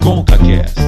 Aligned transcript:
ConcaCast. 0.00 0.78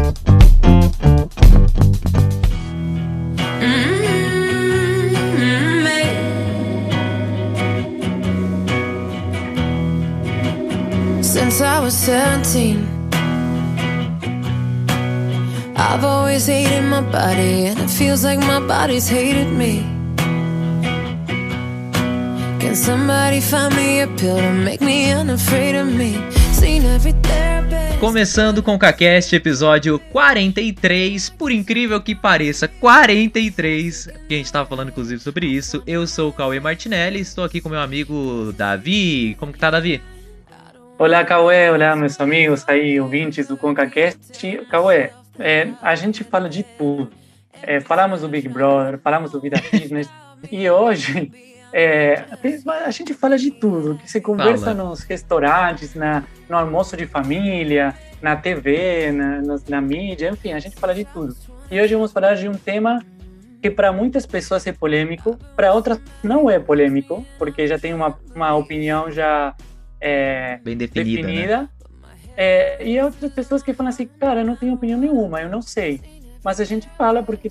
Since 11.23 11.61
I 11.61 11.81
was 11.81 11.95
17, 11.95 12.87
I've 15.77 16.05
always 16.05 16.47
hated 16.47 16.83
my 16.83 17.01
body, 17.01 17.67
and 17.67 17.79
it 17.79 17.91
feels 17.91 18.25
like 18.25 18.39
my 18.39 18.61
body's 18.61 19.09
hated 19.09 19.53
me. 19.53 19.83
Can 22.61 22.75
somebody 22.75 23.41
find 23.41 23.75
me 23.75 24.01
a 24.01 24.07
pill 24.07 24.37
to 24.37 24.53
make 24.53 24.81
me 24.81 25.11
unafraid 25.11 25.75
of 25.75 25.89
me? 25.93 26.13
Seen 26.53 26.85
every 26.85 27.13
therapist. 27.13 27.50
Começando 28.01 28.63
com 28.63 28.75
o 28.75 28.79
CaCast, 28.79 29.37
episódio 29.37 29.99
43, 30.11 31.29
por 31.29 31.53
incrível 31.53 32.01
que 32.01 32.15
pareça, 32.15 32.67
43, 32.67 34.09
que 34.27 34.35
a 34.35 34.39
gente 34.39 34.51
tava 34.51 34.67
falando 34.67 34.89
inclusive 34.89 35.21
sobre 35.21 35.47
isso. 35.47 35.83
Eu 35.87 36.07
sou 36.07 36.31
o 36.31 36.33
Cauê 36.33 36.59
Martinelli, 36.59 37.21
estou 37.21 37.45
aqui 37.45 37.61
com 37.61 37.69
meu 37.69 37.79
amigo 37.79 38.55
Davi. 38.57 39.37
Como 39.39 39.53
que 39.53 39.59
tá, 39.59 39.71
Davi? 39.71 40.01
Olá, 40.99 41.23
Cauê. 41.25 41.69
Olá, 41.69 41.95
meus 41.95 42.19
amigos 42.19 42.65
aí, 42.67 42.99
ouvintes 42.99 43.47
do 43.47 43.59
ConcaCast. 43.59 44.63
Cauê, 44.71 45.11
é, 45.39 45.69
a 45.83 45.95
gente 45.95 46.25
fala 46.25 46.49
de 46.49 46.63
tudo. 46.63 47.11
É, 47.63 47.81
falamos 47.81 48.23
do 48.23 48.29
Big 48.29 48.49
Brother, 48.49 48.99
falamos 48.99 49.33
do 49.33 49.41
Vida 49.43 49.59
Fitness. 49.59 50.09
e 50.51 50.71
hoje 50.71 51.31
é, 51.73 52.25
a 52.85 52.91
gente 52.91 53.15
fala 53.15 53.37
de 53.39 53.51
tudo. 53.51 53.97
Que 53.97 54.11
se 54.11 54.21
conversa 54.21 54.67
Fala. 54.75 54.85
nos 54.85 55.01
restaurantes, 55.03 55.95
na, 55.95 56.25
no 56.49 56.57
almoço 56.57 56.97
de 56.97 57.07
família, 57.07 57.95
na 58.21 58.37
TV, 58.37 59.13
na, 59.13 59.41
nas- 59.43 59.65
na 59.67 59.81
mídia, 59.81 60.31
enfim, 60.31 60.53
a 60.53 60.59
gente 60.59 60.77
fala 60.77 60.95
de 60.95 61.05
tudo. 61.05 61.35
E 61.71 61.81
hoje 61.81 61.95
vamos 61.95 62.13
falar 62.13 62.35
de 62.35 62.49
um 62.49 62.55
tema 62.55 63.01
que 63.63 63.71
para 63.71 63.93
muitas 63.93 64.27
pessoas 64.27 64.67
é 64.67 64.73
polêmico, 64.73 65.39
para 65.55 65.73
outras 65.73 66.01
não 66.23 66.49
é 66.51 66.59
polêmico, 66.59 67.25
porque 67.39 67.67
já 67.67 67.79
tem 67.79 67.93
uma, 67.95 68.19
uma 68.35 68.55
opinião 68.57 69.11
já 69.11 69.55
é, 70.01 70.59
Bem 70.65 70.77
definida, 70.77 71.23
né? 71.23 71.33
definida. 71.35 71.71
É, 72.37 72.87
e 72.87 72.99
outras 73.01 73.33
pessoas 73.33 73.63
que 73.63 73.75
falam 73.75 73.91
assim, 73.91 74.07
cara, 74.19 74.41
eu 74.41 74.47
não 74.47 74.57
tenho 74.57 74.75
opinião 74.75 74.99
nenhuma, 74.99 75.43
eu 75.43 75.49
não 75.51 75.61
sei. 75.61 76.01
Mas 76.43 76.59
a 76.59 76.65
gente 76.65 76.89
fala 76.97 77.23
porque 77.23 77.51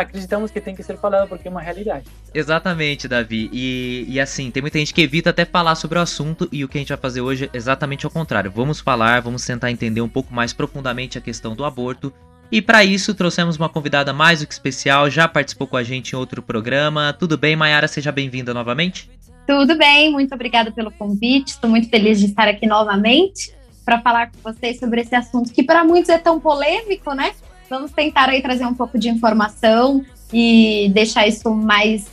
acreditamos 0.00 0.50
que 0.50 0.60
tem 0.60 0.74
que 0.74 0.82
ser 0.82 0.96
falado 0.96 1.28
porque 1.28 1.48
é 1.48 1.50
uma 1.50 1.60
realidade. 1.60 2.06
Exatamente, 2.32 3.08
Davi. 3.08 3.50
E, 3.52 4.06
e 4.08 4.20
assim, 4.20 4.50
tem 4.50 4.60
muita 4.60 4.78
gente 4.78 4.94
que 4.94 5.02
evita 5.02 5.30
até 5.30 5.44
falar 5.44 5.74
sobre 5.74 5.98
o 5.98 6.02
assunto 6.02 6.48
e 6.52 6.64
o 6.64 6.68
que 6.68 6.78
a 6.78 6.80
gente 6.80 6.88
vai 6.88 6.98
fazer 6.98 7.20
hoje 7.20 7.50
é 7.52 7.56
exatamente 7.56 8.06
ao 8.06 8.10
contrário. 8.10 8.50
Vamos 8.50 8.80
falar, 8.80 9.20
vamos 9.20 9.44
tentar 9.44 9.70
entender 9.70 10.00
um 10.00 10.08
pouco 10.08 10.32
mais 10.32 10.52
profundamente 10.52 11.18
a 11.18 11.20
questão 11.20 11.54
do 11.56 11.64
aborto. 11.64 12.12
E 12.50 12.62
para 12.62 12.84
isso 12.84 13.14
trouxemos 13.14 13.56
uma 13.56 13.68
convidada 13.68 14.12
mais 14.12 14.40
do 14.40 14.46
que 14.46 14.54
especial, 14.54 15.10
já 15.10 15.28
participou 15.28 15.66
com 15.66 15.76
a 15.76 15.82
gente 15.82 16.12
em 16.12 16.16
outro 16.16 16.40
programa. 16.40 17.12
Tudo 17.12 17.36
bem, 17.36 17.56
Mayara? 17.56 17.88
Seja 17.88 18.10
bem-vinda 18.10 18.54
novamente. 18.54 19.10
Tudo 19.46 19.76
bem, 19.76 20.12
muito 20.12 20.34
obrigada 20.34 20.70
pelo 20.70 20.90
convite. 20.90 21.48
Estou 21.48 21.68
muito 21.68 21.88
feliz 21.88 22.20
de 22.20 22.26
estar 22.26 22.48
aqui 22.48 22.66
novamente 22.66 23.52
para 23.84 24.00
falar 24.00 24.30
com 24.30 24.38
vocês 24.42 24.78
sobre 24.78 25.00
esse 25.00 25.14
assunto 25.14 25.52
que 25.52 25.62
para 25.62 25.82
muitos 25.82 26.10
é 26.10 26.18
tão 26.18 26.38
polêmico, 26.38 27.14
né? 27.14 27.32
Vamos 27.68 27.92
tentar 27.92 28.28
aí 28.28 28.40
trazer 28.40 28.66
um 28.66 28.74
pouco 28.74 28.98
de 28.98 29.08
informação 29.08 30.04
e 30.32 30.90
deixar 30.94 31.26
isso 31.26 31.50
mais 31.54 32.06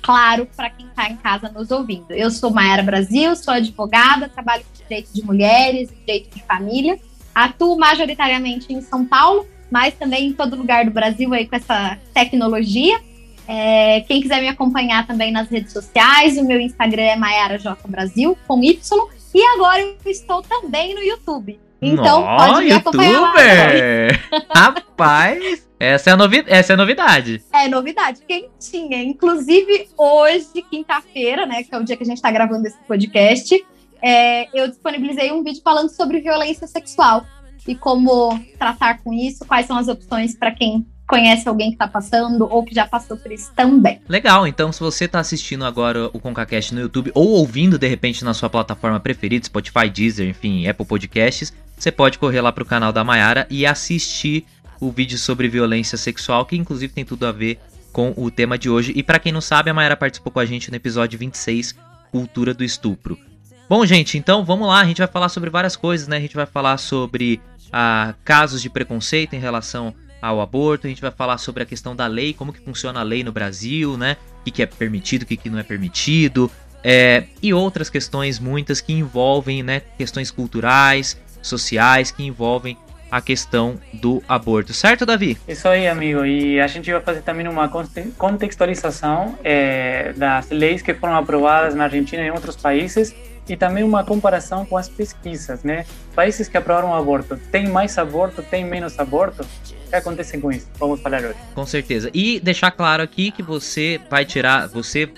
claro 0.00 0.48
para 0.56 0.70
quem 0.70 0.86
está 0.86 1.10
em 1.10 1.16
casa 1.16 1.50
nos 1.50 1.70
ouvindo. 1.70 2.10
Eu 2.10 2.30
sou 2.30 2.50
Mayara 2.50 2.82
Brasil, 2.82 3.36
sou 3.36 3.52
advogada, 3.52 4.28
trabalho 4.28 4.64
com 4.64 4.82
direito 4.82 5.12
de 5.12 5.22
mulheres, 5.24 5.90
direito 5.90 6.34
de 6.34 6.42
família, 6.44 6.98
atuo 7.34 7.78
majoritariamente 7.78 8.72
em 8.72 8.80
São 8.80 9.04
Paulo, 9.04 9.46
mas 9.70 9.94
também 9.94 10.28
em 10.28 10.32
todo 10.32 10.56
lugar 10.56 10.86
do 10.86 10.90
Brasil 10.90 11.32
aí 11.34 11.46
com 11.46 11.56
essa 11.56 11.98
tecnologia. 12.14 12.98
É, 13.46 14.00
quem 14.02 14.20
quiser 14.20 14.40
me 14.40 14.48
acompanhar 14.48 15.06
também 15.06 15.30
nas 15.30 15.48
redes 15.48 15.72
sociais, 15.72 16.38
o 16.38 16.44
meu 16.44 16.60
Instagram 16.60 17.02
é 17.02 17.16
Maiara 17.16 17.58
J 17.58 17.76
Brasil, 17.88 18.36
com 18.46 18.62
Y. 18.62 19.08
E 19.34 19.42
agora 19.54 19.82
eu 19.82 20.10
estou 20.10 20.42
também 20.42 20.94
no 20.94 21.02
YouTube. 21.02 21.60
Então 21.80 22.20
Nó, 22.22 22.36
pode 22.36 22.64
me 22.64 22.72
acompanhar 22.72 23.20
lá. 23.20 23.28
youtuber! 23.28 24.28
Rapaz, 24.54 25.68
essa 25.78 26.10
é, 26.10 26.12
a 26.12 26.16
novi 26.16 26.44
essa 26.46 26.72
é 26.72 26.76
novidade. 26.76 27.42
É 27.52 27.68
novidade, 27.68 28.22
quentinha. 28.26 29.02
Inclusive, 29.02 29.88
hoje, 29.96 30.62
quinta-feira, 30.68 31.46
né, 31.46 31.62
que 31.62 31.74
é 31.74 31.78
o 31.78 31.84
dia 31.84 31.96
que 31.96 32.02
a 32.02 32.06
gente 32.06 32.16
está 32.16 32.30
gravando 32.30 32.66
esse 32.66 32.78
podcast, 32.86 33.64
é, 34.02 34.48
eu 34.58 34.68
disponibilizei 34.68 35.30
um 35.32 35.42
vídeo 35.42 35.62
falando 35.62 35.90
sobre 35.90 36.20
violência 36.20 36.66
sexual 36.66 37.24
e 37.66 37.74
como 37.74 38.38
tratar 38.58 39.02
com 39.02 39.12
isso, 39.12 39.44
quais 39.44 39.66
são 39.66 39.76
as 39.76 39.88
opções 39.88 40.36
para 40.36 40.52
quem 40.52 40.86
conhece 41.08 41.48
alguém 41.48 41.70
que 41.70 41.74
está 41.74 41.88
passando 41.88 42.46
ou 42.48 42.62
que 42.62 42.74
já 42.74 42.86
passou 42.86 43.16
por 43.16 43.32
isso 43.32 43.50
também. 43.56 43.98
Legal, 44.06 44.46
então 44.46 44.70
se 44.70 44.78
você 44.78 45.08
tá 45.08 45.18
assistindo 45.18 45.64
agora 45.64 46.10
o 46.12 46.20
ConcaCast 46.20 46.74
no 46.74 46.82
YouTube 46.82 47.10
ou 47.14 47.28
ouvindo 47.30 47.78
de 47.78 47.88
repente 47.88 48.22
na 48.22 48.34
sua 48.34 48.50
plataforma 48.50 49.00
preferida, 49.00 49.46
Spotify, 49.46 49.88
Deezer, 49.88 50.28
enfim, 50.28 50.68
Apple 50.68 50.84
Podcasts, 50.84 51.52
você 51.76 51.90
pode 51.90 52.18
correr 52.18 52.42
lá 52.42 52.52
pro 52.52 52.64
canal 52.64 52.92
da 52.92 53.02
Mayara 53.02 53.46
e 53.48 53.64
assistir 53.64 54.44
o 54.78 54.90
vídeo 54.90 55.16
sobre 55.16 55.48
violência 55.48 55.96
sexual, 55.96 56.44
que 56.44 56.56
inclusive 56.56 56.92
tem 56.92 57.04
tudo 57.04 57.26
a 57.26 57.32
ver 57.32 57.58
com 57.90 58.12
o 58.14 58.30
tema 58.30 58.58
de 58.58 58.68
hoje. 58.68 58.92
E 58.94 59.02
pra 59.02 59.18
quem 59.18 59.32
não 59.32 59.40
sabe, 59.40 59.70
a 59.70 59.74
Mayara 59.74 59.96
participou 59.96 60.30
com 60.30 60.40
a 60.40 60.46
gente 60.46 60.70
no 60.70 60.76
episódio 60.76 61.18
26, 61.18 61.74
Cultura 62.12 62.52
do 62.52 62.62
Estupro. 62.62 63.18
Bom, 63.66 63.84
gente, 63.86 64.18
então 64.18 64.44
vamos 64.44 64.68
lá, 64.68 64.80
a 64.80 64.84
gente 64.84 64.98
vai 64.98 65.08
falar 65.08 65.30
sobre 65.30 65.48
várias 65.48 65.74
coisas, 65.74 66.06
né? 66.06 66.18
A 66.18 66.20
gente 66.20 66.36
vai 66.36 66.46
falar 66.46 66.76
sobre 66.76 67.40
ah, 67.72 68.14
casos 68.24 68.60
de 68.60 68.68
preconceito 68.68 69.34
em 69.34 69.38
relação 69.38 69.94
ao 70.20 70.40
aborto, 70.40 70.86
a 70.86 70.90
gente 70.90 71.00
vai 71.00 71.10
falar 71.10 71.38
sobre 71.38 71.62
a 71.62 71.66
questão 71.66 71.94
da 71.94 72.06
lei, 72.06 72.32
como 72.32 72.52
que 72.52 72.60
funciona 72.60 73.00
a 73.00 73.02
lei 73.02 73.22
no 73.22 73.32
Brasil, 73.32 73.96
né? 73.96 74.16
O 74.40 74.44
que, 74.44 74.50
que 74.50 74.62
é 74.62 74.66
permitido, 74.66 75.22
o 75.22 75.26
que, 75.26 75.36
que 75.36 75.50
não 75.50 75.58
é 75.58 75.62
permitido, 75.62 76.50
é, 76.82 77.24
e 77.42 77.52
outras 77.52 77.90
questões 77.90 78.38
muitas 78.38 78.80
que 78.80 78.92
envolvem, 78.92 79.62
né, 79.62 79.82
questões 79.96 80.30
culturais, 80.30 81.20
sociais, 81.42 82.10
que 82.10 82.24
envolvem 82.24 82.76
a 83.10 83.22
questão 83.22 83.78
do 83.92 84.22
aborto, 84.28 84.72
certo, 84.74 85.06
Davi? 85.06 85.38
Isso 85.48 85.66
aí, 85.66 85.88
amigo. 85.88 86.26
E 86.26 86.60
a 86.60 86.66
gente 86.66 86.92
vai 86.92 87.00
fazer 87.00 87.22
também 87.22 87.48
uma 87.48 87.68
conte- 87.68 88.12
contextualização 88.18 89.38
é, 89.42 90.12
das 90.14 90.50
leis 90.50 90.82
que 90.82 90.92
foram 90.92 91.16
aprovadas 91.16 91.74
na 91.74 91.84
Argentina 91.84 92.22
e 92.22 92.26
em 92.26 92.30
outros 92.30 92.54
países 92.54 93.14
e 93.48 93.56
também 93.56 93.84
uma 93.84 94.04
comparação 94.04 94.64
com 94.64 94.76
as 94.76 94.88
pesquisas, 94.88 95.62
né? 95.62 95.84
Países 96.14 96.48
que 96.48 96.56
aprovaram 96.56 96.90
o 96.90 96.94
aborto, 96.94 97.36
tem 97.50 97.68
mais 97.68 97.96
aborto, 97.98 98.42
tem 98.42 98.64
menos 98.64 98.98
aborto? 98.98 99.42
O 99.42 99.90
que 99.90 99.96
acontece 99.96 100.38
com 100.38 100.52
isso? 100.52 100.68
Vamos 100.78 101.00
falar 101.00 101.22
hoje. 101.22 101.36
Com 101.54 101.66
certeza. 101.66 102.10
E 102.12 102.40
deixar 102.40 102.70
claro 102.70 103.02
aqui 103.02 103.30
que 103.30 103.42
você 103.42 104.00
vai 104.10 104.24
tirar, 104.24 104.68
você 104.68 105.10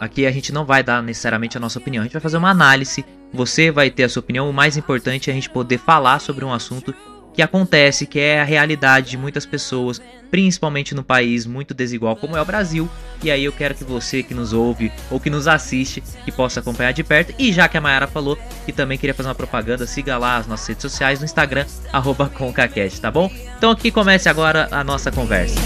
aqui 0.00 0.26
a 0.26 0.30
gente 0.30 0.52
não 0.52 0.64
vai 0.64 0.82
dar 0.82 1.02
necessariamente 1.02 1.56
a 1.56 1.60
nossa 1.60 1.78
opinião, 1.78 2.02
a 2.02 2.04
gente 2.04 2.12
vai 2.12 2.22
fazer 2.22 2.36
uma 2.36 2.50
análise. 2.50 3.04
Você 3.32 3.70
vai 3.70 3.90
ter 3.90 4.04
a 4.04 4.08
sua 4.08 4.20
opinião. 4.20 4.48
O 4.48 4.52
mais 4.52 4.76
importante 4.76 5.28
é 5.28 5.32
a 5.32 5.34
gente 5.34 5.50
poder 5.50 5.78
falar 5.78 6.20
sobre 6.20 6.44
um 6.44 6.52
assunto 6.52 6.94
que 7.36 7.42
acontece, 7.42 8.06
que 8.06 8.18
é 8.18 8.40
a 8.40 8.44
realidade 8.44 9.10
de 9.10 9.16
muitas 9.16 9.46
pessoas, 9.46 10.00
principalmente 10.30 10.94
no 10.94 11.04
país 11.04 11.46
muito 11.46 11.72
desigual 11.72 12.16
como 12.16 12.36
é 12.36 12.40
o 12.40 12.44
Brasil. 12.44 12.88
E 13.22 13.30
aí 13.30 13.44
eu 13.44 13.52
quero 13.52 13.74
que 13.74 13.84
você 13.84 14.22
que 14.22 14.34
nos 14.34 14.52
ouve 14.52 14.90
ou 15.10 15.20
que 15.20 15.30
nos 15.30 15.46
assiste, 15.46 16.02
que 16.24 16.32
possa 16.32 16.60
acompanhar 16.60 16.92
de 16.92 17.04
perto. 17.04 17.32
E 17.38 17.52
já 17.52 17.68
que 17.68 17.76
a 17.76 17.80
Mayara 17.80 18.06
falou 18.08 18.36
que 18.64 18.72
também 18.72 18.98
queria 18.98 19.14
fazer 19.14 19.28
uma 19.28 19.34
propaganda, 19.34 19.86
siga 19.86 20.18
lá 20.18 20.38
as 20.38 20.46
nossas 20.46 20.66
redes 20.66 20.82
sociais 20.82 21.20
no 21.20 21.24
Instagram, 21.24 21.66
arroba 21.92 22.28
ConcaCast, 22.28 23.00
tá 23.00 23.10
bom? 23.10 23.30
Então 23.56 23.70
aqui 23.70 23.90
comece 23.90 24.28
agora 24.28 24.68
a 24.70 24.82
nossa 24.82 25.12
conversa. 25.12 25.56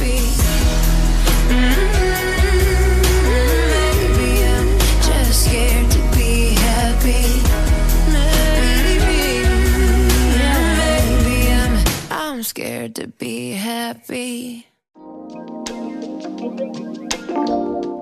happy. 0.00 0.29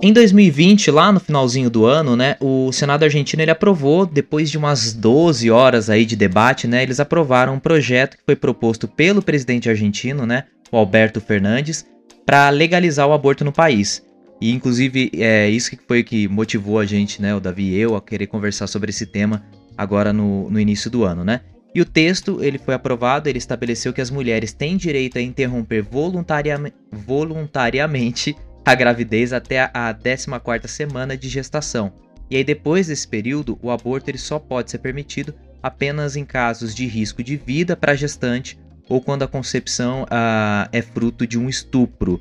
Em 0.00 0.12
2020, 0.12 0.92
lá 0.92 1.10
no 1.10 1.18
finalzinho 1.18 1.68
do 1.68 1.84
ano, 1.84 2.14
né, 2.14 2.36
o 2.40 2.70
Senado 2.70 3.02
argentino 3.02 3.42
ele 3.42 3.50
aprovou, 3.50 4.06
depois 4.06 4.48
de 4.48 4.56
umas 4.56 4.92
12 4.92 5.50
horas 5.50 5.90
aí 5.90 6.04
de 6.06 6.14
debate, 6.14 6.68
né, 6.68 6.84
eles 6.84 7.00
aprovaram 7.00 7.54
um 7.54 7.58
projeto 7.58 8.16
que 8.16 8.22
foi 8.24 8.36
proposto 8.36 8.86
pelo 8.86 9.20
presidente 9.20 9.68
argentino, 9.68 10.24
né, 10.24 10.44
o 10.70 10.76
Alberto 10.76 11.20
Fernandes, 11.20 11.84
para 12.24 12.48
legalizar 12.50 13.08
o 13.08 13.12
aborto 13.12 13.44
no 13.44 13.52
país. 13.52 14.00
E 14.40 14.52
inclusive 14.52 15.10
é 15.14 15.48
isso 15.50 15.70
que 15.70 15.78
foi 15.88 16.04
que 16.04 16.28
motivou 16.28 16.78
a 16.78 16.86
gente, 16.86 17.20
né, 17.20 17.34
o 17.34 17.40
Davi 17.40 17.70
e 17.70 17.78
eu, 17.78 17.96
a 17.96 18.00
querer 18.00 18.28
conversar 18.28 18.68
sobre 18.68 18.90
esse 18.90 19.04
tema 19.04 19.42
agora 19.76 20.12
no, 20.12 20.48
no 20.48 20.60
início 20.60 20.88
do 20.88 21.04
ano, 21.04 21.24
né? 21.24 21.40
E 21.78 21.80
o 21.80 21.84
texto, 21.84 22.42
ele 22.42 22.58
foi 22.58 22.74
aprovado, 22.74 23.28
ele 23.28 23.38
estabeleceu 23.38 23.92
que 23.92 24.00
as 24.00 24.10
mulheres 24.10 24.52
têm 24.52 24.76
direito 24.76 25.16
a 25.16 25.22
interromper 25.22 25.80
voluntariamente, 25.80 26.74
voluntariamente 26.90 28.34
a 28.66 28.74
gravidez 28.74 29.32
até 29.32 29.60
a- 29.60 29.70
a 29.72 29.94
14ª 29.94 30.66
semana 30.66 31.16
de 31.16 31.28
gestação. 31.28 31.92
E 32.28 32.36
aí 32.36 32.42
depois 32.42 32.88
desse 32.88 33.06
período, 33.06 33.56
o 33.62 33.70
aborto 33.70 34.10
ele 34.10 34.18
só 34.18 34.40
pode 34.40 34.72
ser 34.72 34.78
permitido 34.78 35.32
apenas 35.62 36.16
em 36.16 36.24
casos 36.24 36.74
de 36.74 36.84
risco 36.84 37.22
de 37.22 37.36
vida 37.36 37.76
para 37.76 37.92
a 37.92 37.94
gestante 37.96 38.58
ou 38.88 39.00
quando 39.00 39.22
a 39.22 39.28
concepção 39.28 40.04
ah, 40.10 40.68
é 40.72 40.82
fruto 40.82 41.28
de 41.28 41.38
um 41.38 41.48
estupro. 41.48 42.20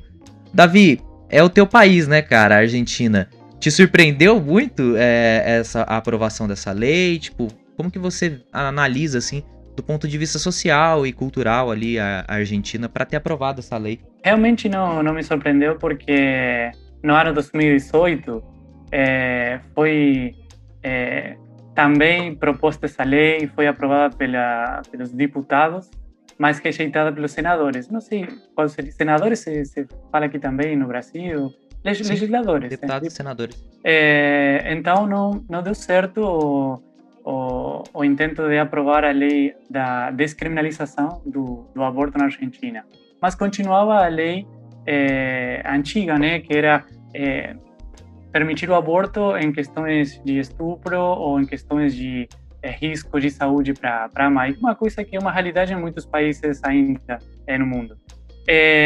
Davi, 0.54 1.00
é 1.28 1.42
o 1.42 1.50
teu 1.50 1.66
país, 1.66 2.06
né, 2.06 2.22
cara, 2.22 2.54
a 2.54 2.58
Argentina. 2.58 3.28
Te 3.58 3.72
surpreendeu 3.72 4.40
muito 4.40 4.94
é, 4.96 5.58
essa 5.58 5.82
a 5.82 5.96
aprovação 5.96 6.46
dessa 6.46 6.70
lei? 6.70 7.18
Tipo, 7.18 7.48
como 7.78 7.92
que 7.92 7.98
você 7.98 8.42
analisa, 8.52 9.18
assim, 9.18 9.44
do 9.76 9.84
ponto 9.84 10.08
de 10.08 10.18
vista 10.18 10.36
social 10.36 11.06
e 11.06 11.12
cultural 11.12 11.70
ali 11.70 11.96
a, 11.96 12.24
a 12.26 12.34
Argentina 12.34 12.88
para 12.88 13.04
ter 13.04 13.14
aprovado 13.14 13.60
essa 13.60 13.78
lei? 13.78 14.00
Realmente 14.24 14.68
não, 14.68 15.00
não 15.00 15.14
me 15.14 15.22
surpreendeu 15.22 15.76
porque 15.76 16.72
no 17.04 17.14
ano 17.14 17.32
2018 17.32 18.42
é, 18.90 19.60
foi 19.76 20.34
é, 20.82 21.36
também 21.72 22.34
proposta 22.34 22.86
essa 22.86 23.04
lei, 23.04 23.46
foi 23.54 23.68
aprovada 23.68 24.16
pela, 24.16 24.82
pelos 24.90 25.12
deputados, 25.12 25.88
mas 26.36 26.58
rejeitada 26.58 27.12
pelos 27.12 27.30
senadores. 27.30 27.88
Não 27.88 28.00
sei 28.00 28.26
qual 28.56 28.68
seria. 28.68 28.90
Senadores 28.90 29.38
se, 29.38 29.64
se 29.64 29.86
fala 30.10 30.26
aqui 30.26 30.40
também 30.40 30.74
no 30.76 30.88
Brasil. 30.88 31.54
Leg, 31.84 32.02
Sim, 32.02 32.10
legisladores. 32.10 32.70
Deputados 32.70 33.02
né? 33.02 33.08
e 33.08 33.10
senadores. 33.12 33.64
É, 33.84 34.72
então 34.72 35.06
não, 35.06 35.44
não 35.48 35.62
deu 35.62 35.76
certo 35.76 36.82
o, 37.28 37.84
o, 37.92 38.04
intento 38.04 38.48
de 38.48 38.58
aprovar 38.58 39.04
a 39.04 39.10
lei 39.10 39.54
da 39.68 40.10
descriminalização 40.10 41.20
do, 41.26 41.68
do 41.74 41.82
aborto 41.82 42.16
na 42.16 42.24
Argentina. 42.24 42.86
Mas 43.20 43.34
continuava 43.34 44.02
a 44.02 44.08
lei 44.08 44.46
é, 44.86 45.62
antiga, 45.66 46.18
né, 46.18 46.40
que 46.40 46.56
era 46.56 46.86
é, 47.14 47.54
permitir 48.32 48.70
o 48.70 48.74
aborto 48.74 49.36
em 49.36 49.52
questões 49.52 50.18
de 50.24 50.38
estupro 50.38 50.98
ou 50.98 51.38
em 51.38 51.44
questões 51.44 51.94
de 51.94 52.26
é, 52.62 52.70
risco 52.70 53.20
de 53.20 53.30
saúde 53.30 53.74
para 53.74 54.08
a 54.14 54.30
mãe, 54.30 54.56
uma 54.58 54.74
coisa 54.74 55.04
que 55.04 55.14
é 55.14 55.18
uma 55.18 55.30
realidade 55.30 55.70
em 55.74 55.76
muitos 55.76 56.06
países 56.06 56.64
ainda 56.64 57.18
no 57.58 57.66
mundo. 57.66 57.98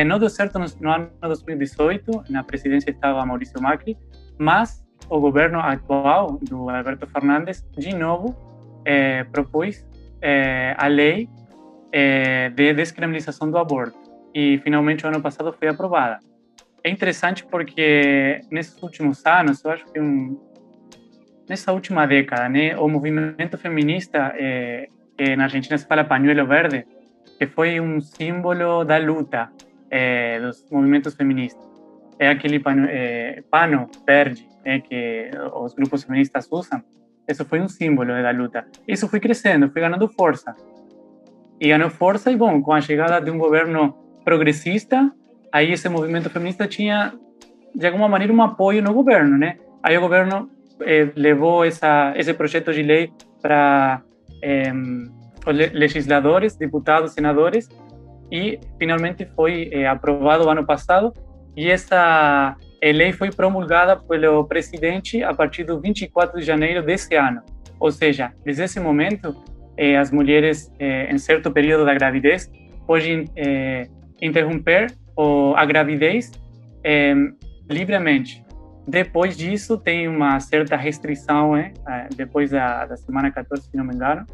Não 0.07 0.19
deu 0.19 0.29
certo 0.29 0.59
no, 0.59 0.67
no, 0.81 0.91
ano 0.91 1.11
2018, 1.23 2.25
na 2.29 2.43
presidência 2.43 2.91
estava 2.91 3.25
Maurício 3.25 3.63
Macri, 3.63 3.97
mas 4.37 4.82
o 5.09 5.21
governo 5.21 5.59
atual 5.61 6.39
do 6.43 6.71
Alberto 6.71 7.07
Fernandes, 7.07 7.65
de 7.77 7.95
novo, 7.95 8.35
é, 8.85 9.25
propôs 9.25 9.87
é, 10.21 10.75
a 10.79 10.87
lei 10.87 11.29
é, 11.93 12.51
de 12.51 12.73
descriminalização 12.75 13.51
do 13.51 13.59
aborto. 13.59 13.99
E 14.35 14.59
finalmente, 14.65 15.05
o 15.05 15.09
ano 15.09 15.21
passado, 15.21 15.53
foi 15.53 15.69
aprovada 15.69 16.19
é 16.85 16.91
interessante 16.91 17.45
porque 17.45 18.41
nesses 18.51 18.81
últimos 18.83 19.25
anos, 19.25 19.65
eu 19.65 19.71
acho 19.71 19.85
que 19.87 20.01
um, 20.01 20.39
nessa 21.49 21.73
última 21.73 22.07
década, 22.07 22.49
né, 22.49 22.77
o 22.77 22.89
movimento 22.89 23.57
feminista, 23.57 24.33
é, 24.37 24.89
que 25.17 25.37
na 25.37 25.45
Argentina 25.45 25.79
se 25.79 25.87
fala 25.87 26.05
pañuelo 26.05 26.47
verde, 26.47 26.85
que 27.39 27.47
foi 27.47 27.81
um 27.81 28.01
símbolo 28.01 28.85
da 28.85 28.99
luta 28.99 29.51
é, 29.91 30.41
dos 30.41 30.67
movimentos 30.71 31.15
feministas. 31.15 31.72
É 32.19 32.29
aquele 32.29 32.59
pano, 32.61 32.87
é, 32.89 33.43
pano 33.51 33.89
verde 34.07 34.49
é, 34.65 34.79
que 34.79 35.31
os 35.55 35.75
grupos 35.75 36.05
feministas 36.05 36.49
usam. 36.51 36.83
Isso 37.29 37.45
foi 37.45 37.61
um 37.61 37.69
símbolo 37.69 38.11
da 38.23 38.31
luta. 38.31 38.67
Isso 38.87 39.09
foi 39.09 39.21
crescendo, 39.21 39.71
foi 39.71 39.83
ganhando 39.83 40.09
força. 40.09 40.55
E 41.61 41.69
ganhou 41.69 41.91
força, 41.91 42.31
e 42.31 42.37
bom, 42.37 42.61
com 42.61 42.73
a 42.73 42.81
chegada 42.81 43.21
de 43.21 43.31
um 43.31 43.39
governo 43.39 43.95
progressista, 44.25 45.11
aí 45.53 45.73
esse 45.73 45.89
movimento 45.89 46.29
feminista 46.31 46.67
tinha, 46.67 47.15
de 47.75 47.87
alguma 47.87 48.09
maneira, 48.09 48.33
um 48.33 48.43
apoio 48.43 48.83
no 48.83 48.93
governo, 48.93 49.39
né? 49.39 49.59
Aí 49.83 49.97
o 49.97 50.01
governo 50.01 50.51
eh, 50.81 51.11
levou 51.15 51.65
essa, 51.65 52.13
esse 52.17 52.33
projeto 52.35 52.73
de 52.73 52.83
lei 52.83 53.13
para 53.41 54.03
eh, 54.43 54.73
legisladores, 55.73 56.57
deputados, 56.57 57.13
senadores, 57.13 57.69
e 58.31 58.59
finalmente 58.79 59.27
foi 59.37 59.69
eh, 59.73 59.87
aprovado 59.87 60.49
ano 60.49 60.65
passado. 60.65 61.13
E 61.57 61.71
essa 61.71 62.57
lei 62.83 63.13
foi 63.13 63.31
promulgada 63.31 63.97
pelo 63.97 64.45
presidente 64.45 65.23
a 65.23 65.33
partir 65.33 65.65
do 65.65 65.81
24 65.81 66.41
de 66.41 66.47
janeiro 66.47 66.83
desse 66.83 67.15
ano. 67.15 67.43
Ou 67.79 67.91
seja, 67.91 68.33
desde 68.45 68.63
esse 68.65 68.81
momento, 68.81 69.35
eh, 69.77 69.97
as 69.97 70.11
mulheres, 70.11 70.73
eh, 70.79 71.13
em 71.13 71.19
certo 71.19 71.51
período 71.51 71.85
da 71.85 71.95
gravidez, 71.95 72.51
podem 72.87 73.25
eh, 73.37 73.89
interromper 74.21 74.93
ou 75.17 75.55
a 75.57 75.65
gravidez 75.65 76.31
é, 76.85 77.15
livremente. 77.69 78.45
Depois 78.87 79.37
disso, 79.37 79.79
tem 79.79 80.09
uma 80.09 80.41
certa 80.41 80.77
restrição, 80.77 81.57
é, 81.57 81.73
depois 82.17 82.51
da, 82.51 82.87
da 82.87 82.97
semana 82.97 83.31
14, 83.31 83.69
se 83.69 83.77
não 83.77 83.85
me 83.85 83.95
engano. 83.95 84.27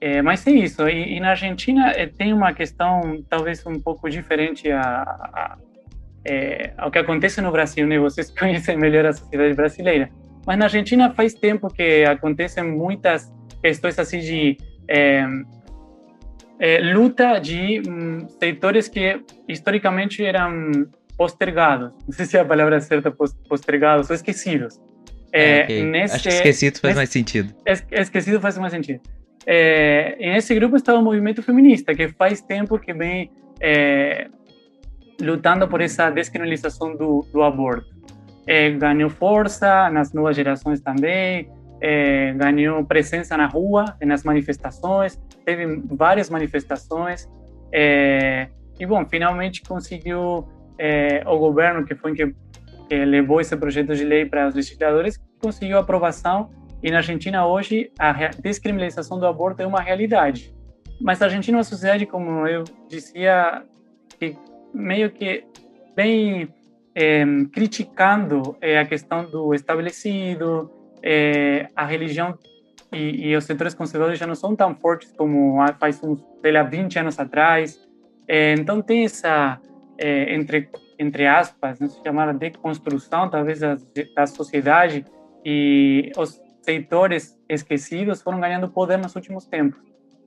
É, 0.00 0.16
é, 0.16 0.22
mas 0.22 0.46
é 0.46 0.50
isso. 0.50 0.88
E, 0.88 1.16
e 1.16 1.20
na 1.20 1.30
Argentina 1.30 1.90
é, 1.90 2.06
tem 2.06 2.32
uma 2.32 2.52
questão 2.52 3.22
talvez 3.28 3.64
um 3.66 3.80
pouco 3.80 4.08
diferente 4.08 4.70
a, 4.70 4.82
a, 4.82 5.58
é, 6.24 6.72
ao 6.76 6.90
que 6.90 6.98
acontece 6.98 7.40
no 7.40 7.50
Brasil, 7.50 7.86
né? 7.86 7.98
Vocês 7.98 8.30
conhecem 8.36 8.76
melhor 8.76 9.06
a 9.06 9.12
sociedade 9.12 9.54
brasileira. 9.54 10.10
Mas 10.46 10.58
na 10.58 10.66
Argentina 10.66 11.10
faz 11.12 11.34
tempo 11.34 11.68
que 11.68 12.04
acontecem 12.04 12.64
muitas 12.64 13.32
questões 13.62 13.98
assim 13.98 14.20
de 14.20 14.56
é, 14.88 15.26
é, 16.58 16.78
luta 16.80 17.38
de 17.38 17.82
um, 17.88 18.28
setores 18.28 18.88
que 18.88 19.20
historicamente 19.48 20.24
eram 20.24 20.70
postergados. 21.16 21.92
Não 22.06 22.12
sei 22.12 22.26
se 22.26 22.36
é 22.36 22.40
a 22.40 22.44
palavra 22.44 22.80
certa, 22.80 23.10
postergados 23.48 24.08
ou 24.08 24.14
esquecidos. 24.14 24.78
É, 25.32 25.64
okay. 25.64 25.84
nesse, 25.84 26.14
Acho 26.14 26.28
que 26.28 26.34
esquecido 26.34 26.78
faz 26.78 26.94
mais 26.94 27.10
sentido. 27.10 27.54
Esquecido 27.90 28.40
faz 28.40 28.56
mais 28.56 28.72
sentido. 28.72 29.00
É, 29.46 30.16
nesse 30.18 30.52
grupo 30.56 30.74
está 30.74 30.92
o 30.98 31.02
movimento 31.02 31.40
feminista, 31.40 31.94
que 31.94 32.08
faz 32.08 32.40
tempo 32.40 32.78
que 32.80 32.92
vem 32.92 33.30
é, 33.60 34.28
lutando 35.20 35.68
por 35.68 35.80
essa 35.80 36.10
descriminalização 36.10 36.96
do, 36.96 37.24
do 37.32 37.42
aborto. 37.42 37.94
É, 38.44 38.70
ganhou 38.70 39.08
força 39.08 39.88
nas 39.90 40.12
novas 40.12 40.34
gerações 40.34 40.80
também, 40.80 41.48
é, 41.80 42.32
ganhou 42.32 42.84
presença 42.84 43.36
na 43.36 43.46
rua, 43.46 43.96
nas 44.02 44.24
manifestações, 44.24 45.16
teve 45.44 45.80
várias 45.90 46.28
manifestações. 46.28 47.28
É, 47.72 48.48
e, 48.80 48.84
bom, 48.84 49.04
finalmente 49.06 49.62
conseguiu 49.62 50.48
o 51.24 51.38
governo, 51.38 51.86
que 51.86 51.94
foi 51.94 52.12
que, 52.14 52.34
que 52.86 53.04
levou 53.04 53.40
esse 53.40 53.56
projeto 53.56 53.94
de 53.94 54.04
lei 54.04 54.26
para 54.26 54.46
os 54.48 54.54
legisladores, 54.54 55.18
conseguiu 55.40 55.78
aprovação. 55.78 56.50
E 56.82 56.90
na 56.90 56.98
Argentina, 56.98 57.46
hoje, 57.46 57.90
a 57.98 58.12
descriminalização 58.40 59.18
do 59.18 59.26
aborto 59.26 59.62
é 59.62 59.66
uma 59.66 59.80
realidade. 59.80 60.54
Mas 61.00 61.20
a 61.20 61.26
Argentina 61.26 61.56
é 61.56 61.58
uma 61.58 61.64
sociedade, 61.64 62.06
como 62.06 62.46
eu 62.46 62.64
dizia, 62.88 63.62
que 64.18 64.36
meio 64.72 65.10
que 65.10 65.44
bem 65.94 66.48
é, 66.94 67.24
criticando 67.52 68.56
é, 68.60 68.78
a 68.78 68.86
questão 68.86 69.28
do 69.28 69.54
estabelecido, 69.54 70.70
é, 71.02 71.68
a 71.74 71.84
religião 71.84 72.38
e, 72.92 73.28
e, 73.28 73.36
os 73.36 73.44
setores 73.44 73.74
conservadores 73.74 74.18
já 74.18 74.26
não 74.26 74.34
são 74.34 74.56
tão 74.56 74.74
fortes 74.74 75.12
como 75.12 75.56
faz 75.78 76.02
uns, 76.02 76.24
sei 76.40 76.52
lá, 76.52 76.62
20 76.62 76.98
anos 76.98 77.18
atrás. 77.18 77.86
Então 78.28 78.82
tem 78.82 79.04
essa, 79.04 79.60
entre, 79.98 80.68
entre 80.98 81.26
aspas, 81.26 81.78
não 81.78 81.88
se 81.88 82.02
chamar 82.02 82.32
de 82.34 82.50
construção, 82.52 83.28
talvez, 83.28 83.60
da, 83.60 83.76
da 84.16 84.26
sociedade 84.26 85.04
e 85.44 86.10
os 86.16 86.40
setores 86.66 87.38
esquecidos 87.48 88.20
foram 88.20 88.40
ganhando 88.40 88.68
poder 88.68 88.98
nos 88.98 89.14
últimos 89.14 89.46
tempos. 89.46 89.80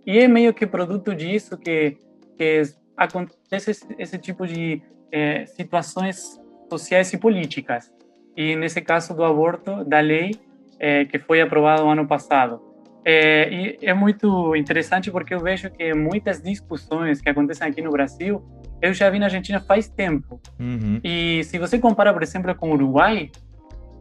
E 0.06 0.18
é 0.20 0.28
meio 0.28 0.54
que 0.54 0.66
produto 0.66 1.14
disso 1.14 1.58
que, 1.58 1.98
que 2.38 2.64
acontece 2.96 3.72
esse, 3.72 3.86
esse 3.98 4.18
tipo 4.18 4.48
de 4.48 4.82
é, 5.12 5.46
situações 5.46 6.42
sociais 6.70 7.12
e 7.12 7.18
políticas. 7.18 7.92
E 8.36 8.56
nesse 8.56 8.82
caso 8.82 9.14
do 9.14 9.24
aborto, 9.24 9.84
da 9.84 10.00
lei, 10.00 10.32
é, 10.80 11.04
que 11.04 11.20
foi 11.20 11.42
aprovado 11.42 11.88
ano 11.88 12.08
passado. 12.08 12.62
É, 13.04 13.50
e 13.52 13.78
é 13.82 13.94
muito 13.94 14.56
interessante 14.56 15.12
porque 15.12 15.34
eu 15.34 15.40
vejo 15.40 15.70
que 15.70 15.94
muitas 15.94 16.42
discussões 16.42 17.22
que 17.22 17.30
acontecem 17.30 17.68
aqui 17.68 17.82
no 17.82 17.92
Brasil, 17.92 18.42
eu 18.82 18.94
já 18.94 19.10
vi 19.10 19.20
na 19.20 19.26
Argentina 19.26 19.60
faz 19.60 19.90
tempo. 19.90 20.40
Uhum. 20.58 21.02
E 21.04 21.44
se 21.44 21.58
você 21.58 21.78
compara, 21.78 22.14
por 22.14 22.24
exemplo, 22.24 22.54
com 22.56 22.70
o 22.70 22.74
Uruguai, 22.74 23.30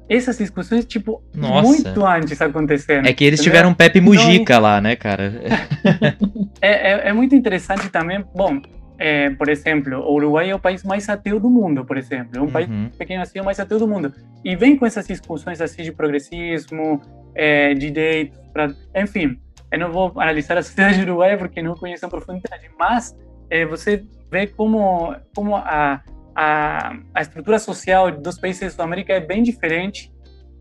essas 0.08 0.38
discussões, 0.38 0.84
tipo, 0.84 1.22
Nossa. 1.34 1.68
muito 1.68 2.06
antes 2.06 2.40
acontecendo. 2.40 3.06
É 3.06 3.12
que 3.12 3.24
eles 3.24 3.40
entendeu? 3.40 3.52
tiveram 3.52 3.74
Pepe 3.74 4.00
Mujica 4.00 4.54
então, 4.54 4.60
lá, 4.60 4.80
né, 4.80 4.96
cara? 4.96 5.32
é, 6.60 6.92
é, 6.92 7.08
é, 7.08 7.12
muito 7.12 7.34
interessante 7.34 7.88
também. 7.90 8.24
Bom, 8.34 8.60
é, 8.98 9.30
por 9.30 9.48
exemplo, 9.48 9.98
o 9.98 10.14
Uruguai 10.14 10.50
é 10.50 10.54
o 10.54 10.58
país 10.58 10.82
mais 10.82 11.08
ateu 11.08 11.38
do 11.38 11.50
mundo, 11.50 11.84
por 11.84 11.98
exemplo. 11.98 12.30
É 12.36 12.40
um 12.40 12.44
uhum. 12.44 12.50
país 12.50 12.68
pequeno 12.96 13.22
assim, 13.22 13.38
é 13.38 13.42
o 13.42 13.44
mais 13.44 13.60
ateu 13.60 13.78
do 13.78 13.86
mundo. 13.86 14.12
E 14.44 14.56
vem 14.56 14.76
com 14.76 14.86
essas 14.86 15.06
discussões 15.06 15.60
assim 15.60 15.82
de 15.82 15.92
progressismo, 15.92 17.00
é, 17.34 17.74
de 17.74 17.90
direitos, 17.90 18.38
pra... 18.52 18.72
enfim. 18.96 19.38
Eu 19.70 19.78
não 19.78 19.92
vou 19.92 20.12
analisar 20.16 20.56
a 20.56 20.62
sociedade 20.62 21.02
uruguaia 21.02 21.36
porque 21.36 21.60
não 21.60 21.74
conheço 21.74 22.06
a 22.06 22.08
profundidade, 22.08 22.70
mas 22.78 23.14
é, 23.50 23.66
você 23.66 24.02
vê 24.30 24.46
como, 24.46 25.14
como 25.34 25.54
a, 25.56 26.02
a, 26.40 26.96
a 27.12 27.20
estrutura 27.20 27.58
social 27.58 28.12
dos 28.12 28.38
países 28.38 28.76
da 28.76 28.84
América 28.84 29.12
é 29.12 29.18
bem 29.18 29.42
diferente 29.42 30.12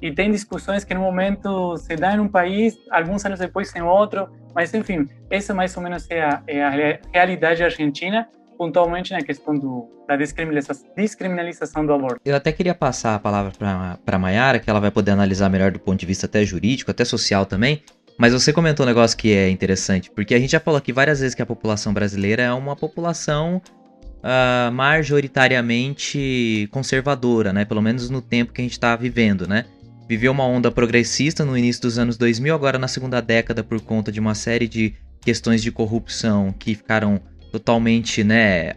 e 0.01 0.11
tem 0.11 0.31
discussões 0.31 0.83
que 0.83 0.91
no 0.91 1.01
momento 1.01 1.77
se 1.77 1.95
dá 1.95 2.15
em 2.15 2.19
um 2.19 2.27
país, 2.27 2.75
alguns 2.89 3.23
anos 3.23 3.37
depois 3.37 3.75
em 3.75 3.81
outro, 3.83 4.27
mas 4.55 4.73
enfim, 4.73 5.07
essa 5.29 5.53
mais 5.53 5.77
ou 5.77 5.83
menos 5.83 6.09
é 6.09 6.23
a, 6.23 6.41
é 6.47 6.63
a 6.63 6.99
realidade 7.13 7.63
argentina, 7.63 8.27
pontualmente 8.57 9.11
na 9.11 9.21
questão 9.21 9.53
do, 9.53 9.87
da 10.07 10.15
descriminalização, 10.15 10.89
descriminalização 10.95 11.85
do 11.85 11.93
aborto. 11.93 12.19
Eu 12.25 12.35
até 12.35 12.51
queria 12.51 12.73
passar 12.73 13.13
a 13.13 13.19
palavra 13.19 13.51
para 14.03 14.15
a 14.15 14.19
Mayara, 14.19 14.57
que 14.57 14.67
ela 14.67 14.79
vai 14.79 14.89
poder 14.89 15.11
analisar 15.11 15.47
melhor 15.47 15.71
do 15.71 15.79
ponto 15.79 15.99
de 15.99 16.07
vista 16.07 16.25
até 16.25 16.43
jurídico, 16.43 16.89
até 16.89 17.05
social 17.05 17.45
também, 17.45 17.83
mas 18.17 18.33
você 18.33 18.51
comentou 18.51 18.83
um 18.83 18.89
negócio 18.89 19.15
que 19.15 19.31
é 19.31 19.47
interessante, 19.47 20.09
porque 20.09 20.33
a 20.33 20.39
gente 20.39 20.51
já 20.51 20.59
falou 20.59 20.79
aqui 20.79 20.91
várias 20.91 21.19
vezes 21.19 21.35
que 21.35 21.41
a 21.43 21.45
população 21.45 21.93
brasileira 21.93 22.41
é 22.41 22.51
uma 22.51 22.75
população 22.75 23.61
uh, 24.27 24.71
majoritariamente 24.71 26.67
conservadora, 26.71 27.53
né? 27.53 27.63
Pelo 27.63 27.81
menos 27.81 28.09
no 28.09 28.21
tempo 28.21 28.51
que 28.51 28.61
a 28.61 28.63
gente 28.63 28.73
está 28.73 28.93
vivendo, 28.95 29.47
né? 29.47 29.65
Viveu 30.07 30.31
uma 30.31 30.45
onda 30.45 30.69
progressista 30.69 31.45
no 31.45 31.57
início 31.57 31.81
dos 31.81 31.97
anos 31.97 32.17
2000, 32.17 32.53
agora 32.53 32.77
na 32.77 32.87
segunda 32.87 33.21
década 33.21 33.63
por 33.63 33.79
conta 33.81 34.11
de 34.11 34.19
uma 34.19 34.35
série 34.35 34.67
de 34.67 34.93
questões 35.21 35.61
de 35.61 35.71
corrupção 35.71 36.53
que 36.57 36.75
ficaram 36.75 37.19
totalmente, 37.51 38.23
né, 38.23 38.75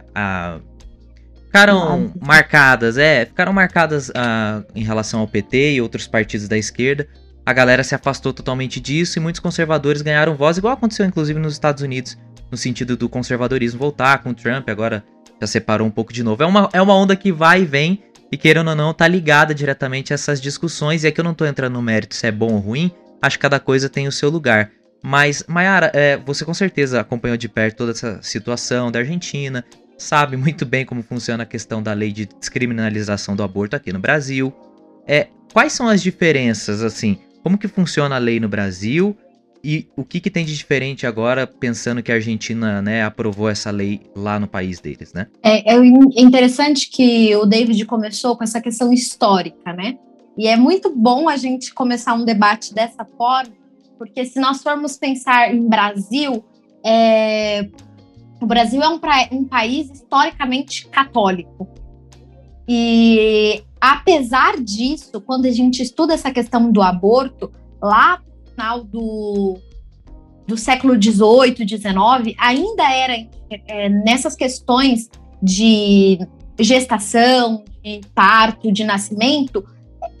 ficaram 1.45 2.11
marcadas, 2.21 2.97
é, 2.97 3.25
ficaram 3.25 3.53
marcadas 3.53 4.09
uh, 4.09 4.65
em 4.75 4.83
relação 4.83 5.21
ao 5.21 5.27
PT 5.27 5.75
e 5.75 5.81
outros 5.81 6.07
partidos 6.07 6.49
da 6.49 6.57
esquerda. 6.57 7.07
A 7.45 7.53
galera 7.53 7.83
se 7.83 7.95
afastou 7.95 8.33
totalmente 8.33 8.81
disso 8.81 9.17
e 9.17 9.21
muitos 9.21 9.39
conservadores 9.39 10.01
ganharam 10.01 10.35
voz, 10.35 10.57
igual 10.57 10.73
aconteceu 10.73 11.05
inclusive 11.05 11.39
nos 11.39 11.53
Estados 11.53 11.81
Unidos, 11.81 12.17
no 12.51 12.57
sentido 12.57 12.97
do 12.97 13.07
conservadorismo 13.07 13.79
voltar 13.79 14.21
com 14.21 14.31
o 14.31 14.33
Trump, 14.33 14.67
agora 14.67 15.01
já 15.41 15.47
separou 15.47 15.87
um 15.87 15.91
pouco 15.91 16.13
de 16.13 16.23
novo. 16.23 16.43
É 16.43 16.45
uma, 16.45 16.69
é 16.71 16.81
uma 16.81 16.95
onda 16.95 17.15
que 17.15 17.31
vai 17.31 17.63
e 17.63 17.65
vem, 17.65 18.03
e 18.31 18.37
querendo 18.37 18.69
ou 18.69 18.75
não, 18.75 18.93
tá 18.93 19.07
ligada 19.07 19.53
diretamente 19.53 20.13
a 20.13 20.15
essas 20.15 20.39
discussões. 20.39 21.03
E 21.03 21.07
aqui 21.07 21.19
eu 21.19 21.25
não 21.25 21.33
tô 21.33 21.45
entrando 21.45 21.73
no 21.73 21.81
mérito 21.81 22.15
se 22.15 22.27
é 22.27 22.31
bom 22.31 22.53
ou 22.53 22.59
ruim, 22.59 22.91
acho 23.21 23.37
que 23.37 23.41
cada 23.41 23.59
coisa 23.59 23.89
tem 23.89 24.07
o 24.07 24.11
seu 24.11 24.29
lugar. 24.29 24.71
Mas, 25.03 25.43
Mayara, 25.47 25.91
é, 25.95 26.15
você 26.15 26.45
com 26.45 26.53
certeza 26.53 27.01
acompanhou 27.01 27.35
de 27.35 27.49
perto 27.49 27.77
toda 27.77 27.91
essa 27.91 28.19
situação 28.21 28.91
da 28.91 28.99
Argentina, 28.99 29.65
sabe 29.97 30.37
muito 30.37 30.63
bem 30.63 30.85
como 30.85 31.01
funciona 31.01 31.41
a 31.41 31.45
questão 31.45 31.81
da 31.81 31.91
lei 31.91 32.11
de 32.11 32.27
descriminalização 32.27 33.35
do 33.35 33.41
aborto 33.41 33.75
aqui 33.75 33.91
no 33.91 33.99
Brasil. 33.99 34.53
É, 35.07 35.27
quais 35.51 35.73
são 35.73 35.87
as 35.87 36.03
diferenças, 36.03 36.83
assim? 36.83 37.17
Como 37.41 37.57
que 37.57 37.67
funciona 37.67 38.15
a 38.15 38.19
lei 38.19 38.39
no 38.39 38.47
Brasil 38.47 39.17
e 39.63 39.87
o 39.95 40.03
que, 40.03 40.19
que 40.19 40.29
tem 40.29 40.45
de 40.45 40.55
diferente 40.55 41.05
agora, 41.05 41.45
pensando 41.45 42.01
que 42.01 42.11
a 42.11 42.15
Argentina 42.15 42.81
né, 42.81 43.03
aprovou 43.03 43.49
essa 43.49 43.69
lei 43.69 44.01
lá 44.15 44.39
no 44.39 44.47
país 44.47 44.79
deles, 44.79 45.13
né? 45.13 45.27
É, 45.43 45.75
é 45.75 45.77
interessante 46.21 46.89
que 46.89 47.35
o 47.35 47.45
David 47.45 47.85
começou 47.85 48.35
com 48.35 48.43
essa 48.43 48.59
questão 48.59 48.91
histórica, 48.91 49.73
né? 49.73 49.97
E 50.37 50.47
é 50.47 50.55
muito 50.55 50.95
bom 50.95 51.29
a 51.29 51.37
gente 51.37 51.73
começar 51.73 52.13
um 52.13 52.25
debate 52.25 52.73
dessa 52.73 53.05
forma, 53.05 53.53
porque 53.97 54.25
se 54.25 54.39
nós 54.39 54.63
formos 54.63 54.97
pensar 54.97 55.53
em 55.53 55.67
Brasil, 55.67 56.43
é, 56.83 57.69
o 58.41 58.45
Brasil 58.45 58.81
é 58.81 58.89
um, 58.89 58.97
pra, 58.97 59.27
um 59.31 59.45
país 59.45 59.91
historicamente 59.91 60.87
católico. 60.87 61.69
E 62.67 63.63
apesar 63.79 64.59
disso, 64.59 65.21
quando 65.21 65.45
a 65.45 65.51
gente 65.51 65.83
estuda 65.83 66.13
essa 66.13 66.31
questão 66.31 66.71
do 66.71 66.81
aborto, 66.81 67.51
lá 67.81 68.21
final 68.61 68.83
do, 68.83 69.57
do 70.47 70.55
século 70.55 70.93
XVIII, 70.93 71.67
XIX, 71.67 72.35
ainda 72.37 72.93
era 72.93 73.27
é, 73.67 73.89
nessas 73.89 74.35
questões 74.35 75.09
de 75.41 76.19
gestação, 76.59 77.63
de 77.83 78.01
parto, 78.13 78.71
de 78.71 78.83
nascimento, 78.83 79.65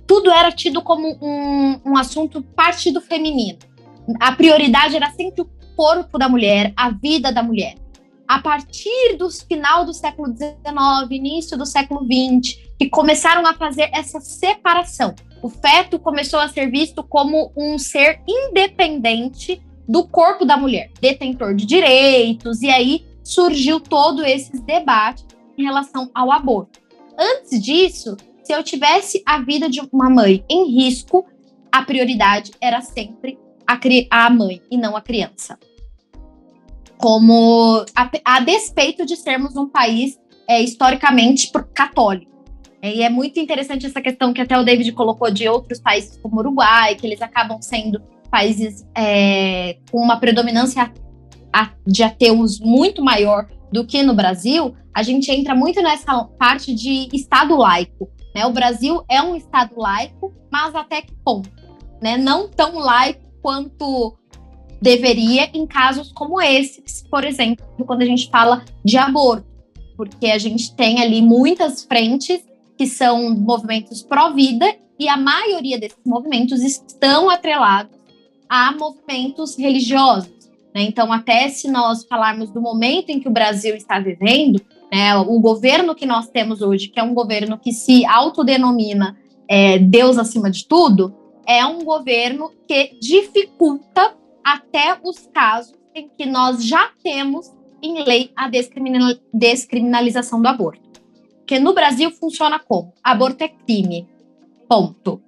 tudo 0.07 0.31
era 0.31 0.51
tido 0.51 0.81
como 0.81 1.07
um, 1.21 1.79
um 1.85 1.95
assunto 1.95 2.41
parte 2.41 2.91
do 2.91 2.99
feminino. 2.99 3.59
A 4.19 4.31
prioridade 4.31 4.95
era 4.95 5.11
sempre 5.11 5.43
o 5.43 5.49
corpo 5.75 6.17
da 6.17 6.27
mulher, 6.27 6.73
a 6.75 6.89
vida 6.89 7.31
da 7.31 7.43
mulher. 7.43 7.75
A 8.27 8.39
partir 8.39 9.17
do 9.19 9.29
final 9.29 9.85
do 9.85 9.93
século 9.93 10.35
XIX, 10.35 11.11
início 11.11 11.55
do 11.55 11.65
século 11.65 12.01
XX, 12.01 12.57
que 12.79 12.89
começaram 12.89 13.45
a 13.45 13.53
fazer 13.53 13.89
essa 13.93 14.19
separação 14.19 15.13
o 15.41 15.49
feto 15.49 15.99
começou 15.99 16.39
a 16.39 16.47
ser 16.47 16.69
visto 16.69 17.03
como 17.03 17.51
um 17.55 17.77
ser 17.77 18.21
independente 18.27 19.61
do 19.87 20.07
corpo 20.07 20.45
da 20.45 20.55
mulher, 20.55 20.91
detentor 21.01 21.55
de 21.55 21.65
direitos, 21.65 22.61
e 22.61 22.69
aí 22.69 23.05
surgiu 23.23 23.79
todo 23.79 24.23
esse 24.23 24.51
debate 24.61 25.25
em 25.57 25.63
relação 25.63 26.09
ao 26.13 26.31
aborto. 26.31 26.79
Antes 27.17 27.61
disso, 27.61 28.15
se 28.43 28.53
eu 28.53 28.63
tivesse 28.63 29.21
a 29.25 29.39
vida 29.39 29.69
de 29.69 29.81
uma 29.91 30.09
mãe 30.09 30.43
em 30.49 30.71
risco, 30.71 31.25
a 31.71 31.83
prioridade 31.83 32.51
era 32.59 32.81
sempre 32.81 33.37
a, 33.67 33.79
a 34.09 34.29
mãe 34.29 34.61
e 34.69 34.77
não 34.77 34.95
a 34.95 35.01
criança. 35.01 35.57
Como 36.97 37.83
a, 37.95 38.11
a 38.23 38.39
despeito 38.41 39.05
de 39.05 39.15
sermos 39.15 39.55
um 39.55 39.67
país 39.67 40.19
é, 40.47 40.61
historicamente 40.61 41.51
católico. 41.73 42.30
E 42.83 43.03
é 43.03 43.09
muito 43.09 43.39
interessante 43.39 43.85
essa 43.85 44.01
questão 44.01 44.33
que 44.33 44.41
até 44.41 44.57
o 44.57 44.63
David 44.63 44.91
colocou 44.93 45.29
de 45.29 45.47
outros 45.47 45.79
países 45.79 46.17
como 46.17 46.37
o 46.37 46.39
Uruguai, 46.39 46.95
que 46.95 47.05
eles 47.05 47.21
acabam 47.21 47.61
sendo 47.61 48.01
países 48.29 48.85
é, 48.97 49.77
com 49.91 49.99
uma 49.99 50.17
predominância 50.17 50.91
de 51.85 52.01
ateus 52.01 52.59
muito 52.59 53.03
maior 53.03 53.47
do 53.71 53.85
que 53.85 54.01
no 54.03 54.13
Brasil, 54.13 54.73
a 54.93 55.03
gente 55.03 55.31
entra 55.31 55.53
muito 55.53 55.81
nessa 55.81 56.23
parte 56.39 56.73
de 56.73 57.09
Estado 57.13 57.55
laico. 57.55 58.09
Né? 58.33 58.45
O 58.45 58.51
Brasil 58.51 59.03
é 59.09 59.21
um 59.21 59.35
Estado 59.35 59.73
laico, 59.77 60.33
mas 60.51 60.73
até 60.75 61.01
que 61.01 61.13
ponto? 61.23 61.49
Né? 62.01 62.17
Não 62.17 62.49
tão 62.49 62.79
laico 62.79 63.21
quanto 63.41 64.17
deveria 64.81 65.49
em 65.53 65.67
casos 65.67 66.11
como 66.11 66.41
esses, 66.41 67.03
por 67.09 67.23
exemplo, 67.23 67.65
quando 67.85 68.01
a 68.01 68.05
gente 68.05 68.29
fala 68.29 68.63
de 68.83 68.97
aborto, 68.97 69.45
porque 69.95 70.27
a 70.27 70.37
gente 70.37 70.75
tem 70.75 71.01
ali 71.01 71.21
muitas 71.21 71.83
frentes 71.83 72.43
que 72.81 72.87
são 72.87 73.29
movimentos 73.35 74.01
pró-vida, 74.01 74.65
e 74.97 75.07
a 75.07 75.15
maioria 75.15 75.77
desses 75.77 76.03
movimentos 76.03 76.63
estão 76.63 77.29
atrelados 77.29 77.95
a 78.49 78.71
movimentos 78.71 79.55
religiosos. 79.55 80.31
Né? 80.73 80.81
Então, 80.81 81.13
até 81.13 81.47
se 81.49 81.69
nós 81.69 82.03
falarmos 82.05 82.49
do 82.49 82.59
momento 82.59 83.11
em 83.11 83.19
que 83.19 83.27
o 83.27 83.31
Brasil 83.31 83.75
está 83.75 83.99
vivendo, 83.99 84.59
né, 84.91 85.15
o 85.15 85.39
governo 85.39 85.93
que 85.93 86.07
nós 86.07 86.27
temos 86.27 86.63
hoje, 86.63 86.87
que 86.87 86.99
é 86.99 87.03
um 87.03 87.13
governo 87.13 87.55
que 87.59 87.71
se 87.71 88.03
autodenomina 88.03 89.15
é, 89.47 89.77
Deus 89.77 90.17
acima 90.17 90.49
de 90.49 90.65
tudo, 90.65 91.13
é 91.45 91.63
um 91.63 91.83
governo 91.83 92.51
que 92.67 92.97
dificulta 92.99 94.15
até 94.43 94.97
os 95.03 95.27
casos 95.27 95.75
em 95.93 96.09
que 96.17 96.25
nós 96.25 96.65
já 96.65 96.89
temos 97.03 97.53
em 97.79 98.03
lei 98.03 98.31
a 98.35 98.49
descriminalização 99.31 100.41
do 100.41 100.47
aborto. 100.47 100.90
Porque 101.51 101.61
no 101.61 101.73
Brasil 101.73 102.09
funciona 102.11 102.57
como? 102.59 102.93
Aborto 103.03 103.43
é 103.43 103.49
crime. 103.49 104.07
Ponto. 104.69 105.21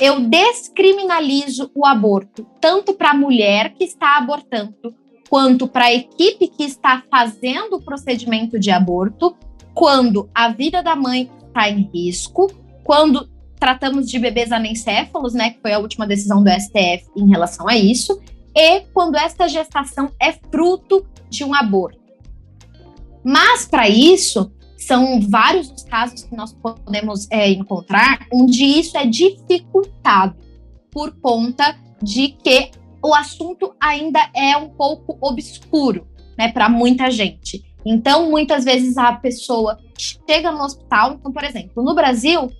Eu 0.00 0.18
descriminalizo 0.18 1.70
o 1.76 1.86
aborto, 1.86 2.44
tanto 2.60 2.92
para 2.92 3.10
a 3.10 3.14
mulher 3.14 3.72
que 3.74 3.84
está 3.84 4.16
abortando, 4.16 4.92
quanto 5.28 5.68
para 5.68 5.84
a 5.84 5.94
equipe 5.94 6.48
que 6.48 6.64
está 6.64 7.04
fazendo 7.08 7.76
o 7.76 7.80
procedimento 7.80 8.58
de 8.58 8.72
aborto, 8.72 9.36
quando 9.72 10.28
a 10.34 10.48
vida 10.48 10.82
da 10.82 10.96
mãe 10.96 11.30
está 11.46 11.70
em 11.70 11.88
risco, 11.94 12.50
quando 12.82 13.30
tratamos 13.54 14.10
de 14.10 14.18
bebês 14.18 14.50
anencéfalos, 14.50 15.34
né, 15.34 15.50
que 15.50 15.60
foi 15.60 15.72
a 15.72 15.78
última 15.78 16.04
decisão 16.04 16.42
do 16.42 16.50
STF 16.50 17.08
em 17.16 17.28
relação 17.28 17.68
a 17.68 17.76
isso, 17.76 18.20
e 18.56 18.80
quando 18.92 19.14
esta 19.14 19.46
gestação 19.46 20.10
é 20.20 20.32
fruto 20.32 21.06
de 21.28 21.44
um 21.44 21.54
aborto. 21.54 22.00
Mas 23.22 23.68
para 23.68 23.88
isso, 23.88 24.50
são 24.80 25.20
vários 25.20 25.70
os 25.70 25.84
casos 25.84 26.24
que 26.24 26.34
nós 26.34 26.52
podemos 26.52 27.28
é, 27.30 27.50
encontrar 27.50 28.26
onde 28.32 28.64
isso 28.64 28.96
é 28.96 29.06
dificultado 29.06 30.34
por 30.90 31.12
conta 31.20 31.78
de 32.02 32.28
que 32.28 32.70
o 33.02 33.14
assunto 33.14 33.74
ainda 33.80 34.18
é 34.34 34.56
um 34.56 34.70
pouco 34.70 35.16
obscuro, 35.20 36.06
né, 36.36 36.50
para 36.50 36.68
muita 36.68 37.10
gente. 37.10 37.62
Então, 37.84 38.30
muitas 38.30 38.64
vezes 38.64 38.96
a 38.98 39.12
pessoa 39.12 39.78
chega 39.98 40.50
no 40.50 40.62
hospital, 40.62 41.14
então, 41.14 41.32
por 41.32 41.44
exemplo, 41.44 41.82
no 41.82 41.94
Brasil, 41.94 42.50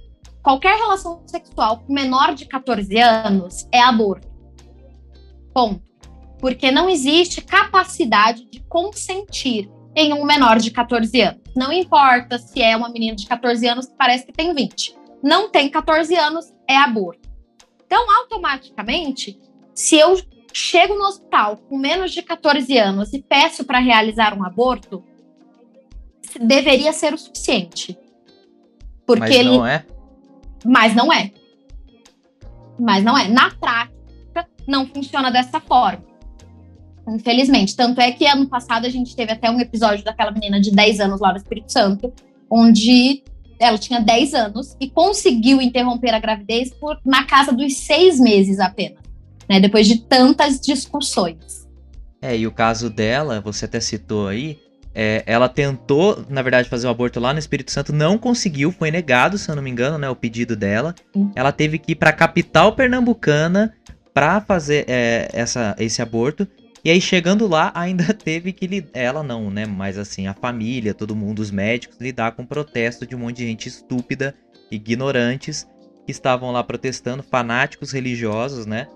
qualquer 0.43 0.77
relação 0.77 1.23
sexual 1.27 1.81
com 1.81 1.93
menor 1.93 2.35
de 2.35 2.47
14 2.47 2.99
anos 2.99 3.69
é 3.73 3.81
aborto. 3.81 4.29
Ponto. 5.53 5.83
Porque 6.39 6.71
não 6.71 6.89
existe 6.89 7.43
capacidade 7.43 8.47
de 8.51 8.61
consentir 8.61 9.71
em 9.95 10.13
um 10.15 10.25
menor 10.25 10.59
de 10.59 10.71
14 10.71 11.21
anos. 11.21 11.40
Não 11.55 11.73
importa 11.73 12.39
se 12.39 12.63
é 12.63 12.77
uma 12.77 12.89
menina 12.89 13.17
de 13.17 13.27
14 13.27 13.67
anos 13.67 13.87
que 13.87 13.95
parece 13.97 14.27
que 14.27 14.33
tem 14.33 14.55
20. 14.55 14.97
Não 15.23 15.51
tem 15.51 15.69
14 15.69 16.15
anos, 16.17 16.53
é 16.69 16.77
aborto. 16.77 17.29
Então, 17.85 18.07
automaticamente, 18.19 19.39
se 19.75 19.97
eu 19.97 20.21
chego 20.53 20.95
no 20.95 21.05
hospital 21.05 21.57
com 21.57 21.77
menos 21.77 22.13
de 22.13 22.23
14 22.23 22.77
anos 22.79 23.13
e 23.13 23.23
peço 23.23 23.65
para 23.65 23.79
realizar 23.79 24.37
um 24.37 24.45
aborto, 24.45 25.05
deveria 26.41 26.93
ser 26.93 27.13
o 27.13 27.19
suficiente. 27.19 27.99
Porque 29.07 29.21
Mas 29.21 29.45
não 29.45 29.67
ele... 29.67 29.75
é? 29.75 29.87
Mas 30.65 30.95
não 30.95 31.13
é. 31.13 31.33
mas 32.79 33.03
não 33.03 33.19
é. 33.19 33.29
Na 33.29 33.51
prática, 33.51 34.49
não 34.67 34.87
funciona 34.87 35.31
dessa 35.31 35.61
forma. 35.61 36.10
Infelizmente. 37.11 37.75
Tanto 37.75 38.01
é 38.01 38.13
que 38.13 38.27
ano 38.27 38.47
passado 38.47 38.87
a 38.87 38.89
gente 38.89 39.15
teve 39.17 39.33
até 39.33 39.51
um 39.51 39.61
episódio 39.61 40.05
daquela 40.05 40.31
menina 40.31 40.61
de 40.61 40.71
10 40.71 41.01
anos 41.01 41.21
lá 41.21 41.33
no 41.33 41.39
Espírito 41.39 41.73
Santo, 41.73 42.13
onde 42.49 43.23
ela 43.59 43.77
tinha 43.77 44.01
10 44.01 44.35
anos 44.35 44.77
e 44.81 44.89
conseguiu 44.89 45.61
interromper 45.61 46.15
a 46.15 46.19
gravidez 46.19 46.73
por, 46.73 46.99
na 47.05 47.25
casa 47.25 47.53
dos 47.53 47.77
seis 47.77 48.19
meses 48.19 48.59
apenas, 48.59 49.01
né? 49.49 49.61
Depois 49.61 49.87
de 49.87 50.01
tantas 50.01 50.59
discussões. 50.59 51.69
É, 52.23 52.37
e 52.37 52.47
o 52.47 52.53
caso 52.53 52.89
dela, 52.89 53.41
você 53.41 53.67
até 53.67 53.81
citou 53.81 54.29
aí, 54.29 54.59
é, 54.95 55.23
ela 55.27 55.49
tentou, 55.49 56.25
na 56.29 56.43
verdade, 56.43 56.69
fazer 56.69 56.87
o 56.87 56.91
aborto 56.91 57.21
lá 57.21 57.33
no 57.33 57.39
Espírito 57.39 57.71
Santo, 57.71 57.93
não 57.93 58.19
conseguiu, 58.19 58.73
foi 58.73 58.91
negado, 58.91 59.39
se 59.39 59.51
eu 59.51 59.57
não 59.57 59.63
me 59.63 59.71
engano, 59.71 59.99
né, 59.99 60.09
o 60.09 60.17
pedido 60.17 60.57
dela. 60.57 60.95
Ela 61.35 61.53
teve 61.53 61.79
que 61.79 61.93
ir 61.93 61.97
para 61.97 62.11
a 62.11 62.15
capital 62.15 62.73
pernambucana 62.75 63.73
para 64.13 64.41
fazer 64.41 64.85
é, 64.89 65.29
essa, 65.33 65.77
esse 65.79 66.03
aborto. 66.03 66.47
E 66.85 66.91
aí, 66.91 67.01
chegando 67.01 67.47
lá, 67.47 67.71
ainda 67.77 68.15
teve 68.15 68.53
que 68.53 68.67
lidar. 68.67 68.91
Ela 68.95 69.23
não, 69.23 69.51
né? 69.51 69.67
Mas 69.67 69.99
assim, 69.99 70.27
a 70.27 70.35
família, 70.35 70.95
todo 70.95 71.17
mundo, 71.17 71.41
os 71.41 71.51
médicos, 71.51 71.99
lidar 72.01 72.33
com 72.33 72.43
o 72.43 72.47
protesto 72.47 73.07
de 73.07 73.15
um 73.15 73.19
monte 73.19 73.39
de 73.39 73.47
gente 73.47 73.69
estúpida, 73.69 74.35
ignorantes, 74.71 75.69
que 76.07 76.13
estavam 76.13 76.51
lá 76.51 76.65
protestando, 76.65 77.23
fanáticos 77.23 77.93
religiosos, 77.93 78.67
né? 78.67 78.87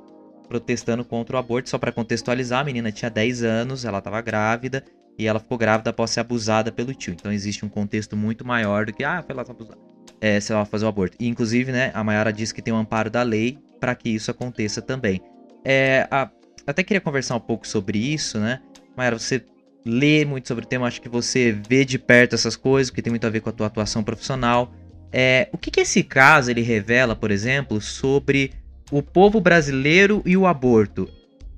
Protestando 0.49 1.05
contra 1.05 1.37
o 1.37 1.39
aborto. 1.39 1.69
Só 1.69 1.79
para 1.79 1.93
contextualizar, 1.93 2.61
a 2.61 2.65
menina 2.65 2.91
tinha 2.91 3.11
10 3.11 3.43
anos, 3.43 3.85
ela 3.85 3.99
estava 3.99 4.21
grávida, 4.21 4.83
e 5.19 5.27
ela 5.27 5.39
ficou 5.39 5.59
grávida 5.59 5.91
após 5.91 6.11
ser 6.11 6.21
abusada 6.21 6.73
pelo 6.73 6.95
tio. 6.95 7.13
Então 7.13 7.33
existe 7.33 7.65
um 7.65 7.69
contexto 7.69 8.17
muito 8.17 8.47
maior 8.47 8.87
do 8.87 8.93
que, 8.93 9.05
ah, 9.05 9.23
foi 9.23 9.35
lá 9.35 9.43
abusada. 9.43 9.79
É, 10.21 10.41
se 10.41 10.53
ela 10.53 10.65
fazer 10.65 10.87
o 10.87 10.89
aborto. 10.89 11.17
E, 11.21 11.29
inclusive, 11.29 11.71
né, 11.71 11.91
a 11.93 12.03
Mayara 12.03 12.33
disse 12.33 12.55
que 12.55 12.63
tem 12.63 12.73
um 12.73 12.79
amparo 12.79 13.11
da 13.11 13.23
lei 13.23 13.59
para 13.79 13.95
que 13.95 14.09
isso 14.09 14.31
aconteça 14.31 14.81
também. 14.81 15.21
É, 15.63 16.09
a, 16.11 16.31
até 16.67 16.83
queria 16.83 17.01
conversar 17.01 17.37
um 17.37 17.41
pouco 17.41 17.67
sobre 17.67 17.99
isso, 17.99 18.39
né? 18.39 18.61
Mayara, 18.97 19.19
você 19.19 19.45
lê 19.85 20.25
muito 20.25 20.49
sobre 20.49 20.65
o 20.65 20.69
tema, 20.69 20.87
acho 20.87 21.01
que 21.01 21.09
você 21.09 21.53
vê 21.69 21.85
de 21.85 21.99
perto 21.99 22.35
essas 22.35 22.57
coisas, 22.57 22.91
porque 22.91 23.03
tem 23.03 23.11
muito 23.11 23.27
a 23.27 23.31
ver 23.31 23.41
com 23.41 23.51
a 23.51 23.53
tua 23.53 23.67
atuação 23.67 24.03
profissional. 24.03 24.73
É, 25.13 25.49
o 25.53 25.59
que, 25.59 25.71
que 25.71 25.81
esse 25.81 26.03
caso 26.03 26.51
ele 26.51 26.63
revela, 26.63 27.15
por 27.15 27.31
exemplo, 27.31 27.81
sobre 27.81 28.53
o 28.91 29.03
povo 29.03 29.41
brasileiro 29.41 30.23
e 30.25 30.37
o 30.37 30.47
aborto? 30.47 31.09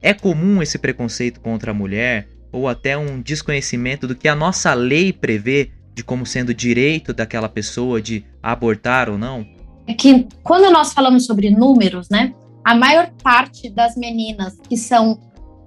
É 0.02 0.12
comum 0.12 0.60
esse 0.62 0.78
preconceito 0.78 1.40
contra 1.40 1.70
a 1.70 1.74
mulher? 1.74 2.28
ou 2.56 2.68
até 2.68 2.96
um 2.96 3.20
desconhecimento 3.20 4.06
do 4.06 4.14
que 4.14 4.26
a 4.26 4.34
nossa 4.34 4.72
lei 4.72 5.12
prevê 5.12 5.70
de 5.94 6.02
como 6.02 6.24
sendo 6.24 6.54
direito 6.54 7.12
daquela 7.12 7.48
pessoa 7.48 8.00
de 8.00 8.24
abortar 8.42 9.10
ou 9.10 9.18
não? 9.18 9.46
É 9.86 9.92
que 9.92 10.26
quando 10.42 10.70
nós 10.72 10.92
falamos 10.92 11.26
sobre 11.26 11.50
números, 11.50 12.08
né, 12.08 12.34
a 12.66 12.74
maior 12.74 13.12
parte 13.22 13.70
das 13.70 13.96
meninas 13.96 14.58
que 14.68 14.76
são 14.76 15.20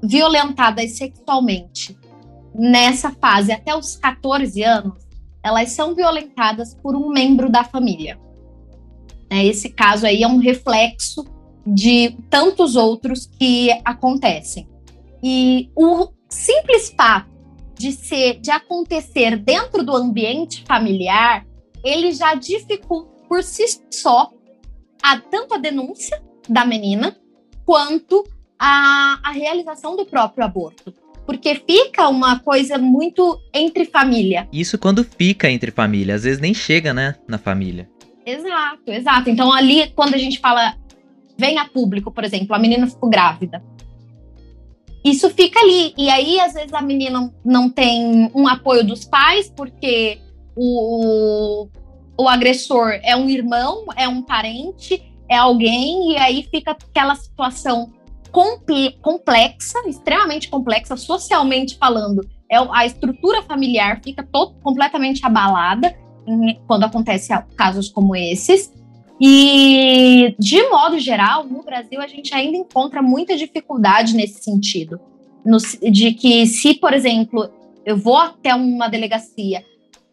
violentadas 0.04 0.98
sexualmente 0.98 1.98
nessa 2.54 3.10
fase 3.10 3.54
até 3.54 3.74
os 3.74 3.96
14 3.96 4.62
anos, 4.64 5.08
elas 5.42 5.72
são 5.72 5.96
violentadas 5.96 6.76
por 6.76 6.98
um 6.98 7.08
membro 7.08 7.50
da 7.50 7.64
família. 7.64 8.20
É, 9.30 9.46
esse 9.46 9.70
caso 9.70 10.06
aí 10.06 10.24
é 10.24 10.28
um 10.28 10.40
reflexo 10.40 11.24
de 11.66 12.18
tantos 12.30 12.76
outros 12.76 13.28
que 13.28 13.72
acontecem. 13.86 14.68
E 15.24 15.72
o 15.78 16.10
simples 16.28 16.94
fato 16.98 17.30
de 17.76 17.94
ser, 17.94 18.42
de 18.42 18.52
acontecer 18.52 19.38
dentro 19.38 19.86
do 19.86 19.96
ambiente 19.96 20.66
familiar, 20.66 21.48
ele 21.82 22.12
já 22.12 22.36
dificulta 22.36 23.10
por 23.30 23.42
si 23.42 23.64
só 23.90 24.34
a, 25.02 25.18
tanto 25.18 25.54
a 25.54 25.58
denúncia 25.58 26.22
da 26.50 26.66
menina 26.66 27.16
quanto 27.66 28.26
a, 28.58 29.20
a 29.24 29.32
realização 29.32 29.96
do 29.96 30.06
próprio 30.06 30.44
aborto. 30.44 30.94
Porque 31.26 31.56
fica 31.56 32.08
uma 32.08 32.40
coisa 32.40 32.78
muito 32.78 33.40
entre 33.54 33.86
família. 33.86 34.48
Isso 34.52 34.78
quando 34.78 35.04
fica 35.04 35.50
entre 35.50 35.70
família, 35.70 36.16
às 36.16 36.24
vezes 36.24 36.40
nem 36.40 36.54
chega, 36.54 36.94
né, 36.94 37.16
na 37.28 37.38
família. 37.38 37.90
Exato, 38.26 38.92
exato. 38.92 39.30
Então 39.30 39.54
ali, 39.54 39.92
quando 39.92 40.16
a 40.16 40.18
gente 40.18 40.40
fala, 40.40 40.76
vem 41.38 41.60
a 41.60 41.66
público, 41.66 42.12
por 42.12 42.24
exemplo, 42.24 42.56
a 42.56 42.60
menina 42.60 42.88
ficou 42.88 43.10
grávida 43.10 43.64
isso 45.04 45.30
fica 45.30 45.60
ali. 45.60 45.94
E 45.98 46.10
aí, 46.10 46.40
às 46.40 46.54
vezes, 46.54 46.74
a 46.74 46.82
menina 46.82 47.34
não 47.44 47.70
tem 47.70 48.30
um 48.36 48.48
apoio 48.48 48.86
dos 48.86 49.06
pais, 49.06 49.52
porque 49.56 50.20
o, 50.56 51.68
o 52.18 52.28
agressor 52.28 53.00
é 53.04 53.16
um 53.16 53.30
irmão, 53.30 53.86
é 53.96 54.08
um 54.08 54.22
parente, 54.22 55.02
é 55.30 55.38
alguém, 55.38 56.14
e 56.14 56.18
aí 56.18 56.48
fica 56.50 56.72
aquela 56.72 57.16
situação 57.16 57.92
complexa, 59.02 59.80
extremamente 59.88 60.50
complexa, 60.50 60.96
socialmente 60.98 61.78
falando. 61.78 62.28
É, 62.50 62.58
a 62.72 62.86
estrutura 62.86 63.44
familiar 63.44 64.02
fica 64.04 64.24
todo, 64.24 64.56
completamente 64.62 65.26
abalada 65.26 65.96
quando 66.68 66.84
acontece 66.84 67.32
casos 67.56 67.90
como 67.90 68.16
esses. 68.16 68.72
E, 69.22 70.36
de 70.40 70.62
modo 70.70 70.98
geral, 71.00 71.44
no 71.44 71.64
Brasil, 71.64 72.00
a 72.02 72.08
gente 72.08 72.34
ainda 72.34 72.58
encontra 72.58 73.02
muita 73.02 73.36
dificuldade 73.36 74.16
nesse 74.16 74.44
sentido. 74.44 75.00
No, 75.46 75.58
de 75.58 76.14
que, 76.14 76.46
se, 76.46 76.76
por 76.76 76.94
exemplo, 76.94 77.50
eu 77.86 77.98
vou 77.98 78.18
até 78.18 78.54
uma 78.54 78.88
delegacia, 78.88 79.64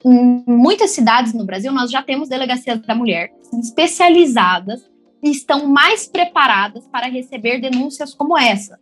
em 0.05 0.45
muitas 0.47 0.91
cidades 0.91 1.33
no 1.33 1.45
Brasil, 1.45 1.73
nós 1.73 1.91
já 1.91 2.03
temos 2.03 2.29
delegacias 2.29 2.81
da 2.81 2.95
mulher 2.95 3.33
especializadas 3.53 4.83
estão 5.23 5.67
mais 5.67 6.07
preparadas 6.07 6.87
para 6.87 7.09
receber 7.09 7.61
denúncias 7.61 8.15
como 8.15 8.37
essa 8.37 8.79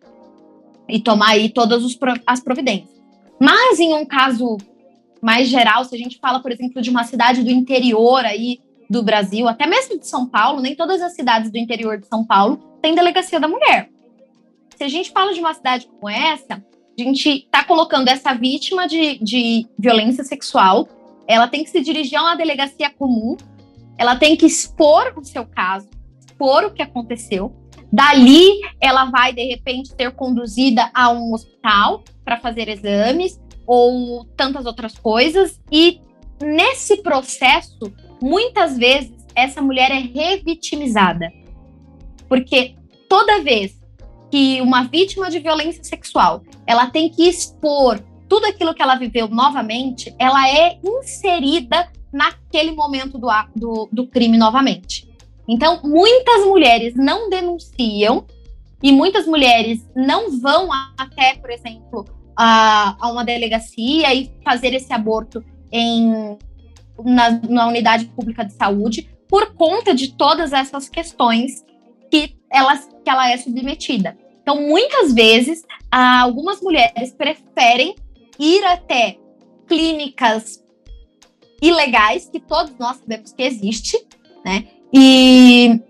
e 0.89 1.01
tomar 1.01 1.31
aí 1.31 1.49
todas 1.49 1.83
as 2.27 2.41
providências. 2.41 3.03
Mas, 3.41 3.81
em 3.81 3.95
um 3.95 4.05
caso 4.05 4.59
mais 5.23 5.49
geral, 5.49 5.85
se 5.85 5.95
a 5.95 5.99
gente 5.99 6.19
fala, 6.19 6.41
por 6.41 6.53
exemplo, 6.53 6.83
de 6.83 6.91
uma 6.91 7.05
cidade 7.05 7.43
do 7.43 7.51
interior 7.51 8.25
aí, 8.25 8.61
do 8.89 9.03
Brasil, 9.03 9.49
até 9.49 9.67
mesmo 9.67 9.99
de 9.99 10.07
São 10.07 10.27
Paulo, 10.27 10.61
nem 10.61 10.77
todas 10.77 11.01
as 11.01 11.15
cidades 11.15 11.51
do 11.51 11.59
interior 11.59 11.99
de 11.99 12.07
São 12.07 12.25
Paulo 12.25 12.59
têm 12.83 12.95
delegacia 12.95 13.41
da 13.41 13.49
mulher. 13.49 13.89
Se 14.77 14.85
a 14.85 14.89
gente 14.89 15.11
fala 15.11 15.33
de 15.33 15.41
uma 15.41 15.55
cidade 15.55 15.87
como 15.87 16.09
essa, 16.09 16.55
a 16.99 17.03
gente 17.03 17.29
está 17.29 17.65
colocando 17.65 18.09
essa 18.09 18.35
vítima 18.35 18.87
de, 18.87 19.19
de 19.19 19.67
violência 19.79 20.23
sexual, 20.23 20.87
ela 21.27 21.49
tem 21.49 21.65
que 21.65 21.71
se 21.71 21.81
dirigir 21.81 22.19
a 22.19 22.23
uma 22.23 22.37
delegacia 22.37 22.91
comum, 22.91 23.37
ela 23.97 24.17
tem 24.17 24.37
que 24.37 24.47
expor 24.47 25.15
o 25.17 25.25
seu 25.25 25.47
caso, 25.47 25.89
expor 26.35 26.65
o 26.65 26.71
que 26.73 26.83
aconteceu. 26.83 27.55
Dali, 27.93 28.61
ela 28.81 29.07
vai, 29.07 29.33
de 29.33 29.45
repente, 29.45 29.95
ser 29.97 30.11
conduzida 30.13 30.91
a 30.93 31.11
um 31.11 31.33
hospital 31.33 32.03
para 32.25 32.41
fazer 32.41 32.69
exames 32.69 33.41
ou 33.67 34.25
tantas 34.37 34.67
outras 34.67 34.99
coisas. 34.99 35.61
E 35.71 36.01
nesse 36.43 37.03
processo, 37.03 37.93
muitas 38.21 38.77
vezes 38.77 39.13
essa 39.35 39.63
mulher 39.63 39.91
é 39.91 39.99
revitimizada. 39.99 41.33
Porque 42.29 42.75
toda 43.09 43.43
vez 43.43 43.81
que 44.31 44.61
uma 44.61 44.85
vítima 44.85 45.31
de 45.31 45.39
violência 45.39 45.85
sexual, 45.85 46.43
ela 46.67 46.91
tem 46.91 47.09
que 47.09 47.29
expor 47.29 48.01
tudo 48.29 48.47
aquilo 48.47 48.75
que 48.75 48.83
ela 48.83 48.97
viveu 48.97 49.29
novamente, 49.29 50.13
ela 50.19 50.49
é 50.49 50.81
inserida 50.83 51.89
naquele 52.13 52.73
momento 52.73 53.19
do, 53.19 53.29
do, 53.55 53.89
do 53.93 54.07
crime 54.09 54.37
novamente. 54.37 55.14
Então, 55.47 55.81
muitas 55.83 56.47
mulheres 56.47 56.95
não 56.95 57.29
denunciam 57.29 58.25
e 58.83 58.93
muitas 58.93 59.27
mulheres 59.27 59.87
não 59.95 60.39
vão 60.41 60.69
até, 60.97 61.35
por 61.35 61.51
exemplo, 61.51 62.05
a, 62.37 62.97
a 62.99 63.11
uma 63.11 63.25
delegacia 63.25 64.13
e 64.15 64.31
fazer 64.45 64.75
esse 64.75 64.93
aborto 64.93 65.45
em 65.71 66.37
na, 67.03 67.31
na 67.49 67.67
unidade 67.67 68.07
pública 68.07 68.45
de 68.45 68.53
saúde 68.53 69.11
por 69.29 69.55
conta 69.55 69.95
de 69.95 70.13
todas 70.13 70.53
essas 70.53 70.89
questões 70.89 71.65
que 72.11 72.37
ela, 72.51 72.77
que 72.77 73.11
ela 73.11 73.31
é 73.31 73.37
submetida. 73.37 74.17
Então, 74.43 74.61
muitas 74.61 75.13
vezes, 75.13 75.65
algumas 75.91 76.61
mulheres 76.61 77.13
preferem 77.13 77.97
ir 78.39 78.63
até 78.65 79.17
clínicas 79.67 80.63
ilegais, 81.63 82.29
que 82.29 82.39
todos 82.39 82.77
nós 82.79 82.99
sabemos 82.99 83.33
que 83.33 83.43
existe, 83.43 83.99
né? 84.45 84.69
E, 84.95 85.81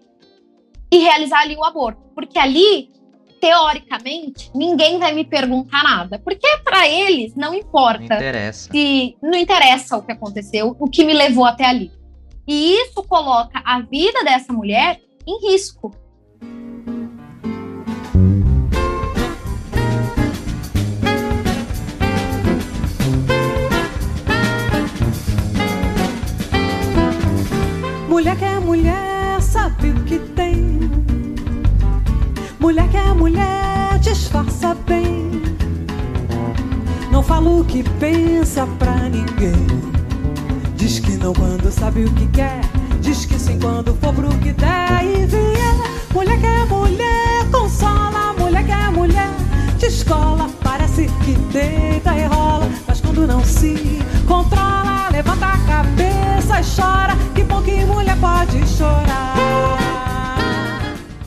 e 0.90 0.99
realizar 0.99 1.43
ali 1.43 1.57
o 1.57 1.64
aborto. 1.64 2.01
Porque 2.14 2.38
ali 2.38 2.95
teoricamente, 3.45 4.51
ninguém 4.55 4.99
vai 4.99 5.12
me 5.12 5.23
perguntar 5.23 5.83
nada. 5.83 6.19
Porque 6.19 6.49
para 6.64 6.88
eles 6.88 7.35
não 7.35 7.53
importa. 7.53 7.99
Não 7.99 8.17
interessa. 8.17 8.73
Se, 8.73 9.17
não 9.23 9.38
interessa 9.38 9.99
o 9.99 10.03
que 10.03 10.12
aconteceu, 10.12 10.75
o 10.79 10.88
que 10.88 11.05
me 11.05 11.12
levou 11.12 11.45
até 11.45 11.67
ali. 11.67 11.93
E 12.49 12.75
isso 12.81 13.03
coloca 13.03 13.61
a 13.62 13.81
vida 13.83 14.25
dessa 14.25 14.51
mulher 14.51 14.99
em 15.27 15.51
risco. 15.51 15.95
Mulher 28.14 28.37
que 28.37 28.44
é 28.44 28.61
mulher, 28.61 29.42
sabe 29.42 29.90
o 29.90 30.05
que 30.05 30.20
tem 30.20 30.64
disfarça 33.98 34.77
bem. 34.87 35.42
Não 37.11 37.22
fala 37.22 37.50
o 37.50 37.64
que 37.64 37.83
pensa 37.98 38.66
pra 38.79 38.94
ninguém. 39.09 39.66
Diz 40.77 41.00
que 41.00 41.16
não 41.16 41.33
quando 41.33 41.72
sabe 41.72 42.05
o 42.05 42.12
que 42.12 42.29
quer. 42.29 42.61
Diz 43.00 43.24
que 43.24 43.37
sim 43.37 43.59
quando 43.59 43.92
for 43.96 44.14
pro 44.14 44.29
que 44.38 44.53
der 44.53 45.05
e 45.05 45.27
vier. 45.27 45.74
Mulher 46.12 46.38
que 46.38 46.46
é 46.46 46.64
mulher, 46.66 47.50
consola. 47.50 48.33
Mulher 48.38 48.64
que 48.64 48.70
é 48.70 48.88
mulher, 48.90 49.31
de 49.77 49.87
escola. 49.87 50.48
Parece 50.62 51.09
que 51.24 51.33
deita 51.53 52.14
e 52.16 52.27
rola. 52.27 52.68
Mas 52.87 53.00
quando 53.00 53.27
não 53.27 53.44
se 53.44 53.98
controla, 54.29 55.09
levanta 55.11 55.46
a 55.46 55.59
cabeça 55.59 56.13
chora. 56.62 57.14
Que 57.35 57.45
que 57.64 57.85
mulher 57.85 58.17
pode 58.21 58.67
chorar. 58.67 59.35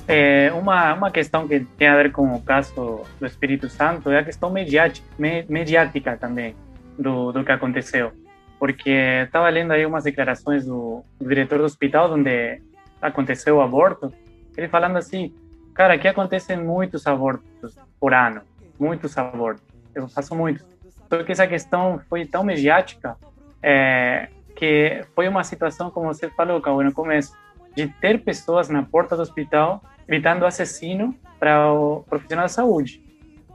É, 0.08 0.54
uma, 0.54 0.94
uma 0.94 1.12
questão 1.12 1.48
que 1.48 1.60
tem 1.78 1.88
a 1.88 1.96
ver 1.98 2.12
com 2.13 2.34
o 2.34 2.42
caso 2.42 3.04
do 3.20 3.26
Espírito 3.26 3.68
Santo 3.70 4.10
é 4.10 4.20
a 4.20 4.24
questão 4.24 4.50
mediática, 4.50 5.06
me, 5.20 5.44
mediática 5.50 6.16
também 6.16 6.56
do, 6.98 7.34
do 7.34 7.44
que 7.44 7.52
aconteceu. 7.52 8.13
Porque 8.58 8.90
estava 9.26 9.50
lendo 9.50 9.72
aí 9.72 9.86
umas 9.86 10.06
declarações 10.06 10.66
do, 10.66 11.04
do, 11.20 11.28
diretor 11.28 11.58
do 11.60 11.66
hospital 11.66 12.13
onde 12.13 12.62
aconteceu 13.02 13.58
o 13.58 13.62
aborto, 13.62 14.13
ele 14.56 14.70
falando 14.70 14.98
assim, 14.98 15.34
cara, 15.74 15.96
aqui 15.96 16.08
acontecem 16.08 16.58
muitos 16.58 17.06
abortos 17.06 17.76
por 18.00 18.13
ano, 18.13 18.42
muitos 18.80 19.18
abortos, 19.18 19.63
eu 19.94 20.08
faço 20.08 20.34
muitos. 20.34 20.66
Só 21.10 21.22
que 21.22 21.32
essa 21.32 21.46
questão 21.46 22.02
foi 22.10 22.26
tão 22.26 22.44
mediática 22.44 23.16
é, 23.62 24.30
que 24.58 25.06
foi 25.15 25.28
uma 25.28 25.43
situação, 25.43 25.91
como 25.91 26.08
você 26.08 26.30
falou, 26.32 26.60
Cauê, 26.60 26.84
no 26.84 26.91
começo, 26.91 27.32
de 27.76 27.88
ter 27.88 28.24
pessoas 28.24 28.67
na 28.67 28.82
porta 28.82 29.15
do 29.15 29.22
hospital 29.22 29.82
gritando 30.08 30.46
assassino 30.46 31.15
para 31.39 31.72
o 31.72 32.04
profissional 32.10 32.46
da 32.46 32.50
saúde. 32.50 33.02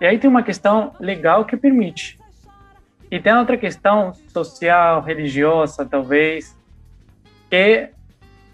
E 0.00 0.06
aí 0.06 0.18
tem 0.18 0.30
uma 0.30 0.42
questão 0.42 0.94
legal 1.00 1.44
que 1.44 1.56
permite. 1.56 2.18
E 3.10 3.18
tem 3.18 3.34
outra 3.34 3.56
questão 3.56 4.12
social, 4.28 5.02
religiosa, 5.02 5.84
talvez, 5.84 6.56
que 7.50 7.90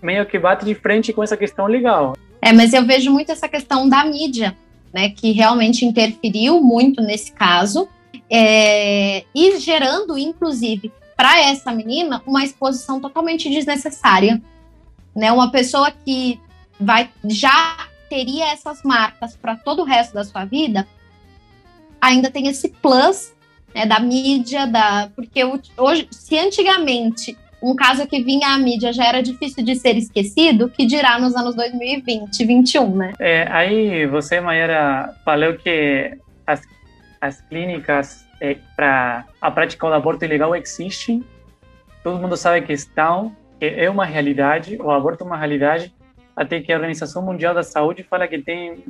meio 0.01 0.25
que 0.25 0.39
bate 0.39 0.65
de 0.65 0.75
frente 0.75 1.13
com 1.13 1.23
essa 1.23 1.37
questão 1.37 1.67
legal. 1.67 2.17
É, 2.41 2.53
mas 2.53 2.73
eu 2.73 2.85
vejo 2.85 3.11
muito 3.11 3.31
essa 3.31 3.49
questão 3.49 3.89
da 3.89 4.05
mídia, 4.05 4.57
né, 4.93 5.11
que 5.11 5.33
realmente 5.33 5.85
interferiu 5.85 6.63
muito 6.63 7.03
nesse 7.03 7.33
caso, 7.33 7.89
é, 8.31 9.25
e 9.35 9.59
gerando, 9.59 10.17
inclusive, 10.17 10.91
para 11.19 11.41
essa 11.41 11.73
menina, 11.73 12.23
uma 12.25 12.45
exposição 12.45 13.01
totalmente 13.01 13.51
desnecessária. 13.51 14.41
Né, 15.17 15.33
uma 15.33 15.51
pessoa 15.51 15.91
que 15.91 16.41
vai 16.79 17.11
já 17.25 17.89
teria 18.09 18.53
essas 18.53 18.85
marcas 18.85 19.35
para 19.37 19.57
todo 19.57 19.83
o 19.83 19.85
resto 19.85 20.15
da 20.15 20.23
sua 20.23 20.45
vida, 20.45 20.87
ainda 22.01 22.31
tem 22.31 22.47
esse 22.47 22.69
plus 22.69 23.35
né, 23.75 23.85
da 23.85 23.99
mídia, 23.99 24.65
da 24.65 25.11
porque 25.17 25.43
hoje, 25.77 26.07
se 26.13 26.39
antigamente 26.39 27.37
um 27.61 27.75
caso 27.75 28.07
que 28.07 28.23
vinha 28.23 28.51
à 28.51 28.59
mídia 28.59 28.93
já 28.93 29.07
era 29.07 29.21
difícil 29.21 29.65
de 29.65 29.75
ser 29.75 29.97
esquecido, 29.97 30.69
que 30.69 30.87
dirá 30.87 31.19
nos 31.19 31.35
anos 31.35 31.57
2020, 31.57 32.29
2021, 32.29 32.95
né? 32.95 33.13
É, 33.19 33.49
aí 33.51 34.07
você, 34.07 34.41
Mayara, 34.41 35.17
falou 35.25 35.55
que 35.55 36.17
as, 36.47 36.63
as 37.21 37.41
clínicas 37.49 38.28
é, 38.41 38.57
para 38.77 39.25
a 39.41 39.51
prática 39.51 39.87
do 39.87 39.95
aborto 39.95 40.25
ilegal 40.25 40.55
existem, 40.55 41.25
todo 42.03 42.19
mundo 42.19 42.37
sabe 42.37 42.67
que 42.67 42.73
estão, 42.73 43.35
que 43.59 43.67
é 43.67 43.89
uma 43.91 44.05
realidade, 44.05 44.77
o 44.81 44.91
aborto 44.91 45.25
é 45.25 45.27
uma 45.27 45.37
realidade, 45.37 45.95
até 46.37 46.61
que 46.61 46.73
a 46.73 46.77
Organização 46.77 47.23
Mundial 47.23 47.55
da 47.55 47.63
Saúde 47.63 48.03
fala 48.03 48.29
que 48.29 48.39
tem 48.39 48.85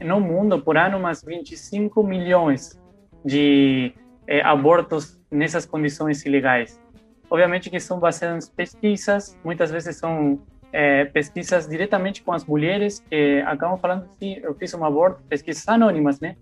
no 0.00 0.20
mundo 0.20 0.60
por 0.60 0.76
ano 0.76 0.98
umas 0.98 1.22
25 1.22 2.02
milhões 2.02 2.80
de 3.24 3.92
é, 4.26 4.40
abortos 4.42 5.20
nessas 5.30 5.66
condições 5.66 6.24
ilegais. 6.24 6.80
Obviamente 7.28 7.70
que 7.70 7.80
são 7.80 7.98
baseadas 7.98 8.48
em 8.48 8.52
pesquisas, 8.52 9.36
muitas 9.42 9.70
vezes 9.70 9.96
são 9.96 10.40
é, 10.72 11.04
pesquisas 11.06 11.68
diretamente 11.68 12.22
com 12.22 12.32
as 12.32 12.44
mulheres 12.44 13.00
que 13.08 13.42
acabam 13.46 13.78
falando 13.78 14.08
se 14.18 14.40
eu 14.42 14.54
fiz 14.54 14.72
um 14.74 14.84
aborto, 14.84 15.22
pesquisas 15.28 15.66
anônimas, 15.68 16.20
né? 16.20 16.36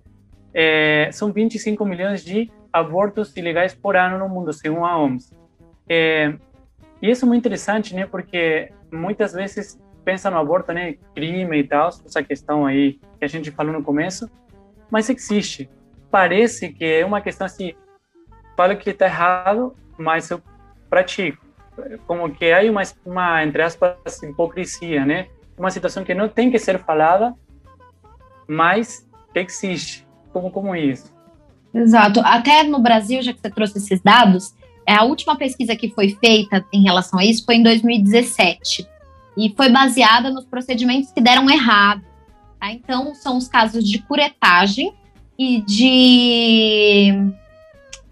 É, 0.54 1.08
são 1.12 1.32
25 1.32 1.84
milhões 1.84 2.24
de 2.24 2.50
abortos 2.72 3.36
ilegais 3.36 3.74
por 3.74 3.96
ano 3.96 4.18
no 4.18 4.28
mundo, 4.28 4.52
segundo 4.52 4.84
a 4.84 4.98
OMS. 4.98 5.34
É, 5.88 6.34
e 7.00 7.10
isso 7.10 7.24
é 7.24 7.28
muito 7.28 7.40
interessante, 7.40 7.94
né? 7.94 8.06
Porque 8.06 8.72
muitas 8.90 9.32
vezes 9.32 9.78
pensa 10.04 10.30
no 10.30 10.38
aborto, 10.38 10.72
né, 10.72 10.94
crime 11.14 11.58
e 11.58 11.64
tal, 11.64 11.88
essa 11.88 12.22
questão 12.22 12.66
aí 12.66 12.98
que 13.18 13.24
a 13.24 13.28
gente 13.28 13.50
falou 13.50 13.72
no 13.72 13.82
começo, 13.82 14.28
mas 14.90 15.08
existe. 15.08 15.70
Parece 16.10 16.70
que 16.70 16.84
é 16.84 17.04
uma 17.04 17.20
questão 17.20 17.46
assim, 17.46 17.74
falo 18.56 18.76
que 18.76 18.90
está 18.90 19.06
errado, 19.06 19.74
mas 19.96 20.30
eu 20.30 20.42
pratico. 20.90 21.44
Como 22.06 22.30
que 22.34 22.52
há 22.52 22.60
uma, 22.70 22.82
uma, 23.06 23.44
entre 23.44 23.62
aspas, 23.62 24.22
hipocrisia, 24.22 25.06
né? 25.06 25.28
Uma 25.56 25.70
situação 25.70 26.04
que 26.04 26.14
não 26.14 26.28
tem 26.28 26.50
que 26.50 26.58
ser 26.58 26.78
falada, 26.78 27.34
mas 28.46 29.08
existe. 29.34 30.06
Como, 30.32 30.50
como 30.50 30.74
isso? 30.74 31.12
Exato. 31.74 32.20
Até 32.20 32.62
no 32.64 32.78
Brasil, 32.78 33.22
já 33.22 33.32
que 33.32 33.40
você 33.40 33.50
trouxe 33.50 33.78
esses 33.78 34.00
dados, 34.00 34.54
a 34.86 35.04
última 35.04 35.36
pesquisa 35.36 35.76
que 35.76 35.90
foi 35.90 36.10
feita 36.20 36.64
em 36.72 36.82
relação 36.82 37.18
a 37.18 37.24
isso 37.24 37.44
foi 37.44 37.56
em 37.56 37.62
2017 37.62 38.86
e 39.36 39.54
foi 39.56 39.70
baseada 39.70 40.30
nos 40.30 40.44
procedimentos 40.44 41.10
que 41.10 41.20
deram 41.20 41.48
errado. 41.48 42.02
Tá? 42.60 42.72
Então, 42.72 43.14
são 43.14 43.36
os 43.36 43.48
casos 43.48 43.88
de 43.88 43.98
curetagem 44.00 44.92
e 45.38 45.60
de 45.62 47.32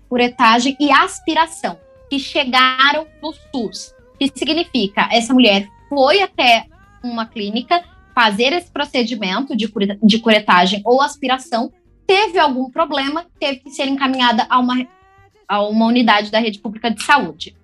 curetagem 0.09 0.77
e 0.81 0.91
aspiração 0.91 1.79
que 2.09 2.19
chegaram 2.19 3.07
no 3.23 3.33
SUS. 3.33 3.95
Que 4.19 4.31
significa 4.35 5.09
essa 5.13 5.33
mulher 5.33 5.69
foi 5.89 6.23
até 6.23 6.67
uma 7.03 7.27
clínica 7.27 7.83
fazer 8.15 8.53
esse 8.53 8.71
procedimento 8.71 9.57
de, 9.57 9.73
de 10.03 10.19
curetagem 10.19 10.83
ou 10.85 11.01
aspiração, 11.01 11.73
teve 12.11 12.41
algum 12.41 12.69
problema, 12.69 13.25
teve 13.39 13.61
que 13.61 13.71
ser 13.71 13.87
encaminhada 13.87 14.45
a 14.51 14.59
uma, 14.59 14.85
a 15.47 15.63
uma 15.63 15.87
unidade 15.87 16.29
da 16.29 16.41
rede 16.41 16.59
pública 16.59 16.91
de 16.91 17.01
saúde. 17.05 17.55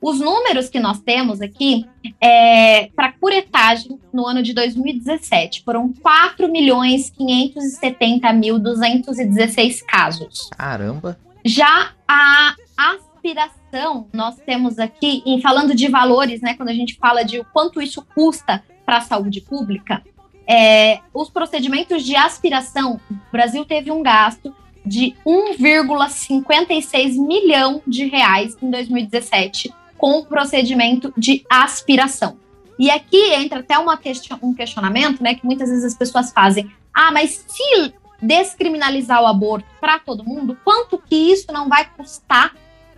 Os 0.00 0.20
números 0.20 0.68
que 0.68 0.78
nós 0.78 1.00
temos 1.00 1.40
aqui 1.40 1.84
é, 2.20 2.86
para 2.94 3.10
curetagem 3.10 3.98
no 4.12 4.24
ano 4.24 4.44
de 4.44 4.54
2017 4.54 5.64
foram 5.64 5.92
4 5.92 6.48
milhões 6.48 7.10
570 7.10 8.32
mil 8.32 8.60
216 8.60 9.82
casos. 9.82 10.48
Caramba! 10.56 11.18
Já 11.44 11.90
a 12.06 12.54
aspiração, 12.76 14.06
nós 14.12 14.36
temos 14.36 14.78
aqui, 14.78 15.20
em 15.26 15.40
falando 15.40 15.74
de 15.74 15.88
valores, 15.88 16.40
né, 16.40 16.54
quando 16.54 16.68
a 16.68 16.74
gente 16.74 16.96
fala 16.96 17.24
de 17.24 17.40
o 17.40 17.44
quanto 17.44 17.82
isso 17.82 18.06
custa 18.14 18.62
para 18.86 18.98
a 18.98 19.00
saúde 19.00 19.40
pública, 19.40 20.00
é, 20.46 21.00
os 21.12 21.30
procedimentos 21.30 22.04
de 22.04 22.16
aspiração, 22.16 23.00
o 23.10 23.32
Brasil 23.32 23.64
teve 23.64 23.90
um 23.90 24.02
gasto 24.02 24.54
de 24.84 25.14
1,56 25.26 27.16
milhão 27.18 27.82
de 27.86 28.06
reais 28.06 28.56
em 28.62 28.70
2017 28.70 29.72
com 29.96 30.18
o 30.18 30.24
procedimento 30.24 31.12
de 31.16 31.44
aspiração. 31.48 32.38
E 32.78 32.90
aqui 32.90 33.34
entra 33.34 33.60
até 33.60 33.78
uma 33.78 33.98
question, 33.98 34.38
um 34.42 34.54
questionamento, 34.54 35.22
né, 35.22 35.34
que 35.34 35.44
muitas 35.44 35.68
vezes 35.68 35.84
as 35.84 35.94
pessoas 35.94 36.32
fazem. 36.32 36.70
Ah, 36.94 37.12
mas 37.12 37.44
se 37.46 37.92
descriminalizar 38.22 39.22
o 39.22 39.26
aborto 39.26 39.66
para 39.78 39.98
todo 39.98 40.24
mundo, 40.24 40.58
quanto 40.64 40.98
que 40.98 41.14
isso 41.14 41.52
não 41.52 41.68
vai 41.68 41.88
custar 41.90 42.54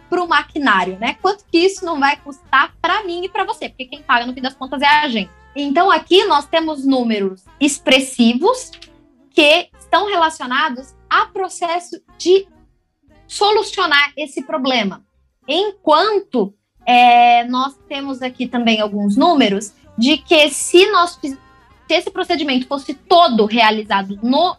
para 0.08 0.22
o 0.22 0.28
maquinário, 0.28 0.98
né? 1.00 1.16
Quanto 1.22 1.44
que 1.50 1.58
isso 1.58 1.84
não 1.84 1.98
vai 1.98 2.16
custar 2.16 2.74
para 2.82 3.02
mim 3.02 3.24
e 3.24 3.28
para 3.28 3.44
você? 3.44 3.68
Porque 3.68 3.86
quem 3.86 4.02
paga 4.02 4.26
no 4.26 4.34
fim 4.34 4.42
das 4.42 4.54
contas 4.54 4.82
é 4.82 4.86
a 4.86 5.08
gente. 5.08 5.30
Então 5.54 5.90
aqui 5.90 6.24
nós 6.24 6.46
temos 6.46 6.84
números 6.84 7.44
expressivos 7.60 8.70
que 9.30 9.68
estão 9.78 10.06
relacionados 10.06 10.94
a 11.08 11.26
processo 11.26 12.00
de 12.18 12.46
solucionar 13.26 14.12
esse 14.16 14.42
problema. 14.42 15.04
Enquanto 15.46 16.54
é, 16.86 17.44
nós 17.44 17.78
temos 17.88 18.22
aqui 18.22 18.46
também 18.46 18.80
alguns 18.80 19.16
números 19.16 19.72
de 19.96 20.18
que 20.18 20.48
se 20.50 20.90
nós 20.90 21.18
se 21.20 21.38
esse 21.90 22.10
procedimento 22.10 22.66
fosse 22.66 22.94
todo 22.94 23.44
realizado 23.44 24.18
no 24.22 24.56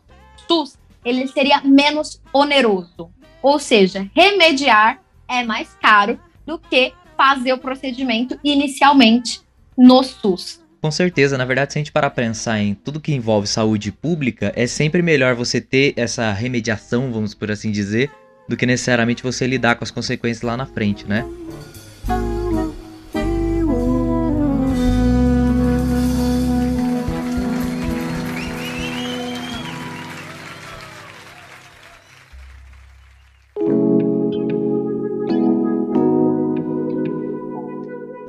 SUS, 0.47 0.77
ele 1.03 1.27
seria 1.27 1.61
menos 1.61 2.21
oneroso. 2.31 3.11
Ou 3.41 3.57
seja, 3.59 4.09
remediar 4.15 5.01
é 5.27 5.43
mais 5.43 5.73
caro 5.81 6.19
do 6.45 6.59
que 6.59 6.93
fazer 7.17 7.53
o 7.53 7.57
procedimento 7.57 8.39
inicialmente 8.43 9.41
no 9.77 10.03
SUS. 10.03 10.62
Com 10.83 10.91
certeza, 10.91 11.37
na 11.37 11.45
verdade, 11.45 11.71
se 11.71 11.79
a 11.79 11.81
gente 11.81 11.93
parar 11.93 12.09
para 12.09 12.25
pensar 12.25 12.59
em 12.59 12.73
tudo 12.73 12.99
que 12.99 13.13
envolve 13.13 13.47
saúde 13.47 13.89
pública, 13.89 14.51
é 14.53 14.67
sempre 14.67 15.01
melhor 15.01 15.33
você 15.33 15.61
ter 15.61 15.93
essa 15.95 16.29
remediação, 16.33 17.09
vamos 17.09 17.33
por 17.33 17.49
assim 17.49 17.71
dizer, 17.71 18.11
do 18.49 18.57
que 18.57 18.65
necessariamente 18.65 19.23
você 19.23 19.47
lidar 19.47 19.75
com 19.75 19.85
as 19.85 19.91
consequências 19.91 20.41
lá 20.41 20.57
na 20.57 20.65
frente, 20.65 21.07
né? 21.07 21.25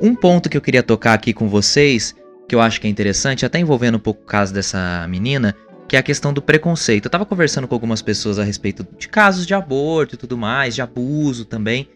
Um 0.01 0.15
ponto 0.15 0.49
que 0.49 0.55
eu 0.55 0.61
queria 0.61 0.81
tocar 0.81 1.15
aqui 1.15 1.33
com 1.33 1.49
vocês 1.49 2.15
que 2.55 2.57
eu 2.57 2.61
acho 2.61 2.79
que 2.79 2.87
é 2.87 2.89
interessante, 2.89 3.45
até 3.45 3.59
envolvendo 3.59 3.95
um 3.95 3.99
pouco 3.99 4.23
o 4.23 4.25
caso 4.25 4.53
dessa 4.53 5.05
menina, 5.09 5.53
que 5.89 5.97
é 5.97 5.99
a 5.99 6.03
questão 6.03 6.31
do 6.33 6.41
preconceito. 6.41 7.05
Eu 7.05 7.11
tava 7.11 7.25
conversando 7.25 7.67
com 7.67 7.75
algumas 7.75 8.01
pessoas 8.01 8.39
a 8.39 8.45
respeito 8.45 8.87
de 8.97 9.09
casos 9.09 9.45
de 9.45 9.53
aborto 9.53 10.15
e 10.15 10.17
tudo 10.17 10.37
mais, 10.37 10.73
de 10.73 10.81
abuso 10.81 11.43
também, 11.43 11.89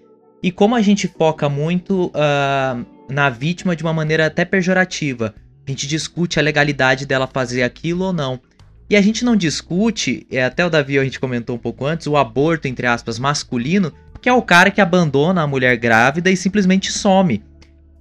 e 0.43 0.51
como 0.51 0.75
a 0.75 0.81
gente 0.81 1.07
foca 1.07 1.47
muito 1.47 2.07
uh, 2.07 2.85
na 3.09 3.29
vítima 3.29 3.73
de 3.73 3.83
uma 3.83 3.93
maneira 3.93 4.25
até 4.25 4.43
pejorativa. 4.43 5.33
A 5.65 5.71
gente 5.71 5.87
discute 5.87 6.39
a 6.39 6.41
legalidade 6.41 7.05
dela 7.05 7.25
fazer 7.25 7.63
aquilo 7.63 8.05
ou 8.05 8.13
não. 8.13 8.41
E 8.89 8.97
a 8.97 9.01
gente 9.01 9.23
não 9.23 9.37
discute, 9.37 10.27
é, 10.29 10.43
até 10.43 10.65
o 10.65 10.69
Davi 10.69 10.99
a 10.99 11.03
gente 11.05 11.21
comentou 11.21 11.55
um 11.55 11.59
pouco 11.59 11.85
antes, 11.85 12.05
o 12.07 12.17
aborto, 12.17 12.67
entre 12.67 12.85
aspas, 12.85 13.17
masculino, 13.17 13.93
que 14.21 14.27
é 14.27 14.33
o 14.33 14.41
cara 14.41 14.71
que 14.71 14.81
abandona 14.81 15.41
a 15.41 15.47
mulher 15.47 15.77
grávida 15.77 16.29
e 16.29 16.35
simplesmente 16.35 16.91
some. 16.91 17.41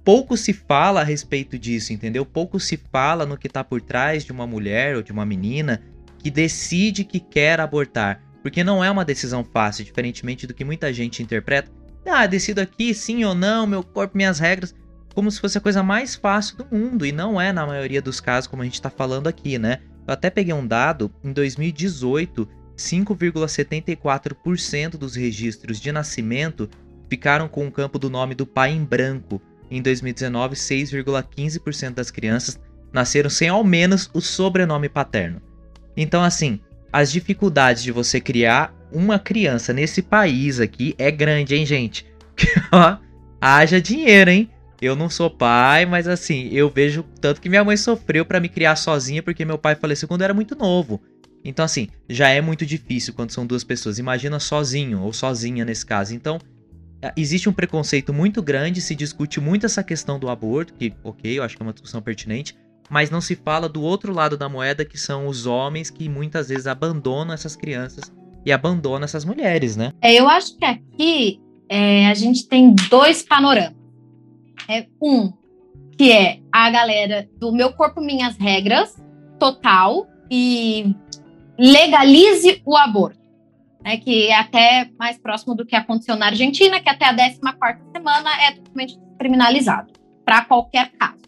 Pouco 0.03 0.35
se 0.37 0.53
fala 0.53 1.01
a 1.01 1.03
respeito 1.03 1.59
disso, 1.59 1.93
entendeu? 1.93 2.25
Pouco 2.25 2.59
se 2.59 2.77
fala 2.91 3.25
no 3.25 3.37
que 3.37 3.47
está 3.47 3.63
por 3.63 3.81
trás 3.81 4.23
de 4.23 4.31
uma 4.31 4.47
mulher 4.47 4.95
ou 4.95 5.03
de 5.03 5.11
uma 5.11 5.25
menina 5.25 5.83
que 6.17 6.31
decide 6.31 7.03
que 7.03 7.19
quer 7.19 7.59
abortar. 7.59 8.23
Porque 8.41 8.63
não 8.63 8.81
é 8.83 8.89
uma 8.89 9.05
decisão 9.05 9.43
fácil, 9.43 9.83
diferentemente 9.83 10.47
do 10.47 10.53
que 10.53 10.63
muita 10.63 10.93
gente 10.93 11.21
interpreta. 11.21 11.69
Ah, 12.05 12.25
decido 12.25 12.61
aqui 12.61 12.93
sim 12.93 13.25
ou 13.25 13.35
não, 13.35 13.67
meu 13.67 13.83
corpo, 13.83 14.17
minhas 14.17 14.39
regras. 14.39 14.73
Como 15.13 15.29
se 15.29 15.39
fosse 15.39 15.57
a 15.57 15.61
coisa 15.61 15.83
mais 15.83 16.15
fácil 16.15 16.57
do 16.57 16.65
mundo. 16.71 17.05
E 17.05 17.11
não 17.11 17.39
é 17.39 17.51
na 17.51 17.67
maioria 17.67 18.01
dos 18.01 18.21
casos, 18.21 18.47
como 18.47 18.61
a 18.61 18.65
gente 18.65 18.75
está 18.75 18.89
falando 18.89 19.27
aqui, 19.27 19.59
né? 19.59 19.79
Eu 20.07 20.13
até 20.13 20.29
peguei 20.29 20.53
um 20.53 20.65
dado, 20.65 21.11
em 21.23 21.33
2018, 21.33 22.47
5,74% 22.75 24.91
dos 24.91 25.15
registros 25.15 25.79
de 25.79 25.91
nascimento 25.91 26.69
ficaram 27.09 27.47
com 27.47 27.67
o 27.67 27.71
campo 27.71 27.99
do 27.99 28.09
nome 28.09 28.33
do 28.33 28.47
pai 28.47 28.71
em 28.71 28.83
branco. 28.83 29.39
Em 29.69 29.81
2019, 29.81 30.55
6,15% 30.55 31.93
das 31.93 32.09
crianças 32.11 32.59
nasceram 32.91 33.29
sem 33.29 33.49
ao 33.49 33.63
menos 33.63 34.09
o 34.13 34.21
sobrenome 34.21 34.89
paterno. 34.89 35.41
Então, 35.95 36.23
assim, 36.23 36.59
as 36.91 37.11
dificuldades 37.11 37.83
de 37.83 37.91
você 37.91 38.19
criar 38.19 38.73
uma 38.91 39.19
criança 39.19 39.71
nesse 39.71 40.01
país 40.01 40.59
aqui 40.59 40.95
é 40.97 41.11
grande, 41.11 41.55
hein, 41.55 41.65
gente? 41.65 42.05
Ó, 42.71 42.97
haja 43.39 43.79
dinheiro, 43.79 44.31
hein? 44.31 44.49
Eu 44.81 44.95
não 44.95 45.09
sou 45.09 45.29
pai, 45.29 45.85
mas 45.85 46.07
assim, 46.07 46.49
eu 46.51 46.69
vejo 46.69 47.03
tanto 47.19 47.41
que 47.41 47.49
minha 47.49 47.63
mãe 47.63 47.75
sofreu 47.75 48.25
para 48.25 48.39
me 48.39 48.47
criar 48.47 48.75
sozinha 48.77 49.21
porque 49.21 49.43
meu 49.43 49.57
pai 49.57 49.75
faleceu 49.75 50.07
quando 50.07 50.21
eu 50.21 50.25
era 50.25 50.33
muito 50.33 50.55
novo. 50.55 51.01
Então, 51.43 51.63
assim, 51.63 51.89
já 52.07 52.29
é 52.29 52.41
muito 52.41 52.65
difícil 52.65 53.13
quando 53.13 53.31
são 53.31 53.45
duas 53.45 53.63
pessoas. 53.63 53.99
Imagina 53.99 54.39
sozinho 54.39 55.01
ou 55.01 55.13
sozinha 55.13 55.65
nesse 55.65 55.85
caso. 55.85 56.13
Então, 56.13 56.39
existe 57.15 57.49
um 57.49 57.53
preconceito 57.53 58.13
muito 58.13 58.41
grande, 58.41 58.81
se 58.81 58.95
discute 58.95 59.39
muito 59.39 59.65
essa 59.65 59.83
questão 59.83 60.19
do 60.19 60.29
aborto, 60.29 60.73
que, 60.73 60.93
ok, 61.03 61.37
eu 61.37 61.43
acho 61.43 61.55
que 61.55 61.61
é 61.61 61.65
uma 61.65 61.73
discussão 61.73 62.01
pertinente, 62.01 62.55
mas 62.89 63.09
não 63.09 63.21
se 63.21 63.35
fala 63.35 63.69
do 63.69 63.81
outro 63.81 64.13
lado 64.13 64.37
da 64.37 64.49
moeda, 64.49 64.83
que 64.83 64.97
são 64.97 65.27
os 65.27 65.45
homens 65.45 65.89
que 65.89 66.09
muitas 66.09 66.49
vezes 66.49 66.67
abandonam 66.67 67.33
essas 67.33 67.55
crianças 67.55 68.11
e 68.45 68.51
abandonam 68.51 69.03
essas 69.03 69.23
mulheres, 69.23 69.75
né? 69.77 69.93
É, 70.01 70.13
eu 70.15 70.27
acho 70.27 70.57
que 70.57 70.65
aqui 70.65 71.39
é, 71.69 72.07
a 72.07 72.13
gente 72.13 72.47
tem 72.47 72.73
dois 72.89 73.21
panoramas. 73.21 73.77
É 74.67 74.87
um, 75.01 75.31
que 75.97 76.11
é 76.11 76.39
a 76.51 76.69
galera 76.69 77.29
do 77.39 77.51
meu 77.51 77.73
corpo, 77.73 78.01
minhas 78.01 78.37
regras, 78.37 78.95
total, 79.39 80.07
e 80.31 80.95
legalize 81.57 82.61
o 82.65 82.75
aborto. 82.75 83.18
Né, 83.83 83.95
que 83.97 84.27
é 84.27 84.35
até 84.35 84.89
mais 84.99 85.17
próximo 85.17 85.55
do 85.55 85.65
que 85.65 85.75
aconteceu 85.75 86.17
na 86.17 86.25
Argentina, 86.27 86.81
que 86.81 86.89
até 86.89 87.05
a 87.05 87.15
14 87.15 87.39
semana 87.93 88.29
é 88.43 88.51
totalmente 88.51 88.99
criminalizado, 89.17 89.93
para 90.25 90.43
qualquer 90.43 90.91
caso. 90.91 91.19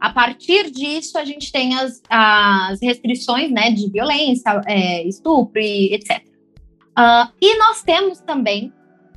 A 0.00 0.10
partir 0.10 0.68
disso, 0.68 1.16
a 1.16 1.24
gente 1.24 1.52
tem 1.52 1.78
as, 1.78 2.02
as 2.10 2.82
restrições 2.82 3.52
né, 3.52 3.70
de 3.70 3.88
violência, 3.88 4.60
é, 4.66 5.06
estupro, 5.06 5.60
e 5.60 5.94
etc. 5.94 6.24
Uh, 6.98 7.30
e 7.40 7.56
nós 7.56 7.82
temos 7.82 8.18
também 8.18 8.72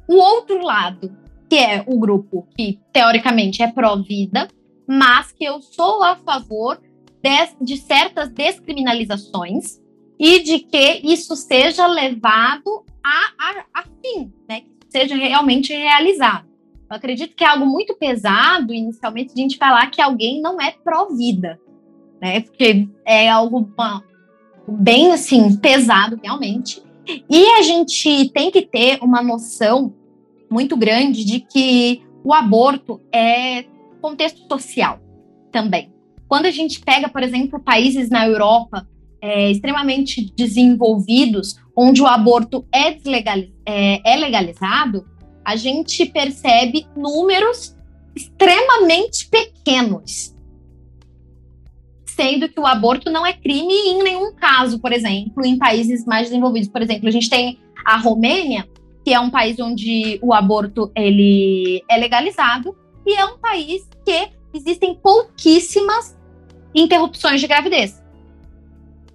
o 0.07 0.15
outro 0.15 0.63
lado, 0.63 1.11
que 1.49 1.55
é 1.55 1.83
o 1.87 1.97
grupo 1.97 2.47
que 2.55 2.79
teoricamente 2.93 3.63
é 3.63 3.67
pró-vida, 3.71 4.47
mas 4.87 5.31
que 5.31 5.43
eu 5.43 5.59
sou 5.59 6.03
a 6.03 6.15
favor 6.17 6.79
de, 7.21 7.65
de 7.65 7.77
certas 7.77 8.29
descriminalizações 8.29 9.79
e 10.19 10.39
de 10.39 10.59
que 10.59 11.01
isso 11.03 11.35
seja 11.35 11.85
levado 11.87 12.83
a, 13.03 13.31
a, 13.39 13.65
a 13.73 13.83
fim, 13.83 14.31
né? 14.47 14.61
Que 14.61 14.69
seja 14.89 15.15
realmente 15.15 15.73
realizado. 15.73 16.47
Eu 16.89 16.97
acredito 16.97 17.35
que 17.35 17.43
é 17.43 17.47
algo 17.47 17.65
muito 17.65 17.95
pesado, 17.95 18.73
inicialmente, 18.73 19.33
a 19.33 19.39
gente 19.39 19.57
falar 19.57 19.89
que 19.89 20.01
alguém 20.01 20.41
não 20.41 20.61
é 20.61 20.71
pró-vida, 20.71 21.59
né? 22.21 22.41
Porque 22.41 22.87
é 23.05 23.29
algo 23.29 23.69
bem, 24.67 25.11
assim, 25.11 25.57
pesado, 25.57 26.19
realmente. 26.21 26.81
E 27.29 27.45
a 27.57 27.61
gente 27.61 28.29
tem 28.29 28.49
que 28.51 28.61
ter 28.61 28.99
uma 29.01 29.21
noção 29.21 29.93
muito 30.49 30.77
grande 30.77 31.23
de 31.25 31.39
que 31.39 32.03
o 32.23 32.33
aborto 32.33 33.01
é 33.11 33.65
contexto 34.01 34.47
social 34.47 34.99
também. 35.51 35.91
Quando 36.27 36.45
a 36.45 36.51
gente 36.51 36.79
pega, 36.79 37.07
por 37.07 37.21
exemplo, 37.21 37.59
países 37.59 38.09
na 38.09 38.27
Europa 38.27 38.87
é, 39.25 39.49
extremamente 39.49 40.31
desenvolvidos, 40.37 41.55
onde 41.75 41.99
o 41.99 42.05
aborto 42.05 42.63
é, 42.71 42.89
é, 43.65 44.13
é 44.13 44.15
legalizado, 44.17 45.03
a 45.43 45.55
gente 45.55 46.05
percebe 46.05 46.85
números 46.95 47.75
extremamente 48.15 49.27
pequenos 49.27 50.35
sendo 52.05 52.47
que 52.47 52.57
o 52.57 52.65
aborto 52.65 53.11
não 53.11 53.25
é 53.25 53.33
crime 53.33 53.73
em 53.73 54.01
nenhum 54.01 54.33
caso, 54.33 54.79
por 54.79 54.93
exemplo, 54.93 55.45
em 55.45 55.57
países 55.57 56.05
mais 56.05 56.29
desenvolvidos. 56.29 56.69
Por 56.69 56.81
exemplo, 56.81 57.09
a 57.09 57.11
gente 57.11 57.29
tem 57.29 57.59
a 57.85 57.97
Romênia, 57.97 58.65
que 59.03 59.13
é 59.13 59.19
um 59.19 59.29
país 59.29 59.59
onde 59.59 60.17
o 60.23 60.33
aborto 60.33 60.89
ele 60.95 61.83
é 61.89 61.97
legalizado 61.97 62.73
e 63.05 63.13
é 63.15 63.25
um 63.25 63.37
país 63.37 63.85
que 64.05 64.29
existem 64.53 64.95
pouquíssimas 64.95 66.17
interrupções 66.73 67.41
de 67.41 67.47
gravidez. 67.47 68.01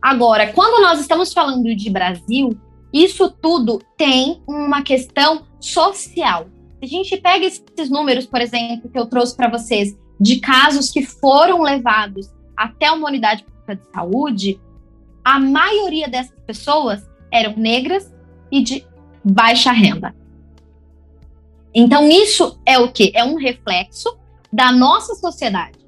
Agora, 0.01 0.53
quando 0.53 0.83
nós 0.83 1.01
estamos 1.01 1.33
falando 1.33 1.75
de 1.75 1.91
Brasil, 1.91 2.59
isso 2.93 3.31
tudo 3.31 3.83
tem 3.97 4.43
uma 4.47 4.83
questão 4.83 5.47
social. 5.61 6.47
Se 6.79 6.85
a 6.85 6.89
gente 6.89 7.17
pega 7.19 7.45
esses 7.45 7.91
números, 7.91 8.27
por 8.27 8.41
exemplo, 8.41 8.91
que 8.91 8.99
eu 8.99 9.07
trouxe 9.07 9.37
para 9.37 9.51
vocês, 9.51 9.97
de 10.19 10.41
casos 10.41 10.91
que 10.91 11.03
foram 11.03 11.63
levados 11.63 12.31
até 12.57 12.91
uma 12.91 13.09
unidade 13.09 13.45
pública 13.45 13.77
de 13.77 13.91
saúde, 13.93 14.61
a 15.25 15.39
maioria 15.39 16.09
dessas 16.09 16.39
pessoas 16.47 17.07
eram 17.31 17.55
negras 17.57 18.13
e 18.51 18.63
de 18.63 18.87
baixa 19.23 19.71
renda. 19.71 20.15
Então, 21.75 22.09
isso 22.09 22.59
é 22.67 22.79
o 22.79 22.91
que? 22.91 23.13
É 23.15 23.23
um 23.23 23.37
reflexo 23.37 24.19
da 24.53 24.73
nossa 24.73 25.15
sociedade, 25.15 25.79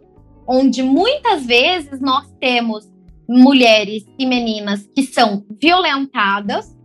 onde 0.47 0.83
muitas 0.83 1.45
vezes 1.45 2.01
nós 2.01 2.31
temos 2.39 2.89
mulheres 3.29 4.07
e 4.19 4.27
meninas 4.27 4.89
que 4.95 5.03
são 5.03 5.45
violentadas 5.61 6.77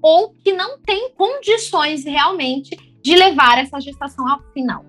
ou 0.00 0.30
que 0.30 0.52
não 0.52 0.78
têm 0.80 1.12
condições 1.14 2.04
realmente 2.04 2.76
de 3.02 3.14
levar 3.14 3.58
essa 3.58 3.80
gestação 3.80 4.26
ao 4.28 4.40
final. 4.52 4.84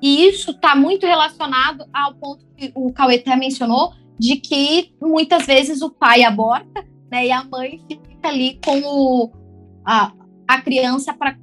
E 0.00 0.26
isso 0.26 0.50
está 0.50 0.74
muito 0.74 1.06
relacionado 1.06 1.84
ao 1.92 2.14
ponto 2.14 2.44
que 2.56 2.72
o 2.74 2.92
Cauê 2.92 3.16
até 3.16 3.36
mencionou, 3.36 3.92
de 4.18 4.36
que 4.36 4.94
muitas 5.00 5.46
vezes 5.46 5.80
o 5.80 5.90
pai 5.90 6.24
aborta 6.24 6.84
né, 7.10 7.26
e 7.26 7.32
a 7.32 7.44
mãe 7.44 7.80
fica 7.88 8.28
ali 8.28 8.58
com 8.64 8.80
o, 8.80 9.32
a, 9.84 10.12
a 10.46 10.60
criança 10.60 11.14
para 11.14 11.34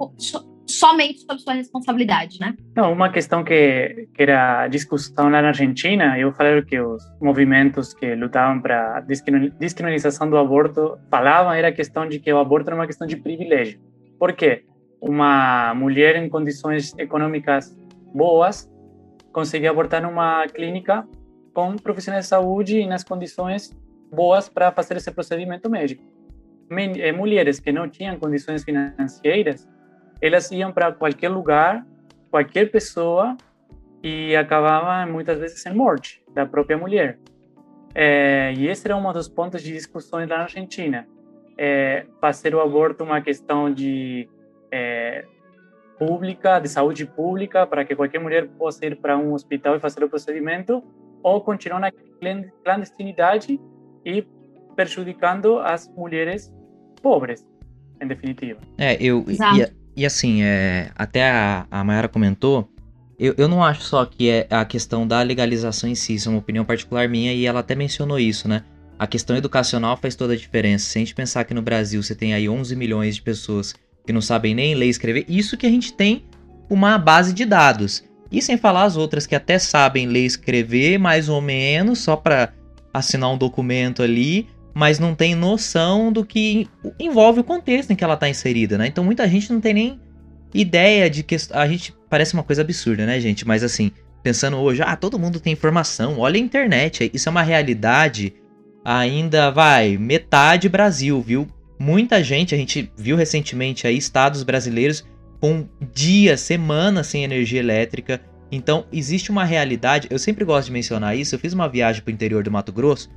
somente 0.71 1.19
sob 1.19 1.39
sua 1.39 1.53
responsabilidade, 1.53 2.39
né? 2.39 2.55
Não, 2.75 2.91
uma 2.91 3.11
questão 3.11 3.43
que, 3.43 4.07
que 4.13 4.21
era 4.21 4.67
discussão 4.67 5.29
lá 5.29 5.41
na 5.41 5.49
Argentina, 5.49 6.17
eu 6.17 6.31
falei 6.31 6.61
que 6.61 6.79
os 6.79 7.03
movimentos 7.21 7.93
que 7.93 8.15
lutavam 8.15 8.61
para 8.61 8.97
a 8.97 9.01
descriminalização 9.01 10.29
do 10.29 10.37
aborto 10.37 10.97
falavam 11.09 11.53
era 11.53 11.69
a 11.69 11.71
questão 11.71 12.07
de 12.07 12.19
que 12.19 12.31
o 12.31 12.39
aborto 12.39 12.69
era 12.69 12.75
uma 12.75 12.87
questão 12.87 13.07
de 13.07 13.17
privilégio. 13.17 13.79
Por 14.17 14.33
quê? 14.33 14.65
Uma 15.01 15.73
mulher 15.73 16.15
em 16.15 16.29
condições 16.29 16.93
econômicas 16.97 17.75
boas, 18.13 18.69
conseguir 19.31 19.67
abortar 19.67 20.01
numa 20.01 20.47
clínica 20.47 21.07
com 21.53 21.75
profissionais 21.75 22.25
de 22.25 22.29
saúde 22.29 22.79
e 22.79 22.87
nas 22.87 23.03
condições 23.03 23.71
boas 24.11 24.49
para 24.49 24.71
fazer 24.71 24.97
esse 24.97 25.11
procedimento 25.11 25.69
médico. 25.69 26.03
Eh, 26.71 27.11
mulheres 27.11 27.59
que 27.59 27.71
não 27.71 27.89
tinham 27.89 28.17
condições 28.17 28.63
financeiras, 28.63 29.67
elas 30.21 30.51
iam 30.51 30.71
para 30.71 30.91
qualquer 30.91 31.29
lugar, 31.29 31.85
qualquer 32.29 32.71
pessoa 32.71 33.37
e 34.03 34.35
acabavam 34.35 35.11
muitas 35.11 35.39
vezes 35.39 35.65
em 35.65 35.73
morte 35.73 36.21
da 36.33 36.45
própria 36.45 36.77
mulher. 36.77 37.17
É, 37.93 38.53
e 38.55 38.67
esse 38.67 38.87
era 38.87 38.95
um 38.95 39.13
dos 39.13 39.27
pontos 39.27 39.61
de 39.61 39.73
discussões 39.73 40.29
lá 40.29 40.37
na 40.37 40.43
Argentina. 40.43 41.07
É, 41.57 42.05
fazer 42.21 42.55
o 42.55 42.61
aborto 42.61 43.03
uma 43.03 43.19
questão 43.21 43.73
de 43.73 44.29
é, 44.71 45.25
pública, 45.97 46.59
de 46.59 46.69
saúde 46.69 47.05
pública, 47.05 47.67
para 47.67 47.83
que 47.83 47.95
qualquer 47.95 48.19
mulher 48.19 48.47
possa 48.47 48.85
ir 48.85 48.95
para 48.95 49.17
um 49.17 49.33
hospital 49.33 49.75
e 49.75 49.79
fazer 49.79 50.03
o 50.03 50.09
procedimento, 50.09 50.81
ou 51.21 51.41
continuar 51.41 51.79
na 51.79 51.91
clandestinidade 52.63 53.59
e 54.05 54.25
prejudicando 54.75 55.59
as 55.59 55.89
mulheres 55.89 56.53
pobres, 57.01 57.45
em 58.01 58.07
definitiva. 58.07 58.61
É, 58.77 58.95
eu. 59.03 59.25
E, 59.27 59.78
e, 59.99 60.05
assim, 60.05 60.41
é, 60.43 60.91
até 60.95 61.29
a, 61.29 61.65
a 61.69 61.83
Mayara 61.83 62.07
comentou, 62.07 62.69
eu, 63.19 63.35
eu 63.37 63.49
não 63.49 63.61
acho 63.61 63.81
só 63.81 64.05
que 64.05 64.29
é 64.29 64.47
a 64.49 64.63
questão 64.63 65.05
da 65.05 65.21
legalização 65.21 65.89
em 65.89 65.95
si, 65.95 66.15
isso 66.15 66.29
é 66.29 66.31
uma 66.31 66.39
opinião 66.39 66.63
particular 66.63 67.09
minha, 67.09 67.33
e 67.33 67.45
ela 67.45 67.59
até 67.59 67.75
mencionou 67.75 68.17
isso, 68.17 68.47
né? 68.47 68.63
A 68.97 69.05
questão 69.05 69.35
educacional 69.35 69.97
faz 69.97 70.15
toda 70.15 70.33
a 70.33 70.37
diferença. 70.37 70.85
Se 70.85 70.97
a 70.97 71.01
gente 71.01 71.13
pensar 71.13 71.43
que 71.43 71.53
no 71.53 71.61
Brasil 71.61 72.01
você 72.01 72.15
tem 72.15 72.33
aí 72.33 72.47
11 72.47 72.75
milhões 72.77 73.15
de 73.15 73.21
pessoas 73.21 73.75
que 74.05 74.13
não 74.13 74.21
sabem 74.21 74.55
nem 74.55 74.73
ler 74.73 74.85
e 74.87 74.89
escrever, 74.89 75.25
isso 75.27 75.57
que 75.57 75.65
a 75.65 75.69
gente 75.69 75.91
tem 75.91 76.23
uma 76.69 76.97
base 76.97 77.33
de 77.33 77.43
dados. 77.43 78.03
E 78.31 78.41
sem 78.41 78.57
falar 78.57 78.83
as 78.83 78.95
outras 78.95 79.27
que 79.27 79.35
até 79.35 79.59
sabem 79.59 80.07
ler 80.07 80.23
e 80.23 80.25
escrever, 80.25 80.97
mais 80.97 81.27
ou 81.27 81.41
menos, 81.41 81.99
só 81.99 82.15
para 82.15 82.53
assinar 82.93 83.29
um 83.31 83.37
documento 83.37 84.01
ali, 84.01 84.47
mas 84.79 84.97
não 84.97 85.13
tem 85.13 85.35
noção 85.35 86.09
do 86.09 86.23
que 86.23 86.65
envolve 86.97 87.41
o 87.41 87.43
contexto 87.43 87.91
em 87.91 87.97
que 87.97 88.03
ela 88.03 88.13
está 88.13 88.29
inserida, 88.29 88.77
né? 88.77 88.87
Então 88.87 89.03
muita 89.03 89.27
gente 89.27 89.51
não 89.51 89.59
tem 89.59 89.73
nem 89.73 89.99
ideia 90.53 91.09
de 91.09 91.21
que 91.21 91.35
a 91.51 91.67
gente 91.67 91.93
parece 92.09 92.33
uma 92.33 92.43
coisa 92.43 92.61
absurda, 92.61 93.05
né, 93.05 93.19
gente? 93.19 93.45
Mas 93.45 93.61
assim, 93.61 93.91
pensando 94.23 94.55
hoje, 94.55 94.81
ah, 94.81 94.95
todo 94.95 95.19
mundo 95.19 95.37
tem 95.37 95.51
informação, 95.51 96.19
olha 96.19 96.37
a 96.37 96.39
internet, 96.39 97.11
isso 97.13 97.27
é 97.27 97.29
uma 97.29 97.41
realidade. 97.41 98.33
Ainda 98.85 99.51
vai 99.51 99.97
metade 99.97 100.69
Brasil, 100.69 101.21
viu? 101.21 101.45
Muita 101.77 102.23
gente, 102.23 102.55
a 102.55 102.57
gente 102.57 102.89
viu 102.95 103.17
recentemente 103.17 103.85
aí 103.85 103.97
estados 103.97 104.43
brasileiros 104.43 105.05
com 105.41 105.67
dias, 105.93 106.39
semanas 106.39 107.07
sem 107.07 107.25
energia 107.25 107.59
elétrica. 107.59 108.21
Então, 108.49 108.85
existe 108.93 109.29
uma 109.29 109.43
realidade, 109.43 110.07
eu 110.09 110.17
sempre 110.17 110.45
gosto 110.45 110.67
de 110.67 110.71
mencionar 110.71 111.17
isso. 111.17 111.35
Eu 111.35 111.39
fiz 111.39 111.51
uma 111.51 111.67
viagem 111.67 112.01
para 112.01 112.11
o 112.11 112.13
interior 112.13 112.43
do 112.43 112.49
Mato 112.49 112.71
Grosso 112.71 113.09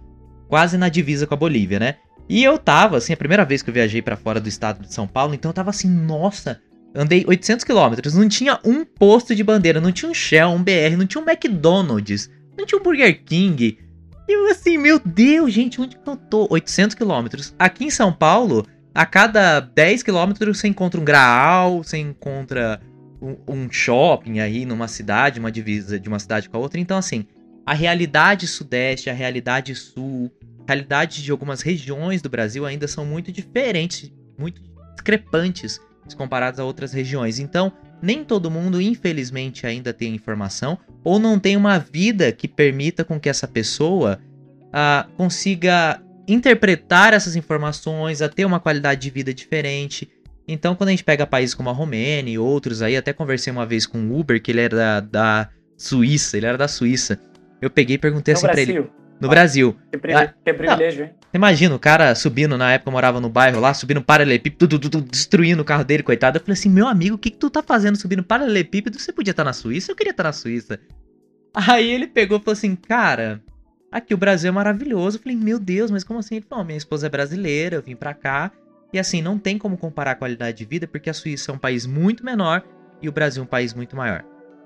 quase 0.52 0.76
na 0.76 0.90
divisa 0.90 1.26
com 1.26 1.32
a 1.32 1.36
Bolívia, 1.36 1.80
né? 1.80 1.94
E 2.28 2.44
eu 2.44 2.58
tava, 2.58 2.98
assim, 2.98 3.14
a 3.14 3.16
primeira 3.16 3.42
vez 3.42 3.62
que 3.62 3.70
eu 3.70 3.74
viajei 3.74 4.02
para 4.02 4.18
fora 4.18 4.38
do 4.38 4.50
estado 4.50 4.86
de 4.86 4.92
São 4.92 5.08
Paulo, 5.08 5.32
então 5.32 5.48
eu 5.48 5.54
tava 5.54 5.70
assim, 5.70 5.88
nossa, 5.88 6.60
andei 6.94 7.24
800 7.26 7.64
quilômetros, 7.64 8.12
não 8.12 8.28
tinha 8.28 8.60
um 8.62 8.84
posto 8.84 9.34
de 9.34 9.42
bandeira, 9.42 9.80
não 9.80 9.90
tinha 9.90 10.10
um 10.10 10.12
Shell, 10.12 10.50
um 10.50 10.62
BR, 10.62 10.94
não 10.98 11.06
tinha 11.06 11.24
um 11.24 11.26
McDonald's, 11.26 12.30
não 12.54 12.66
tinha 12.66 12.78
um 12.78 12.84
Burger 12.84 13.24
King. 13.24 13.78
E 14.28 14.30
eu 14.30 14.50
assim, 14.50 14.76
meu 14.76 14.98
Deus, 14.98 15.54
gente, 15.54 15.80
onde 15.80 15.96
que 15.96 16.06
eu 16.06 16.16
tô? 16.16 16.46
800 16.50 16.96
quilômetros. 16.96 17.54
Aqui 17.58 17.86
em 17.86 17.90
São 17.90 18.12
Paulo, 18.12 18.66
a 18.94 19.06
cada 19.06 19.58
10 19.58 20.02
quilômetros 20.02 20.58
você 20.58 20.68
encontra 20.68 21.00
um 21.00 21.04
graal, 21.04 21.82
você 21.82 21.96
encontra 21.96 22.78
um, 23.22 23.36
um 23.48 23.72
shopping 23.72 24.40
aí 24.40 24.66
numa 24.66 24.86
cidade, 24.86 25.40
uma 25.40 25.50
divisa 25.50 25.98
de 25.98 26.10
uma 26.10 26.18
cidade 26.18 26.50
com 26.50 26.58
a 26.58 26.60
outra. 26.60 26.78
Então, 26.78 26.98
assim, 26.98 27.24
a 27.64 27.72
realidade 27.72 28.46
sudeste, 28.46 29.08
a 29.08 29.14
realidade 29.14 29.74
sul, 29.74 30.30
a 30.66 30.72
realidade 30.72 31.22
de 31.22 31.30
algumas 31.30 31.60
regiões 31.60 32.22
do 32.22 32.28
Brasil 32.28 32.64
ainda 32.64 32.86
são 32.86 33.04
muito 33.04 33.32
diferentes, 33.32 34.12
muito 34.38 34.62
discrepantes 34.94 35.80
se 36.08 36.16
comparadas 36.16 36.58
a 36.60 36.64
outras 36.64 36.92
regiões. 36.92 37.38
Então, 37.38 37.72
nem 38.00 38.24
todo 38.24 38.50
mundo, 38.50 38.80
infelizmente, 38.80 39.66
ainda 39.66 39.92
tem 39.92 40.14
informação 40.14 40.78
ou 41.04 41.18
não 41.18 41.38
tem 41.38 41.56
uma 41.56 41.78
vida 41.78 42.32
que 42.32 42.48
permita 42.48 43.04
com 43.04 43.20
que 43.20 43.28
essa 43.28 43.46
pessoa 43.46 44.18
uh, 44.68 45.10
consiga 45.16 46.02
interpretar 46.26 47.12
essas 47.12 47.36
informações, 47.36 48.22
a 48.22 48.28
ter 48.28 48.44
uma 48.44 48.60
qualidade 48.60 49.00
de 49.00 49.10
vida 49.10 49.32
diferente. 49.32 50.10
Então, 50.46 50.74
quando 50.74 50.88
a 50.88 50.92
gente 50.92 51.04
pega 51.04 51.26
países 51.26 51.54
como 51.54 51.70
a 51.70 51.72
Romênia 51.72 52.32
e 52.32 52.38
outros 52.38 52.82
aí, 52.82 52.96
até 52.96 53.12
conversei 53.12 53.52
uma 53.52 53.66
vez 53.66 53.86
com 53.86 53.98
o 53.98 54.18
Uber, 54.18 54.42
que 54.42 54.50
ele 54.50 54.60
era 54.60 54.76
da, 54.76 55.00
da 55.00 55.48
Suíça, 55.76 56.36
ele 56.36 56.46
era 56.46 56.58
da 56.58 56.68
Suíça. 56.68 57.20
Eu 57.60 57.70
peguei 57.70 57.96
e 57.96 57.98
perguntei 57.98 58.34
no 58.34 58.38
assim 58.38 58.46
Brasil. 58.46 58.66
pra 58.66 58.74
ele. 58.74 59.01
No 59.22 59.28
Brasil. 59.28 59.76
Que, 59.92 59.98
pri 59.98 60.14
ah, 60.14 60.34
que 60.44 60.52
privilégio, 60.52 61.04
hein? 61.04 61.10
Imagina, 61.32 61.74
o 61.76 61.78
cara 61.78 62.12
subindo, 62.14 62.58
na 62.58 62.72
época 62.72 62.88
eu 62.88 62.92
morava 62.92 63.20
no 63.20 63.28
bairro 63.28 63.60
lá, 63.60 63.72
subindo 63.72 64.02
paralelepípedo, 64.02 64.78
destruindo 65.00 65.62
o 65.62 65.64
carro 65.64 65.84
dele, 65.84 66.02
coitado. 66.02 66.38
Eu 66.38 66.42
falei 66.42 66.54
assim, 66.54 66.68
meu 66.68 66.88
amigo, 66.88 67.14
o 67.14 67.18
que, 67.18 67.30
que 67.30 67.38
tu 67.38 67.48
tá 67.48 67.62
fazendo 67.62 67.96
subindo 67.96 68.24
paralelepípedo? 68.24 68.98
Você 68.98 69.12
podia 69.12 69.30
estar 69.30 69.44
tá 69.44 69.48
na 69.48 69.52
Suíça? 69.52 69.92
Eu 69.92 69.96
queria 69.96 70.10
estar 70.10 70.24
tá 70.24 70.28
na 70.28 70.32
Suíça. 70.32 70.80
Aí 71.54 71.88
ele 71.88 72.08
pegou 72.08 72.38
e 72.38 72.40
falou 72.40 72.52
assim, 72.52 72.74
cara, 72.74 73.40
aqui 73.92 74.12
o 74.12 74.16
Brasil 74.16 74.48
é 74.48 74.52
maravilhoso. 74.52 75.18
Eu 75.18 75.22
falei, 75.22 75.36
meu 75.36 75.60
Deus, 75.60 75.90
mas 75.90 76.02
como 76.02 76.18
assim? 76.18 76.36
Ele 76.36 76.46
falou, 76.48 76.64
minha 76.64 76.76
esposa 76.76 77.06
é 77.06 77.10
brasileira, 77.10 77.76
eu 77.76 77.82
vim 77.82 77.94
pra 77.94 78.14
cá. 78.14 78.50
E 78.92 78.98
assim, 78.98 79.22
não 79.22 79.38
tem 79.38 79.56
como 79.56 79.78
comparar 79.78 80.10
a 80.10 80.16
qualidade 80.16 80.58
de 80.58 80.64
vida, 80.64 80.88
porque 80.88 81.08
a 81.08 81.14
Suíça 81.14 81.52
é 81.52 81.54
um 81.54 81.58
país 81.58 81.86
muito 81.86 82.24
menor 82.24 82.62
e 83.00 83.08
o 83.08 83.12
Brasil 83.12 83.40
é 83.42 83.44
um 83.44 83.48
país 83.48 83.72
muito 83.72 83.96
maior. 83.96 84.24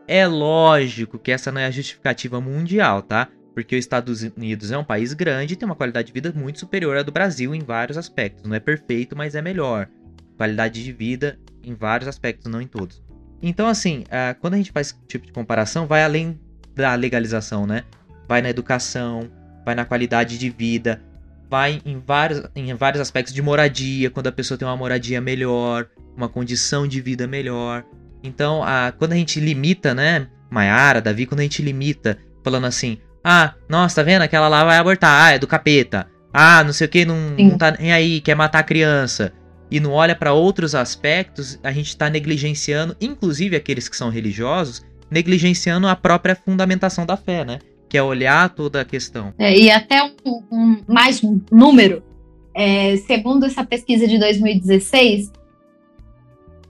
É 0.09 0.27
lógico 0.27 1.19
que 1.19 1.31
essa 1.31 1.53
não 1.53 1.61
é 1.61 1.67
a 1.67 1.71
justificativa 1.71 2.41
mundial, 2.41 3.03
tá? 3.03 3.29
Porque 3.57 3.75
os 3.75 3.79
Estados 3.79 4.23
Unidos 4.23 4.71
é 4.71 4.77
um 4.77 4.85
país 4.85 5.15
grande 5.15 5.55
e 5.55 5.57
tem 5.57 5.65
uma 5.65 5.75
qualidade 5.75 6.09
de 6.09 6.13
vida 6.13 6.31
muito 6.37 6.59
superior 6.59 6.99
à 6.99 7.03
do 7.03 7.11
Brasil 7.11 7.55
em 7.55 7.61
vários 7.61 7.97
aspectos. 7.97 8.45
Não 8.45 8.55
é 8.55 8.61
perfeito, 8.61 9.17
mas 9.17 9.35
é 9.35 9.41
melhor. 9.41 9.89
Qualidade 10.37 10.85
de 10.85 10.93
vida 10.93 11.39
em 11.65 11.73
vários 11.73 12.07
aspectos, 12.07 12.53
não 12.53 12.61
em 12.61 12.67
todos. 12.67 13.03
Então, 13.41 13.67
assim, 13.67 14.01
uh, 14.09 14.39
quando 14.43 14.53
a 14.53 14.57
gente 14.59 14.71
faz 14.71 14.89
esse 14.89 14.97
tipo 15.09 15.25
de 15.25 15.33
comparação, 15.33 15.87
vai 15.87 16.05
além 16.05 16.39
da 16.75 16.95
legalização, 16.95 17.67
né? 17.67 17.85
Vai 18.29 18.43
na 18.43 18.51
educação, 18.51 19.31
vai 19.65 19.75
na 19.75 19.87
qualidade 19.87 20.37
de 20.37 20.51
vida, 20.51 21.01
vai 21.49 21.81
em 21.87 21.99
vários, 21.99 22.43
em 22.55 22.75
vários 22.75 23.01
aspectos 23.01 23.33
de 23.33 23.41
moradia, 23.41 24.11
quando 24.11 24.27
a 24.27 24.33
pessoa 24.33 24.59
tem 24.59 24.69
uma 24.69 24.77
moradia 24.77 25.19
melhor, 25.19 25.89
uma 26.15 26.29
condição 26.29 26.87
de 26.87 27.01
vida 27.01 27.27
melhor. 27.27 27.87
Então, 28.23 28.61
uh, 28.61 28.93
quando 28.99 29.13
a 29.13 29.17
gente 29.17 29.41
limita, 29.41 29.95
né? 29.95 30.29
Maiara, 30.51 31.01
Davi, 31.01 31.25
quando 31.25 31.41
a 31.41 31.45
gente 31.45 31.63
limita, 31.63 32.19
falando 32.45 32.67
assim, 32.67 32.99
ah, 33.29 33.55
nossa, 33.69 33.97
tá 33.97 34.03
vendo? 34.05 34.23
Aquela 34.23 34.47
lá 34.47 34.63
vai 34.63 34.79
abortar. 34.79 35.11
Ah, 35.11 35.33
é 35.33 35.39
do 35.39 35.49
capeta. 35.49 36.07
Ah, 36.33 36.63
não 36.63 36.73
sei 36.73 36.87
o 36.87 36.91
que, 36.91 37.05
não, 37.05 37.31
não 37.37 37.59
tá 37.59 37.73
nem 37.73 37.93
aí, 37.93 38.21
quer 38.21 38.37
matar 38.37 38.61
a 38.61 38.63
criança. 38.63 39.33
E 39.69 39.81
não 39.81 39.91
olha 39.91 40.15
para 40.15 40.33
outros 40.33 40.77
aspectos, 40.77 41.59
a 41.61 41.73
gente 41.73 41.97
tá 41.97 42.09
negligenciando, 42.09 42.97
inclusive 43.01 43.57
aqueles 43.57 43.89
que 43.89 43.97
são 43.97 44.11
religiosos, 44.11 44.87
negligenciando 45.11 45.89
a 45.89 45.97
própria 45.97 46.37
fundamentação 46.37 47.05
da 47.05 47.17
fé, 47.17 47.45
né? 47.45 47.59
Que 47.89 47.99
é 47.99 48.03
olhar 48.03 48.49
toda 48.51 48.83
a 48.83 48.85
questão. 48.85 49.35
É, 49.37 49.59
e 49.59 49.73
até 49.73 50.05
um, 50.05 50.45
um, 50.53 50.85
mais 50.87 51.25
um 51.25 51.41
número. 51.51 52.05
É, 52.55 52.97
segundo 52.99 53.45
essa 53.45 53.65
pesquisa 53.65 54.07
de 54.07 54.21
2016, 54.21 55.33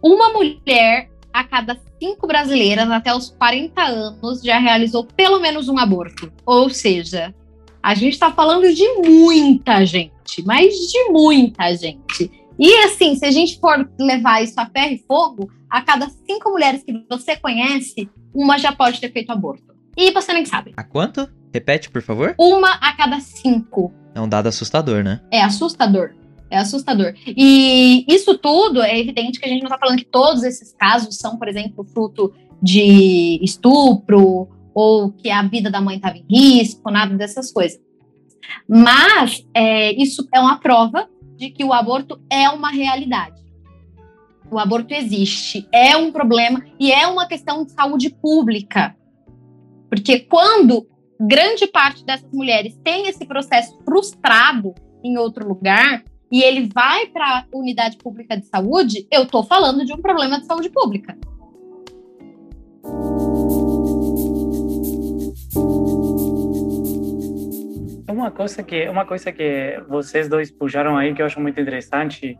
uma 0.03 0.31
mulher 0.33 1.11
a 1.37 1.45
cada 1.45 1.79
cinco 2.01 2.27
brasileiras 2.27 2.91
até 2.91 3.15
os 3.15 3.29
40 3.29 3.83
anos 3.83 4.41
já 4.43 4.59
realizou 4.59 5.05
pelo 5.05 5.39
menos 5.39 5.69
um 5.69 5.79
aborto. 5.79 6.33
Ou 6.47 6.71
seja, 6.71 7.35
a 7.83 7.95
gente 7.95 8.15
está 8.15 8.33
falando 8.33 8.73
de 8.73 8.89
muita 9.07 9.85
gente, 9.85 10.43
mas 10.47 10.73
de 10.75 11.11
muita 11.11 11.77
gente. 11.77 12.31
E 12.59 12.73
assim, 12.85 13.15
se 13.17 13.27
a 13.27 13.31
gente 13.31 13.61
for 13.61 13.87
levar 14.01 14.43
isso 14.43 14.59
a 14.59 14.65
ferro 14.65 14.95
e 14.95 15.05
fogo, 15.07 15.51
a 15.69 15.83
cada 15.83 16.09
cinco 16.27 16.51
mulheres 16.51 16.83
que 16.83 17.05
você 17.07 17.37
conhece, 17.37 18.09
uma 18.35 18.57
já 18.57 18.73
pode 18.73 18.99
ter 18.99 19.13
feito 19.13 19.31
aborto. 19.31 19.75
E 19.95 20.11
você 20.13 20.33
nem 20.33 20.47
sabe. 20.47 20.73
A 20.75 20.83
quanto? 20.83 21.29
Repete, 21.53 21.91
por 21.91 22.01
favor. 22.01 22.35
Uma 22.39 22.73
a 22.77 22.97
cada 22.97 23.21
cinco. 23.21 23.93
É 24.15 24.21
um 24.23 24.29
dado 24.29 24.47
assustador, 24.47 25.05
né? 25.05 25.21
É 25.31 25.43
assustador. 25.43 26.15
É 26.51 26.59
assustador. 26.59 27.15
E 27.27 28.05
isso 28.09 28.39
tudo 28.39 28.81
é 28.81 28.99
evidente 28.99 29.39
que 29.39 29.47
a 29.47 29.49
gente 29.49 29.63
não 29.63 29.69
está 29.69 29.79
falando 29.79 29.99
que 29.99 30.05
todos 30.05 30.43
esses 30.45 30.73
casos 30.73 31.17
são, 31.17 31.37
por 31.37 31.49
exemplo, 31.49 31.85
fruto 31.85 32.33
de 32.63 33.41
estupro 33.43 34.49
ou 34.75 35.11
que 35.11 35.31
a 35.31 35.43
vida 35.43 35.71
da 35.71 35.81
mãe 35.81 35.97
estava 35.97 36.19
em 36.19 36.25
risco, 36.31 36.91
nada 36.91 37.17
dessas 37.17 37.53
coisas. 37.53 37.81
Mas 38.69 39.45
é, 39.55 39.93
isso 39.93 40.27
é 40.33 40.39
uma 40.39 40.59
prova 40.59 41.09
de 41.37 41.51
que 41.51 41.65
o 41.65 41.73
aborto 41.73 42.21
é 42.31 42.49
uma 42.49 42.71
realidade. 42.71 43.37
O 44.51 44.59
aborto 44.59 44.95
existe, 44.95 45.67
é 45.73 45.97
um 45.97 46.13
problema 46.13 46.65
e 46.79 46.93
é 46.93 47.07
uma 47.07 47.27
questão 47.27 47.65
de 47.65 47.73
saúde 47.73 48.11
pública. 48.11 48.97
Porque 49.91 50.21
quando 50.21 50.87
grande 51.21 51.67
parte 51.67 52.05
dessas 52.05 52.31
mulheres 52.33 52.79
tem 52.85 53.09
esse 53.09 53.25
processo 53.27 53.77
frustrado 53.85 54.75
em 55.03 55.19
outro 55.19 55.47
lugar, 55.47 56.05
e 56.31 56.43
ele 56.43 56.69
vai 56.73 57.07
para 57.07 57.41
a 57.41 57.45
unidade 57.53 57.97
pública 57.99 58.37
de 58.37 58.47
saúde, 58.47 59.07
eu 59.11 59.23
estou 59.23 59.45
falando 59.45 59.85
de 59.85 59.93
um 59.93 59.99
problema 59.99 60.41
de 60.41 60.47
saúde 60.47 60.69
pública. 60.71 61.17
Uma 68.09 68.31
coisa 68.31 68.63
que 68.63 68.89
uma 68.89 69.05
coisa 69.05 69.31
que 69.31 69.83
vocês 69.89 70.29
dois 70.29 70.51
puxaram 70.51 70.97
aí 70.97 71.15
que 71.15 71.21
eu 71.21 71.27
acho 71.27 71.41
muito 71.41 71.61
interessante 71.61 72.39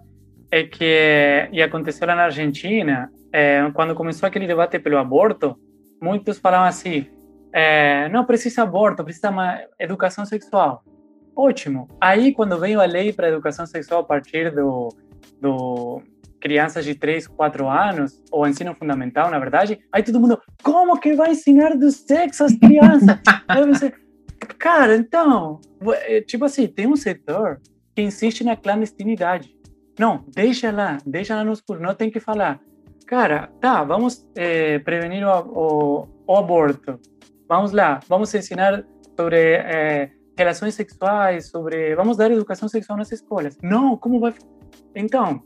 é 0.51 0.65
que 0.65 1.49
e 1.53 1.61
aconteceu 1.61 2.07
lá 2.07 2.15
na 2.15 2.25
Argentina 2.25 3.11
é, 3.33 3.71
quando 3.75 3.95
começou 3.95 4.27
aquele 4.27 4.47
debate 4.47 4.79
pelo 4.79 4.97
aborto, 4.97 5.59
muitos 6.01 6.39
falavam 6.39 6.67
assim: 6.67 7.07
é, 7.53 8.09
não 8.09 8.25
precisa 8.25 8.63
aborto, 8.63 9.05
precisa 9.05 9.31
uma 9.31 9.61
educação 9.79 10.25
sexual. 10.25 10.83
Ótimo. 11.37 11.87
Aí, 12.01 12.33
quando 12.33 12.59
veio 12.59 12.81
a 12.81 12.87
lei 12.87 13.13
para 13.13 13.29
educação 13.29 13.67
sexual 13.67 14.01
a 14.01 14.05
partir 14.05 14.55
do, 14.55 14.89
do 15.39 16.03
crianças 16.41 16.85
de 16.85 16.95
3, 16.95 17.27
4 17.29 17.69
anos, 17.69 18.23
ou 18.31 18.49
ensino 18.49 18.75
fundamental, 18.75 19.31
na 19.31 19.39
verdade, 19.39 19.79
aí 19.93 20.03
todo 20.03 20.21
mundo, 20.21 20.41
como 20.63 20.99
que 20.99 21.15
vai 21.15 21.33
ensinar 21.33 21.77
do 21.77 21.91
sexo 21.91 22.45
às 22.45 22.55
crianças? 22.55 23.19
aí 23.47 23.63
cara, 24.59 24.97
então, 24.97 25.61
é, 26.07 26.21
tipo 26.23 26.45
assim, 26.45 26.67
tem 26.67 26.87
um 26.87 26.97
setor 26.97 27.61
que 27.95 28.03
insiste 28.03 28.43
na 28.43 28.57
clandestinidade. 28.57 29.55
Não, 29.99 30.25
deixa 30.35 30.71
lá, 30.71 30.99
deixa 31.05 31.35
lá 31.35 31.45
no 31.45 31.53
escuro, 31.53 31.81
não 31.81 31.95
tem 31.95 32.11
que 32.11 32.21
falar. 32.21 32.61
Cara, 33.07 33.51
tá, 33.61 33.85
vamos 33.85 34.27
é, 34.35 34.79
prevenir 34.81 35.27
o, 35.27 35.31
o, 35.31 36.09
o, 36.27 36.37
aborto. 36.37 36.99
Vamos 37.49 37.73
lá, 37.73 38.01
vamos 38.09 38.35
ensinar 38.35 38.85
sobre 39.17 39.37
é, 39.37 40.11
relações 40.37 40.75
sexuais, 40.75 41.49
sobre. 41.49 41.95
Vamos 41.95 42.17
dar 42.17 42.31
educação 42.31 42.69
sexual 42.69 42.99
nas 42.99 43.11
escolas. 43.11 43.57
Não, 43.63 43.97
como 43.97 44.21
vai. 44.21 44.35
Então. 44.95 45.43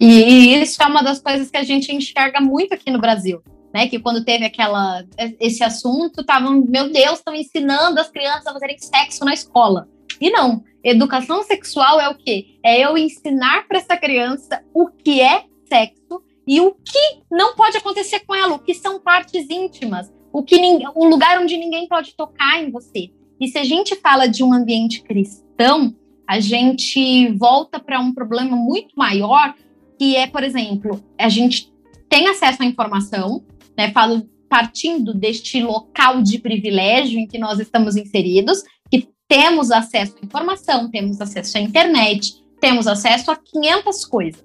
E, 0.00 0.54
isso 0.62 0.80
é 0.82 0.86
uma 0.86 1.02
das 1.02 1.20
coisas 1.20 1.50
que 1.50 1.56
a 1.56 1.64
gente 1.64 1.92
enxerga 1.92 2.40
muito 2.40 2.72
aqui 2.72 2.90
no 2.90 3.00
Brasil. 3.00 3.42
Né, 3.74 3.86
que 3.86 3.98
quando 3.98 4.24
teve 4.24 4.46
aquela 4.46 5.04
esse 5.38 5.62
assunto, 5.62 6.22
estavam, 6.22 6.64
meu 6.66 6.90
Deus, 6.90 7.18
estão 7.18 7.34
ensinando 7.34 8.00
as 8.00 8.08
crianças 8.08 8.46
a 8.46 8.52
fazerem 8.54 8.78
sexo 8.78 9.26
na 9.26 9.34
escola. 9.34 9.86
E 10.18 10.30
não, 10.30 10.64
educação 10.82 11.42
sexual 11.42 12.00
é 12.00 12.08
o 12.08 12.14
quê? 12.14 12.58
É 12.64 12.80
eu 12.80 12.96
ensinar 12.96 13.68
para 13.68 13.76
essa 13.76 13.94
criança 13.94 14.64
o 14.72 14.88
que 14.88 15.20
é 15.20 15.44
sexo 15.68 16.22
e 16.46 16.62
o 16.62 16.72
que 16.72 17.22
não 17.30 17.54
pode 17.54 17.76
acontecer 17.76 18.20
com 18.20 18.34
ela, 18.34 18.54
o 18.54 18.58
que 18.58 18.72
são 18.72 18.98
partes 18.98 19.50
íntimas, 19.50 20.10
o 20.32 20.42
que 20.42 20.56
o 20.94 21.04
lugar 21.04 21.38
onde 21.38 21.58
ninguém 21.58 21.86
pode 21.86 22.16
tocar 22.16 22.62
em 22.62 22.70
você. 22.70 23.10
E 23.40 23.48
se 23.48 23.58
a 23.58 23.64
gente 23.64 23.96
fala 23.96 24.26
de 24.26 24.42
um 24.42 24.52
ambiente 24.52 25.02
cristão, 25.02 25.94
a 26.26 26.40
gente 26.40 27.32
volta 27.34 27.80
para 27.80 28.00
um 28.00 28.12
problema 28.12 28.56
muito 28.56 28.94
maior, 28.96 29.54
que 29.98 30.16
é, 30.16 30.26
por 30.26 30.42
exemplo, 30.42 31.02
a 31.18 31.28
gente 31.28 31.72
tem 32.08 32.28
acesso 32.28 32.62
à 32.62 32.66
informação, 32.66 33.44
né? 33.76 33.90
Falo 33.92 34.28
partindo 34.48 35.14
deste 35.14 35.60
local 35.60 36.22
de 36.22 36.38
privilégio 36.38 37.18
em 37.18 37.26
que 37.26 37.38
nós 37.38 37.58
estamos 37.60 37.96
inseridos, 37.96 38.62
que 38.90 39.08
temos 39.28 39.70
acesso 39.70 40.16
à 40.20 40.24
informação, 40.24 40.90
temos 40.90 41.20
acesso 41.20 41.58
à 41.58 41.60
internet, 41.60 42.42
temos 42.60 42.86
acesso 42.86 43.30
a 43.30 43.36
500 43.36 44.04
coisas. 44.06 44.44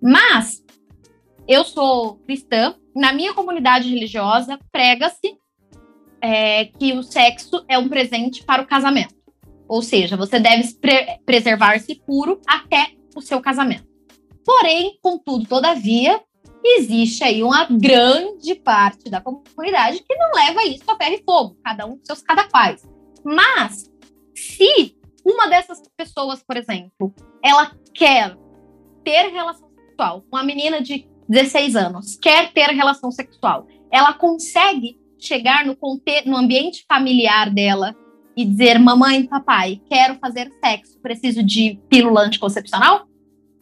Mas 0.00 0.64
eu 1.46 1.64
sou 1.64 2.14
cristã, 2.26 2.74
na 2.94 3.12
minha 3.12 3.34
comunidade 3.34 3.88
religiosa 3.88 4.58
prega-se 4.70 5.36
é, 6.22 6.66
que 6.66 6.92
o 6.92 7.02
sexo 7.02 7.64
é 7.68 7.78
um 7.78 7.88
presente 7.88 8.44
para 8.44 8.62
o 8.62 8.66
casamento. 8.66 9.14
Ou 9.68 9.82
seja, 9.82 10.16
você 10.16 10.40
deve 10.40 10.74
pre 10.74 11.20
preservar-se 11.24 11.94
puro 12.06 12.40
até 12.46 12.92
o 13.14 13.20
seu 13.20 13.40
casamento. 13.40 13.88
Porém, 14.44 14.98
contudo, 15.00 15.46
todavia, 15.46 16.20
existe 16.64 17.22
aí 17.22 17.42
uma 17.42 17.64
grande 17.66 18.54
parte 18.54 19.08
da 19.08 19.20
comunidade 19.20 20.02
que 20.02 20.16
não 20.16 20.32
leva 20.34 20.64
isso 20.64 20.82
a 20.88 20.96
ferro 20.96 21.14
e 21.14 21.22
fogo, 21.24 21.56
cada 21.64 21.86
um 21.86 21.96
com 21.96 22.04
seus 22.04 22.22
cada 22.22 22.48
quais. 22.48 22.82
Mas, 23.24 23.90
se 24.34 24.96
uma 25.24 25.48
dessas 25.48 25.80
pessoas, 25.96 26.42
por 26.42 26.56
exemplo, 26.56 27.14
ela 27.42 27.72
quer 27.94 28.36
ter 29.04 29.30
relação 29.30 29.68
sexual, 29.68 30.24
uma 30.32 30.42
menina 30.42 30.82
de 30.82 31.08
16 31.28 31.76
anos, 31.76 32.16
quer 32.16 32.52
ter 32.52 32.70
relação 32.70 33.10
sexual, 33.10 33.66
ela 33.90 34.12
consegue 34.12 34.99
chegar 35.20 35.64
no, 35.64 35.76
no 36.26 36.36
ambiente 36.36 36.84
familiar 36.88 37.50
dela 37.50 37.94
e 38.36 38.44
dizer: 38.44 38.78
Mamãe, 38.78 39.24
papai, 39.26 39.80
quero 39.88 40.16
fazer 40.16 40.50
sexo, 40.64 40.98
preciso 41.00 41.42
de 41.42 41.78
pílula 41.88 42.22
anticoncepcional? 42.22 43.06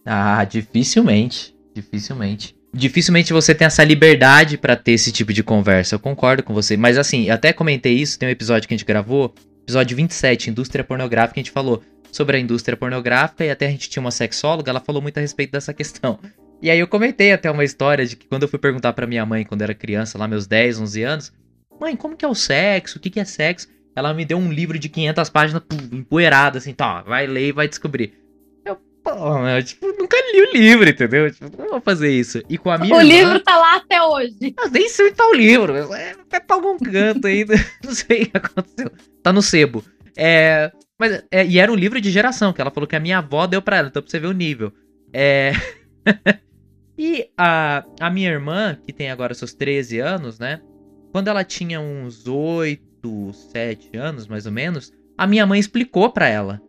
Ah, 0.04 0.44
dificilmente. 0.44 1.54
Dificilmente. 1.74 2.56
Dificilmente 2.72 3.32
você 3.32 3.54
tem 3.54 3.66
essa 3.66 3.82
liberdade 3.82 4.58
para 4.58 4.76
ter 4.76 4.92
esse 4.92 5.10
tipo 5.10 5.32
de 5.32 5.42
conversa. 5.42 5.94
Eu 5.94 6.00
concordo 6.00 6.42
com 6.42 6.52
você. 6.52 6.76
Mas 6.76 6.98
assim, 6.98 7.30
até 7.30 7.52
comentei 7.52 7.94
isso, 7.94 8.18
tem 8.18 8.28
um 8.28 8.32
episódio 8.32 8.68
que 8.68 8.74
a 8.74 8.76
gente 8.76 8.86
gravou, 8.86 9.34
episódio 9.62 9.96
27, 9.96 10.50
Indústria 10.50 10.84
Pornográfica, 10.84 11.40
a 11.40 11.42
gente 11.42 11.50
falou 11.50 11.82
sobre 12.10 12.36
a 12.36 12.40
indústria 12.40 12.76
pornográfica 12.76 13.44
e 13.44 13.50
até 13.50 13.66
a 13.66 13.70
gente 13.70 13.88
tinha 13.88 14.00
uma 14.00 14.10
sexóloga, 14.10 14.70
ela 14.70 14.80
falou 14.80 15.02
muito 15.02 15.18
a 15.18 15.20
respeito 15.20 15.52
dessa 15.52 15.74
questão. 15.74 16.18
E 16.60 16.70
aí 16.70 16.78
eu 16.78 16.88
comentei 16.88 17.32
até 17.32 17.50
uma 17.50 17.62
história 17.62 18.04
de 18.04 18.16
que 18.16 18.26
quando 18.26 18.42
eu 18.42 18.48
fui 18.48 18.58
perguntar 18.58 18.92
para 18.92 19.06
minha 19.06 19.24
mãe 19.24 19.44
quando 19.44 19.62
era 19.62 19.74
criança, 19.74 20.18
lá 20.18 20.26
meus 20.26 20.46
10, 20.46 20.80
11 20.80 21.02
anos, 21.02 21.32
mãe, 21.80 21.96
como 21.96 22.16
que 22.16 22.24
é 22.24 22.28
o 22.28 22.34
sexo? 22.34 22.98
O 22.98 23.00
que 23.00 23.10
que 23.10 23.20
é 23.20 23.24
sexo? 23.24 23.68
Ela 23.94 24.14
me 24.14 24.24
deu 24.24 24.38
um 24.38 24.52
livro 24.52 24.78
de 24.78 24.88
500 24.88 25.28
páginas, 25.30 25.62
pum, 25.68 25.76
empoeirado, 25.92 26.58
assim, 26.58 26.72
tá, 26.72 27.02
vai 27.02 27.26
ler 27.26 27.48
e 27.48 27.52
vai 27.52 27.66
descobrir. 27.66 28.14
Eu, 28.64 28.76
pô, 29.02 29.10
eu, 29.10 29.62
tipo, 29.62 29.86
nunca 29.88 30.16
li 30.32 30.40
o 30.40 30.52
livro, 30.52 30.88
entendeu? 30.88 31.30
Tipo, 31.30 31.50
não 31.60 31.70
vou 31.70 31.80
fazer 31.80 32.10
isso. 32.10 32.42
E 32.48 32.56
com 32.56 32.70
a 32.70 32.78
minha 32.78 32.94
O 32.94 33.00
irmã, 33.00 33.12
livro 33.12 33.40
tá 33.40 33.56
lá 33.56 33.76
até 33.76 34.00
hoje. 34.00 34.54
Eu 34.56 34.70
nem 34.70 34.88
sei 34.88 35.06
onde 35.06 35.16
tá 35.16 35.28
o 35.28 35.34
livro, 35.34 35.74
é, 35.94 36.14
tá 36.28 36.40
pra 36.40 36.56
algum 36.56 36.78
canto 36.78 37.26
ainda, 37.26 37.54
não 37.84 37.92
sei 37.92 38.22
o 38.22 38.30
que 38.30 38.36
aconteceu. 38.36 38.92
Tá 39.22 39.32
no 39.32 39.42
sebo. 39.42 39.84
É, 40.16 40.70
mas, 40.98 41.24
é, 41.30 41.44
e 41.44 41.58
era 41.58 41.72
um 41.72 41.76
livro 41.76 42.00
de 42.00 42.10
geração, 42.10 42.52
que 42.52 42.60
ela 42.60 42.70
falou 42.70 42.86
que 42.86 42.96
a 42.96 43.00
minha 43.00 43.18
avó 43.18 43.46
deu 43.46 43.60
pra 43.60 43.78
ela, 43.78 43.88
então 43.88 44.02
pra 44.02 44.10
você 44.10 44.18
ver 44.18 44.28
o 44.28 44.32
nível. 44.32 44.72
É... 45.12 45.52
E 46.98 47.30
a, 47.38 47.84
a 48.00 48.10
minha 48.10 48.28
irmã, 48.28 48.76
que 48.84 48.92
tem 48.92 49.08
agora 49.08 49.32
seus 49.32 49.54
13 49.54 50.00
anos, 50.00 50.40
né? 50.40 50.60
Quando 51.12 51.28
ela 51.28 51.44
tinha 51.44 51.80
uns 51.80 52.26
8, 52.26 53.32
7 53.52 53.96
anos, 53.96 54.26
mais 54.26 54.46
ou 54.46 54.52
menos, 54.52 54.92
a 55.16 55.26
minha 55.26 55.46
mãe 55.46 55.58
explicou 55.58 56.10
para 56.10 56.28
ela. 56.28 56.60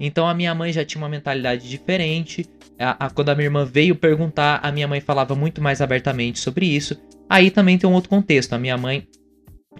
Então 0.00 0.26
a 0.26 0.34
minha 0.34 0.54
mãe 0.54 0.72
já 0.72 0.84
tinha 0.84 1.00
uma 1.00 1.08
mentalidade 1.08 1.68
diferente. 1.68 2.46
A, 2.78 3.06
a, 3.06 3.10
quando 3.10 3.28
a 3.28 3.34
minha 3.34 3.46
irmã 3.46 3.64
veio 3.64 3.94
perguntar, 3.94 4.60
a 4.62 4.72
minha 4.72 4.88
mãe 4.88 5.00
falava 5.00 5.34
muito 5.34 5.62
mais 5.62 5.80
abertamente 5.80 6.38
sobre 6.40 6.66
isso. 6.66 6.96
Aí 7.28 7.50
também 7.50 7.78
tem 7.78 7.88
um 7.88 7.92
outro 7.92 8.10
contexto. 8.10 8.52
A 8.52 8.58
minha 8.58 8.76
mãe, 8.76 9.06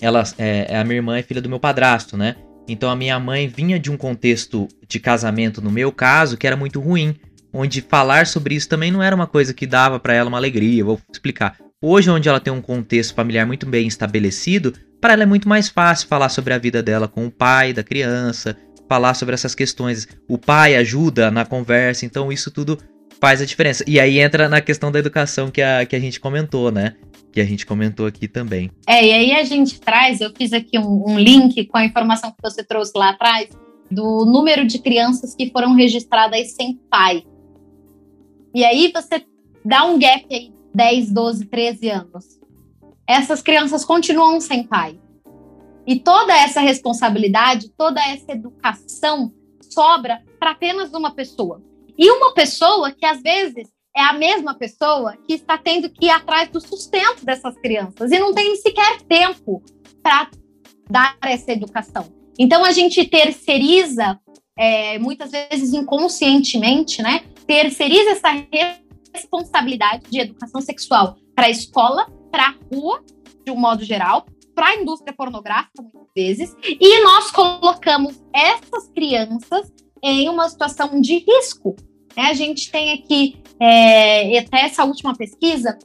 ela, 0.01 0.23
é, 0.39 0.77
a 0.77 0.85
minha 0.85 0.97
irmã 0.97 1.19
é 1.19 1.23
filha 1.23 1.43
do 1.43 1.49
meu 1.49 1.59
padrasto, 1.59 2.17
né? 2.17 2.37
Então 2.69 2.89
a 2.89 2.97
minha 2.97 3.19
mãe 3.19 3.49
vinha 3.49 3.79
de 3.79 3.91
um 3.91 3.97
contexto 3.97 4.69
de 4.89 4.99
casamento, 4.99 5.61
no 5.61 5.71
meu 5.71 5.93
caso, 5.93 6.37
que 6.37 6.47
era 6.47 6.57
muito 6.57 6.81
ruim 6.81 7.17
onde 7.55 7.81
falar 7.81 8.27
sobre 8.27 8.57
isso 8.57 8.69
também 8.69 8.91
não 8.91 9.01
era 9.01 9.15
uma 9.15 9.29
coisa 9.29 9.55
que 9.55 9.65
dava 9.65 10.01
para 10.01 10.13
ela 10.13 10.29
uma 10.29 10.37
alegria. 10.37 10.85
Vou 10.85 11.01
explicar. 11.11 11.57
Hoje, 11.87 12.11
onde 12.11 12.31
ela 12.31 12.41
tem 12.41 12.51
um 12.51 12.63
contexto 12.63 13.15
familiar 13.15 13.47
muito 13.47 13.67
bem 13.67 13.87
estabelecido, 13.87 14.73
para 14.99 15.13
ela 15.13 15.25
é 15.25 15.27
muito 15.27 15.47
mais 15.47 15.69
fácil 15.69 16.09
falar 16.09 16.31
sobre 16.31 16.55
a 16.55 16.59
vida 16.59 16.83
dela 16.83 17.07
com 17.07 17.27
o 17.27 17.31
pai 17.31 17.75
da 17.75 17.83
criança, 17.85 18.57
falar 18.89 19.13
sobre 19.13 19.35
essas 19.35 19.55
questões. 19.55 20.09
O 20.27 20.39
pai 20.39 20.77
ajuda 20.77 21.31
na 21.31 21.45
conversa, 21.45 22.07
então 22.07 22.33
isso 22.33 22.51
tudo 22.51 22.79
faz 23.21 23.43
a 23.43 23.45
diferença. 23.45 23.85
E 23.87 24.01
aí 24.01 24.19
entra 24.19 24.49
na 24.49 24.63
questão 24.63 24.91
da 24.91 24.99
educação 24.99 25.51
que 25.51 25.61
a, 25.61 25.85
que 25.85 25.95
a 25.95 26.01
gente 26.01 26.19
comentou, 26.19 26.73
né? 26.73 26.95
Que 27.31 27.41
a 27.41 27.45
gente 27.45 27.67
comentou 27.67 28.07
aqui 28.07 28.29
também. 28.29 28.71
É, 28.87 29.05
e 29.05 29.13
aí 29.13 29.33
a 29.33 29.45
gente 29.45 29.79
traz, 29.79 30.23
eu 30.23 30.33
fiz 30.35 30.55
aqui 30.55 30.79
um, 30.79 31.11
um 31.11 31.19
link 31.19 31.67
com 31.67 31.77
a 31.77 31.85
informação 31.85 32.31
que 32.31 32.41
você 32.43 32.65
trouxe 32.65 32.93
lá 32.97 33.11
atrás, 33.11 33.51
do 33.91 34.25
número 34.25 34.67
de 34.67 34.79
crianças 34.79 35.35
que 35.35 35.51
foram 35.51 35.75
registradas 35.75 36.53
sem 36.53 36.81
pai 36.91 37.25
e 38.55 38.65
aí 38.65 38.93
você 38.95 39.21
dá 39.65 39.85
um 39.85 39.99
gap 39.99 40.27
aí, 40.31 40.53
10, 40.75 41.11
12, 41.13 41.47
13 41.47 41.89
anos. 41.89 42.25
Essas 43.07 43.41
crianças 43.41 43.85
continuam 43.85 44.41
sem 44.41 44.65
pai. 44.65 44.99
E 45.87 46.01
toda 46.01 46.35
essa 46.37 46.61
responsabilidade, 46.61 47.69
toda 47.77 48.01
essa 48.01 48.33
educação 48.33 49.33
sobra 49.61 50.23
para 50.39 50.53
apenas 50.53 50.93
uma 50.93 51.15
pessoa. 51.15 51.63
E 51.97 52.11
uma 52.11 52.33
pessoa 52.33 52.91
que 52.91 53.05
às 53.05 53.21
vezes 53.23 53.69
é 53.97 54.03
a 54.03 54.13
mesma 54.13 54.55
pessoa 54.55 55.17
que 55.27 55.35
está 55.35 55.57
tendo 55.57 55.89
que 55.89 56.07
ir 56.07 56.11
atrás 56.11 56.49
do 56.49 56.61
sustento 56.61 57.25
dessas 57.25 57.57
crianças 57.59 58.11
e 58.11 58.19
não 58.19 58.35
tem 58.35 58.57
sequer 58.57 59.03
tempo 59.03 59.63
para 60.03 60.29
dar 60.91 61.17
essa 61.23 61.53
educação. 61.53 62.13
Então 62.39 62.65
a 62.65 62.73
gente 62.73 63.05
terceiriza, 63.05 64.19
é, 64.59 64.99
muitas 64.99 65.31
vezes 65.31 65.73
inconscientemente, 65.73 67.01
né, 67.01 67.25
terceiriza 67.47 68.11
essa 68.11 68.31
responsabilidade 69.15 70.11
de 70.11 70.21
educação 70.21 70.61
sexual 70.61 71.17
para 71.35 71.47
a 71.47 71.51
escola, 71.51 72.07
para 72.31 72.49
a 72.49 72.55
rua, 72.73 73.03
de 73.45 73.53
um 73.53 73.57
modo 73.57 73.85
geral, 73.85 74.27
para 74.55 74.69
a 74.69 74.77
indústria 74.77 75.13
pornográfica, 75.13 75.83
muitas 75.83 76.07
vezes, 76.17 76.57
e 76.63 77.03
nós 77.03 77.31
colocamos 77.31 78.23
essas 78.33 78.89
crianças 78.89 79.71
em 80.03 80.29
uma 80.29 80.49
situação 80.49 81.01
de 81.01 81.19
risco. 81.19 81.77
Né? 82.17 82.25
A 82.25 82.35
gente 82.35 82.71
tem 82.71 82.93
aqui, 82.93 83.43
é, 83.59 84.39
até 84.39 84.61
essa 84.63 84.85
última 84.85 85.15
pesquisa, 85.15 85.77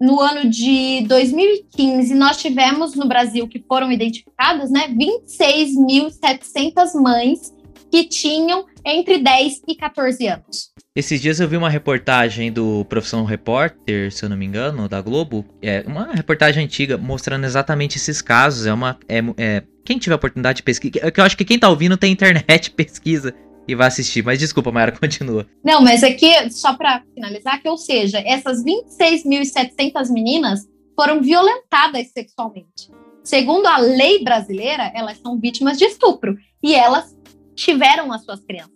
no 0.00 0.20
ano 0.20 0.50
de 0.50 1.02
2015, 1.06 2.14
nós 2.14 2.36
tivemos 2.36 2.94
no 2.96 3.06
Brasil 3.06 3.46
que 3.46 3.64
foram 3.68 3.92
identificadas 3.92 4.68
né, 4.68 4.88
26.700 4.88 7.00
mães 7.00 7.54
que 7.92 8.04
tinham 8.04 8.64
entre 8.86 9.18
10 9.18 9.62
e 9.68 9.76
14 9.76 10.26
anos. 10.26 10.72
Esses 10.96 11.20
dias 11.20 11.40
eu 11.40 11.46
vi 11.46 11.58
uma 11.58 11.68
reportagem 11.68 12.50
do 12.50 12.86
Profissão 12.86 13.22
Repórter, 13.24 14.10
se 14.10 14.24
eu 14.24 14.30
não 14.30 14.36
me 14.36 14.46
engano, 14.46 14.88
da 14.88 15.02
Globo. 15.02 15.44
É 15.60 15.84
uma 15.86 16.14
reportagem 16.14 16.64
antiga 16.64 16.96
mostrando 16.96 17.44
exatamente 17.44 17.98
esses 17.98 18.22
casos. 18.22 18.64
É 18.64 18.72
uma. 18.72 18.98
É, 19.06 19.18
é, 19.36 19.62
quem 19.84 19.98
tiver 19.98 20.14
a 20.14 20.16
oportunidade 20.16 20.56
de 20.56 20.62
pesquisar. 20.62 21.06
É 21.06 21.12
eu 21.14 21.24
acho 21.24 21.36
que 21.36 21.44
quem 21.44 21.58
tá 21.58 21.68
ouvindo 21.68 21.96
tem 21.98 22.10
internet, 22.10 22.70
pesquisa. 22.72 23.34
e 23.68 23.74
vai 23.74 23.88
assistir. 23.88 24.24
Mas 24.24 24.38
desculpa, 24.38 24.72
Mayara, 24.72 24.92
continua. 24.98 25.46
Não, 25.62 25.82
mas 25.82 26.02
aqui, 26.02 26.50
só 26.50 26.74
para 26.74 27.02
finalizar, 27.14 27.60
que 27.60 27.68
ou 27.68 27.76
seja, 27.76 28.18
essas 28.20 28.64
26.700 28.64 30.10
meninas 30.10 30.66
foram 30.96 31.20
violentadas 31.20 32.08
sexualmente. 32.08 32.90
Segundo 33.22 33.66
a 33.66 33.76
lei 33.76 34.24
brasileira, 34.24 34.90
elas 34.94 35.18
são 35.18 35.38
vítimas 35.38 35.78
de 35.78 35.84
estupro 35.84 36.36
e 36.62 36.74
elas 36.74 37.14
tiveram 37.54 38.12
as 38.12 38.24
suas 38.24 38.40
crianças. 38.44 38.72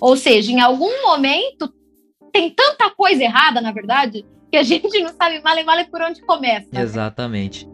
Ou 0.00 0.16
seja, 0.16 0.50
em 0.50 0.60
algum 0.60 1.02
momento 1.02 1.72
tem 2.32 2.50
tanta 2.50 2.90
coisa 2.90 3.22
errada, 3.22 3.60
na 3.60 3.72
verdade, 3.72 4.24
que 4.50 4.56
a 4.56 4.62
gente 4.64 5.00
não 5.00 5.14
sabe 5.14 5.40
mal 5.42 5.56
e 5.56 5.64
mal 5.64 5.84
por 5.86 6.02
onde 6.02 6.20
começa. 6.22 6.66
Né? 6.72 6.82
Exatamente. 6.82 7.68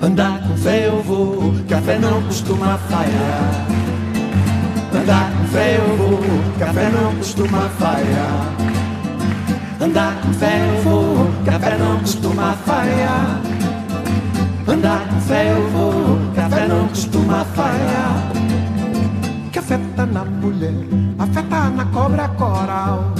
Andar 0.00 0.40
com 0.46 0.56
fé 0.56 0.86
eu 0.86 1.02
vou, 1.02 1.52
café 1.68 1.98
não 1.98 2.22
costuma 2.22 2.78
falhar. 2.78 3.66
Andar 4.94 5.32
com 5.36 5.44
fé 5.48 5.76
eu 5.76 5.96
vou, 5.96 6.18
café 6.58 6.90
não 6.90 7.16
costuma 7.16 7.68
falhar. 7.70 8.56
Andar 9.80 10.20
com 10.22 10.32
fé 10.32 10.60
eu 10.68 10.82
vou, 10.82 11.44
café 11.44 11.76
não 11.76 11.98
costuma 12.00 12.52
falhar. 12.52 13.55
Andar 14.68 15.08
com 15.08 15.20
fé 15.20 15.52
eu 15.52 15.68
vou, 15.70 16.34
café 16.34 16.66
não 16.66 16.88
costuma 16.88 17.44
falhar. 17.44 18.32
Café 19.52 19.78
tá 19.94 20.04
na 20.04 20.24
mulher, 20.24 20.74
a 21.18 21.26
fé 21.28 21.42
tá 21.42 21.70
na 21.70 21.84
cobra 21.86 22.28
coral. 22.30 23.14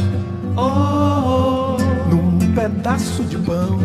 Oh, 0.57 1.77
oh, 1.77 2.09
num 2.11 2.53
pedaço 2.53 3.23
de 3.25 3.39
pão. 3.39 3.79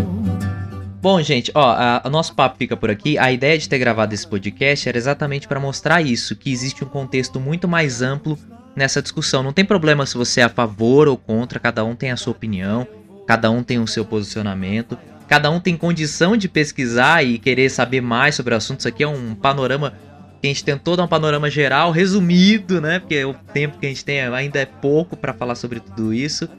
Bom, 1.02 1.22
gente, 1.22 1.52
ó, 1.54 2.02
o 2.04 2.10
nosso 2.10 2.34
papo 2.34 2.58
fica 2.58 2.76
por 2.76 2.90
aqui. 2.90 3.18
A 3.18 3.32
ideia 3.32 3.58
de 3.58 3.70
ter 3.70 3.78
gravado 3.78 4.14
esse 4.14 4.28
podcast 4.28 4.90
era 4.90 4.98
exatamente 4.98 5.48
para 5.48 5.60
mostrar 5.60 6.02
isso, 6.02 6.36
que 6.36 6.52
existe 6.52 6.84
um 6.84 6.88
contexto 6.88 7.40
muito 7.40 7.68
mais 7.68 8.02
amplo 8.02 8.38
nessa 8.76 9.02
discussão. 9.02 9.44
Não 9.44 9.54
tem 9.54 9.66
problema 9.66 10.06
se 10.06 10.18
você 10.18 10.42
é 10.42 10.44
a 10.46 10.50
favor 10.50 11.08
ou 11.08 11.18
contra, 11.18 11.60
cada 11.60 11.84
um 11.84 11.96
tem 11.96 12.12
a 12.12 12.18
sua 12.18 12.32
opinião, 12.32 12.88
cada 13.28 13.52
um 13.52 13.64
tem 13.64 13.80
o 13.80 13.88
seu 13.88 14.04
posicionamento, 14.04 14.98
cada 15.32 15.50
um 15.50 15.62
tem 15.62 15.78
condição 15.78 16.36
de 16.36 16.50
pesquisar 16.50 17.24
e 17.24 17.40
querer 17.40 17.70
saber 17.70 18.02
mais 18.02 18.36
sobre 18.36 18.54
o 18.54 18.58
assunto. 18.58 18.80
Isso 18.80 18.88
aqui 18.90 19.02
é 19.02 19.08
um 19.08 19.34
panorama 19.34 19.94
que 20.42 20.48
a 20.48 20.50
gente 20.50 20.62
tentou 20.62 20.98
dar 20.98 21.06
um 21.06 21.08
panorama 21.08 21.50
geral, 21.50 21.90
resumido, 21.90 22.82
né? 22.82 23.00
Porque 23.00 23.24
o 23.24 23.34
tempo 23.34 23.80
que 23.80 23.86
a 23.86 23.90
gente 23.90 24.04
tem 24.04 24.20
ainda 24.20 24.60
é 24.60 24.66
pouco 24.66 25.16
para 25.16 25.32
falar 25.34 25.56
sobre 25.56 25.80
tudo 25.80 26.14
isso 26.14 26.50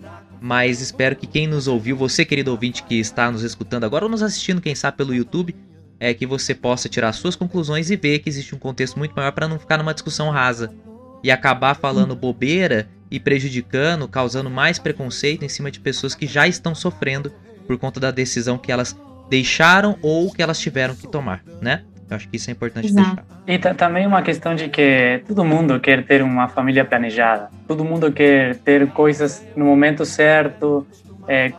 mas 0.45 0.81
espero 0.81 1.15
que 1.15 1.25
quem 1.25 1.47
nos 1.47 1.69
ouviu, 1.69 1.97
você 1.97 2.25
querido 2.25 2.51
ouvinte 2.51 2.83
que 2.83 2.99
está 2.99 3.31
nos 3.31 3.45
escutando 3.45 3.85
agora 3.85 4.07
ou 4.07 4.11
nos 4.11 4.25
assistindo, 4.25 4.61
quem 4.61 4.75
sabe 4.75 4.97
pelo 4.97 5.15
YouTube, 5.15 5.55
é 6.01 6.13
que 6.13 6.27
você 6.27 6.53
possa 6.53 6.89
tirar 6.89 7.13
suas 7.13 7.37
conclusões 7.37 7.93
e 7.93 7.97
ver 7.97 8.19
que 8.19 8.29
existe 8.29 8.53
um 8.53 8.59
contexto 8.59 8.99
muito 8.99 9.15
maior 9.15 9.31
para 9.31 9.47
não 9.47 9.57
ficar 9.57 9.79
numa 9.79 9.95
discussão 9.95 10.31
rasa 10.31 10.75
e 11.23 11.31
acabar 11.31 11.77
falando 11.77 12.17
bobeira 12.17 12.89
e 13.09 13.21
prejudicando, 13.21 14.09
causando 14.09 14.51
mais 14.51 14.81
preconceito 14.81 15.45
em 15.45 15.49
cima 15.49 15.71
de 15.71 15.79
pessoas 15.79 16.13
que 16.13 16.27
já 16.27 16.49
estão 16.49 16.75
sofrendo 16.75 17.33
por 17.67 17.79
conta 17.79 17.99
da 17.99 18.11
decisão 18.11 18.59
que 18.59 18.71
elas 18.71 18.97
deixaram 19.29 19.97
ou 20.03 20.33
que 20.33 20.43
elas 20.43 20.59
tiveram 20.59 20.95
que 20.95 21.09
tomar, 21.09 21.43
né? 21.61 21.83
Eu 22.11 22.17
acho 22.17 22.29
que 22.29 22.37
isso 22.37 22.51
é 22.51 22.53
importante 22.53 22.89
Exato. 22.89 23.23
deixar. 23.47 23.71
E 23.71 23.75
também 23.75 24.07
uma 24.07 24.21
questão 24.21 24.55
de 24.55 24.69
que 24.69 25.23
todo 25.27 25.45
mundo 25.45 25.81
quer 25.81 26.05
ter 26.05 26.23
uma 26.23 26.47
família 26.49 26.85
planejada. 26.85 27.49
Todo 27.67 27.85
mundo 27.85 28.13
quer 28.13 28.57
ter 28.57 28.87
coisas 28.89 29.43
no 29.57 29.65
momento 29.65 30.05
certo, 30.05 30.87
é, 31.27 31.53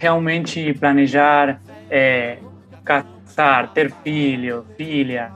realmente 0.00 0.72
planejar, 0.74 1.60
é, 1.90 2.38
casar, 2.84 3.72
ter 3.74 3.92
filho, 4.02 4.64
filha. 4.76 5.32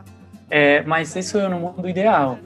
É, 0.49 0.83
mas 0.83 1.15
isso 1.15 1.39
é 1.39 1.49
no 1.49 1.61
mundo 1.61 1.89
ideal. 1.89 2.39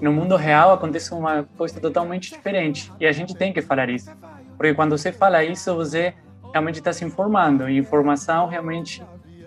No 0.00 0.12
mundo 0.12 0.36
real 0.36 0.72
acontece 0.72 1.12
uma 1.12 1.44
coisa 1.56 1.80
totalmente 1.80 2.30
diferente. 2.30 2.92
E 3.00 3.06
a 3.06 3.12
gente 3.12 3.34
tem 3.34 3.52
que 3.52 3.62
falar 3.62 3.88
isso. 3.88 4.10
Porque 4.56 4.74
quando 4.74 4.96
você 4.96 5.10
fala 5.12 5.42
isso, 5.42 5.74
você 5.74 6.14
realmente 6.52 6.78
está 6.78 6.92
se 6.92 7.04
informando. 7.04 7.68
E 7.68 7.76
informação 7.76 8.46
realmente 8.46 9.02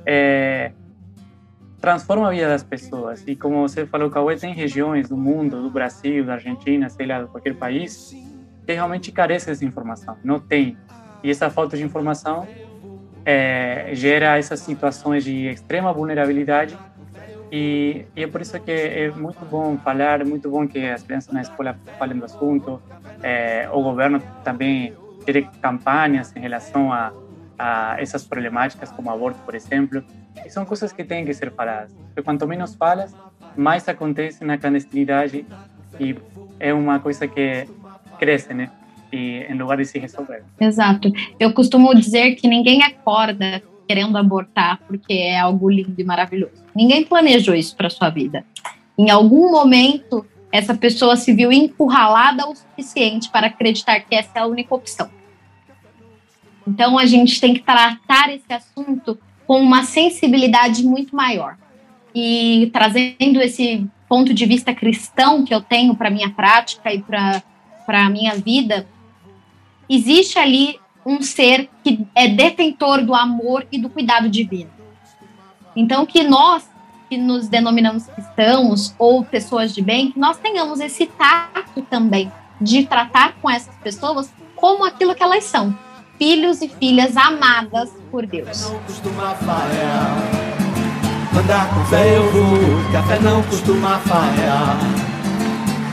é, 0.05 0.71
transforma 1.79 2.27
a 2.27 2.31
vida 2.31 2.47
das 2.47 2.63
pessoas. 2.63 3.23
E 3.27 3.35
como 3.35 3.67
você 3.67 3.85
falou, 3.85 4.09
Cauê, 4.09 4.35
tem 4.35 4.53
regiões 4.53 5.09
do 5.09 5.17
mundo, 5.17 5.61
do 5.61 5.69
Brasil, 5.69 6.23
da 6.23 6.33
Argentina, 6.33 6.89
sei 6.89 7.07
lá, 7.07 7.23
de 7.23 7.27
qualquer 7.29 7.55
país, 7.55 8.15
que 8.65 8.73
realmente 8.73 9.11
carece 9.11 9.47
dessa 9.47 9.65
informação. 9.65 10.15
Não 10.23 10.39
tem. 10.39 10.77
E 11.23 11.29
essa 11.29 11.49
falta 11.49 11.75
de 11.75 11.83
informação 11.83 12.47
é, 13.25 13.89
gera 13.93 14.37
essas 14.37 14.59
situações 14.59 15.23
de 15.23 15.47
extrema 15.47 15.91
vulnerabilidade. 15.91 16.77
E, 17.51 18.05
e, 18.15 18.23
é 18.23 18.27
por 18.27 18.41
isso 18.41 18.57
que 18.59 18.71
é 18.71 19.11
muito 19.11 19.43
bom 19.45 19.77
falar, 19.77 20.21
é 20.21 20.23
muito 20.23 20.49
bom 20.49 20.65
que 20.65 20.79
as 20.87 21.03
crianças 21.03 21.33
na 21.33 21.41
escola 21.41 21.77
falem 21.99 22.17
do 22.17 22.25
assunto. 22.25 22.81
É, 23.21 23.67
o 23.73 23.81
governo 23.81 24.21
também 24.43 24.93
ter 25.25 25.47
campanhas 25.61 26.35
em 26.35 26.39
relação 26.39 26.91
a, 26.91 27.11
a 27.57 27.97
problemáticas, 28.27 28.91
como 28.91 29.09
aborto, 29.09 29.39
por 29.45 29.55
exemplo. 29.55 30.03
E 30.45 30.49
são 30.49 30.65
coisas 30.65 30.91
que 30.91 31.03
têm 31.03 31.25
que 31.25 31.33
ser 31.33 31.51
faladas. 31.51 31.91
Porque 32.07 32.21
quanto 32.21 32.47
menos 32.47 32.75
falas, 32.75 33.15
mais 33.55 33.87
acontece 33.87 34.43
na 34.43 34.57
clandestinidade 34.57 35.45
e 35.99 36.15
é 36.59 36.73
uma 36.73 36.99
coisa 36.99 37.27
que 37.27 37.67
cresce, 38.17 38.53
né? 38.53 38.71
E 39.11 39.45
em 39.49 39.55
lugar 39.55 39.77
de 39.77 39.85
se 39.85 39.99
resolver. 39.99 40.43
Exato. 40.59 41.11
Eu 41.39 41.53
costumo 41.53 41.93
dizer 41.93 42.35
que 42.35 42.47
ninguém 42.47 42.81
acorda 42.83 43.61
querendo 43.87 44.17
abortar 44.17 44.79
porque 44.87 45.13
é 45.13 45.37
algo 45.37 45.69
lindo 45.69 45.95
e 45.97 46.03
maravilhoso. 46.03 46.63
Ninguém 46.73 47.03
planejou 47.03 47.53
isso 47.53 47.75
para 47.75 47.89
sua 47.89 48.09
vida. 48.09 48.45
Em 48.97 49.09
algum 49.09 49.51
momento, 49.51 50.25
essa 50.51 50.75
pessoa 50.75 51.15
se 51.15 51.33
viu 51.33 51.51
encurralada 51.51 52.47
o 52.47 52.55
suficiente 52.55 53.29
para 53.29 53.47
acreditar 53.47 53.99
que 54.01 54.15
essa 54.15 54.31
é 54.35 54.39
a 54.41 54.45
única 54.45 54.75
opção. 54.75 55.09
Então, 56.67 56.97
a 56.97 57.05
gente 57.05 57.39
tem 57.39 57.53
que 57.53 57.61
tratar 57.61 58.29
esse 58.33 58.51
assunto 58.51 59.17
com 59.47 59.59
uma 59.59 59.83
sensibilidade 59.83 60.83
muito 60.83 61.15
maior. 61.15 61.57
E 62.13 62.69
trazendo 62.73 63.41
esse 63.41 63.87
ponto 64.07 64.33
de 64.33 64.45
vista 64.45 64.73
cristão 64.73 65.43
que 65.43 65.53
eu 65.53 65.61
tenho 65.61 65.95
para 65.95 66.09
minha 66.09 66.29
prática 66.29 66.93
e 66.93 67.01
para 67.01 67.41
a 67.87 68.09
minha 68.09 68.35
vida, 68.35 68.87
existe 69.89 70.37
ali 70.37 70.79
um 71.05 71.21
ser 71.21 71.69
que 71.83 72.05
é 72.13 72.27
detentor 72.27 73.03
do 73.03 73.15
amor 73.15 73.65
e 73.71 73.79
do 73.79 73.89
cuidado 73.89 74.29
divino. 74.29 74.69
Então, 75.75 76.05
que 76.05 76.23
nós, 76.23 76.69
que 77.11 77.17
nos 77.17 77.49
denominamos 77.49 78.05
cristãos 78.05 78.95
ou 78.97 79.21
pessoas 79.21 79.75
de 79.75 79.81
bem, 79.81 80.13
que 80.13 80.17
nós 80.17 80.37
tenhamos 80.37 80.79
esse 80.79 81.05
tato 81.05 81.81
também 81.89 82.31
de 82.61 82.85
tratar 82.85 83.33
com 83.41 83.49
essas 83.49 83.75
pessoas 83.83 84.29
como 84.55 84.85
aquilo 84.85 85.13
que 85.13 85.21
elas 85.21 85.43
são, 85.43 85.77
filhos 86.17 86.61
e 86.61 86.69
filhas 86.69 87.17
amadas 87.17 87.89
por 88.09 88.25
Deus. 88.25 88.61
Não 88.61 88.79
costuma 88.79 89.35
falhar. 89.35 90.17
Andar 91.37 91.73
com 91.73 91.85
fé 91.87 92.15
eu 92.15 92.31
vou, 92.31 92.91
café 92.93 93.19
não 93.19 93.43
costuma 93.43 93.99
falhar. 93.99 94.77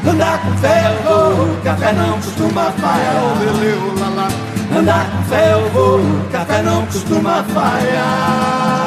Andar 0.09 0.41
com 0.41 0.57
fé 0.59 0.85
eu 0.87 1.03
vou, 1.03 1.63
café 1.65 1.93
não 1.95 2.13
costuma 2.13 2.71
falhar. 2.71 4.79
Andar 4.79 5.11
com 5.11 5.25
fé 5.25 5.53
eu 5.53 5.69
vou, 5.71 6.01
café 6.31 6.63
não 6.63 6.87
costuma 6.87 7.43
falhar. 7.43 8.78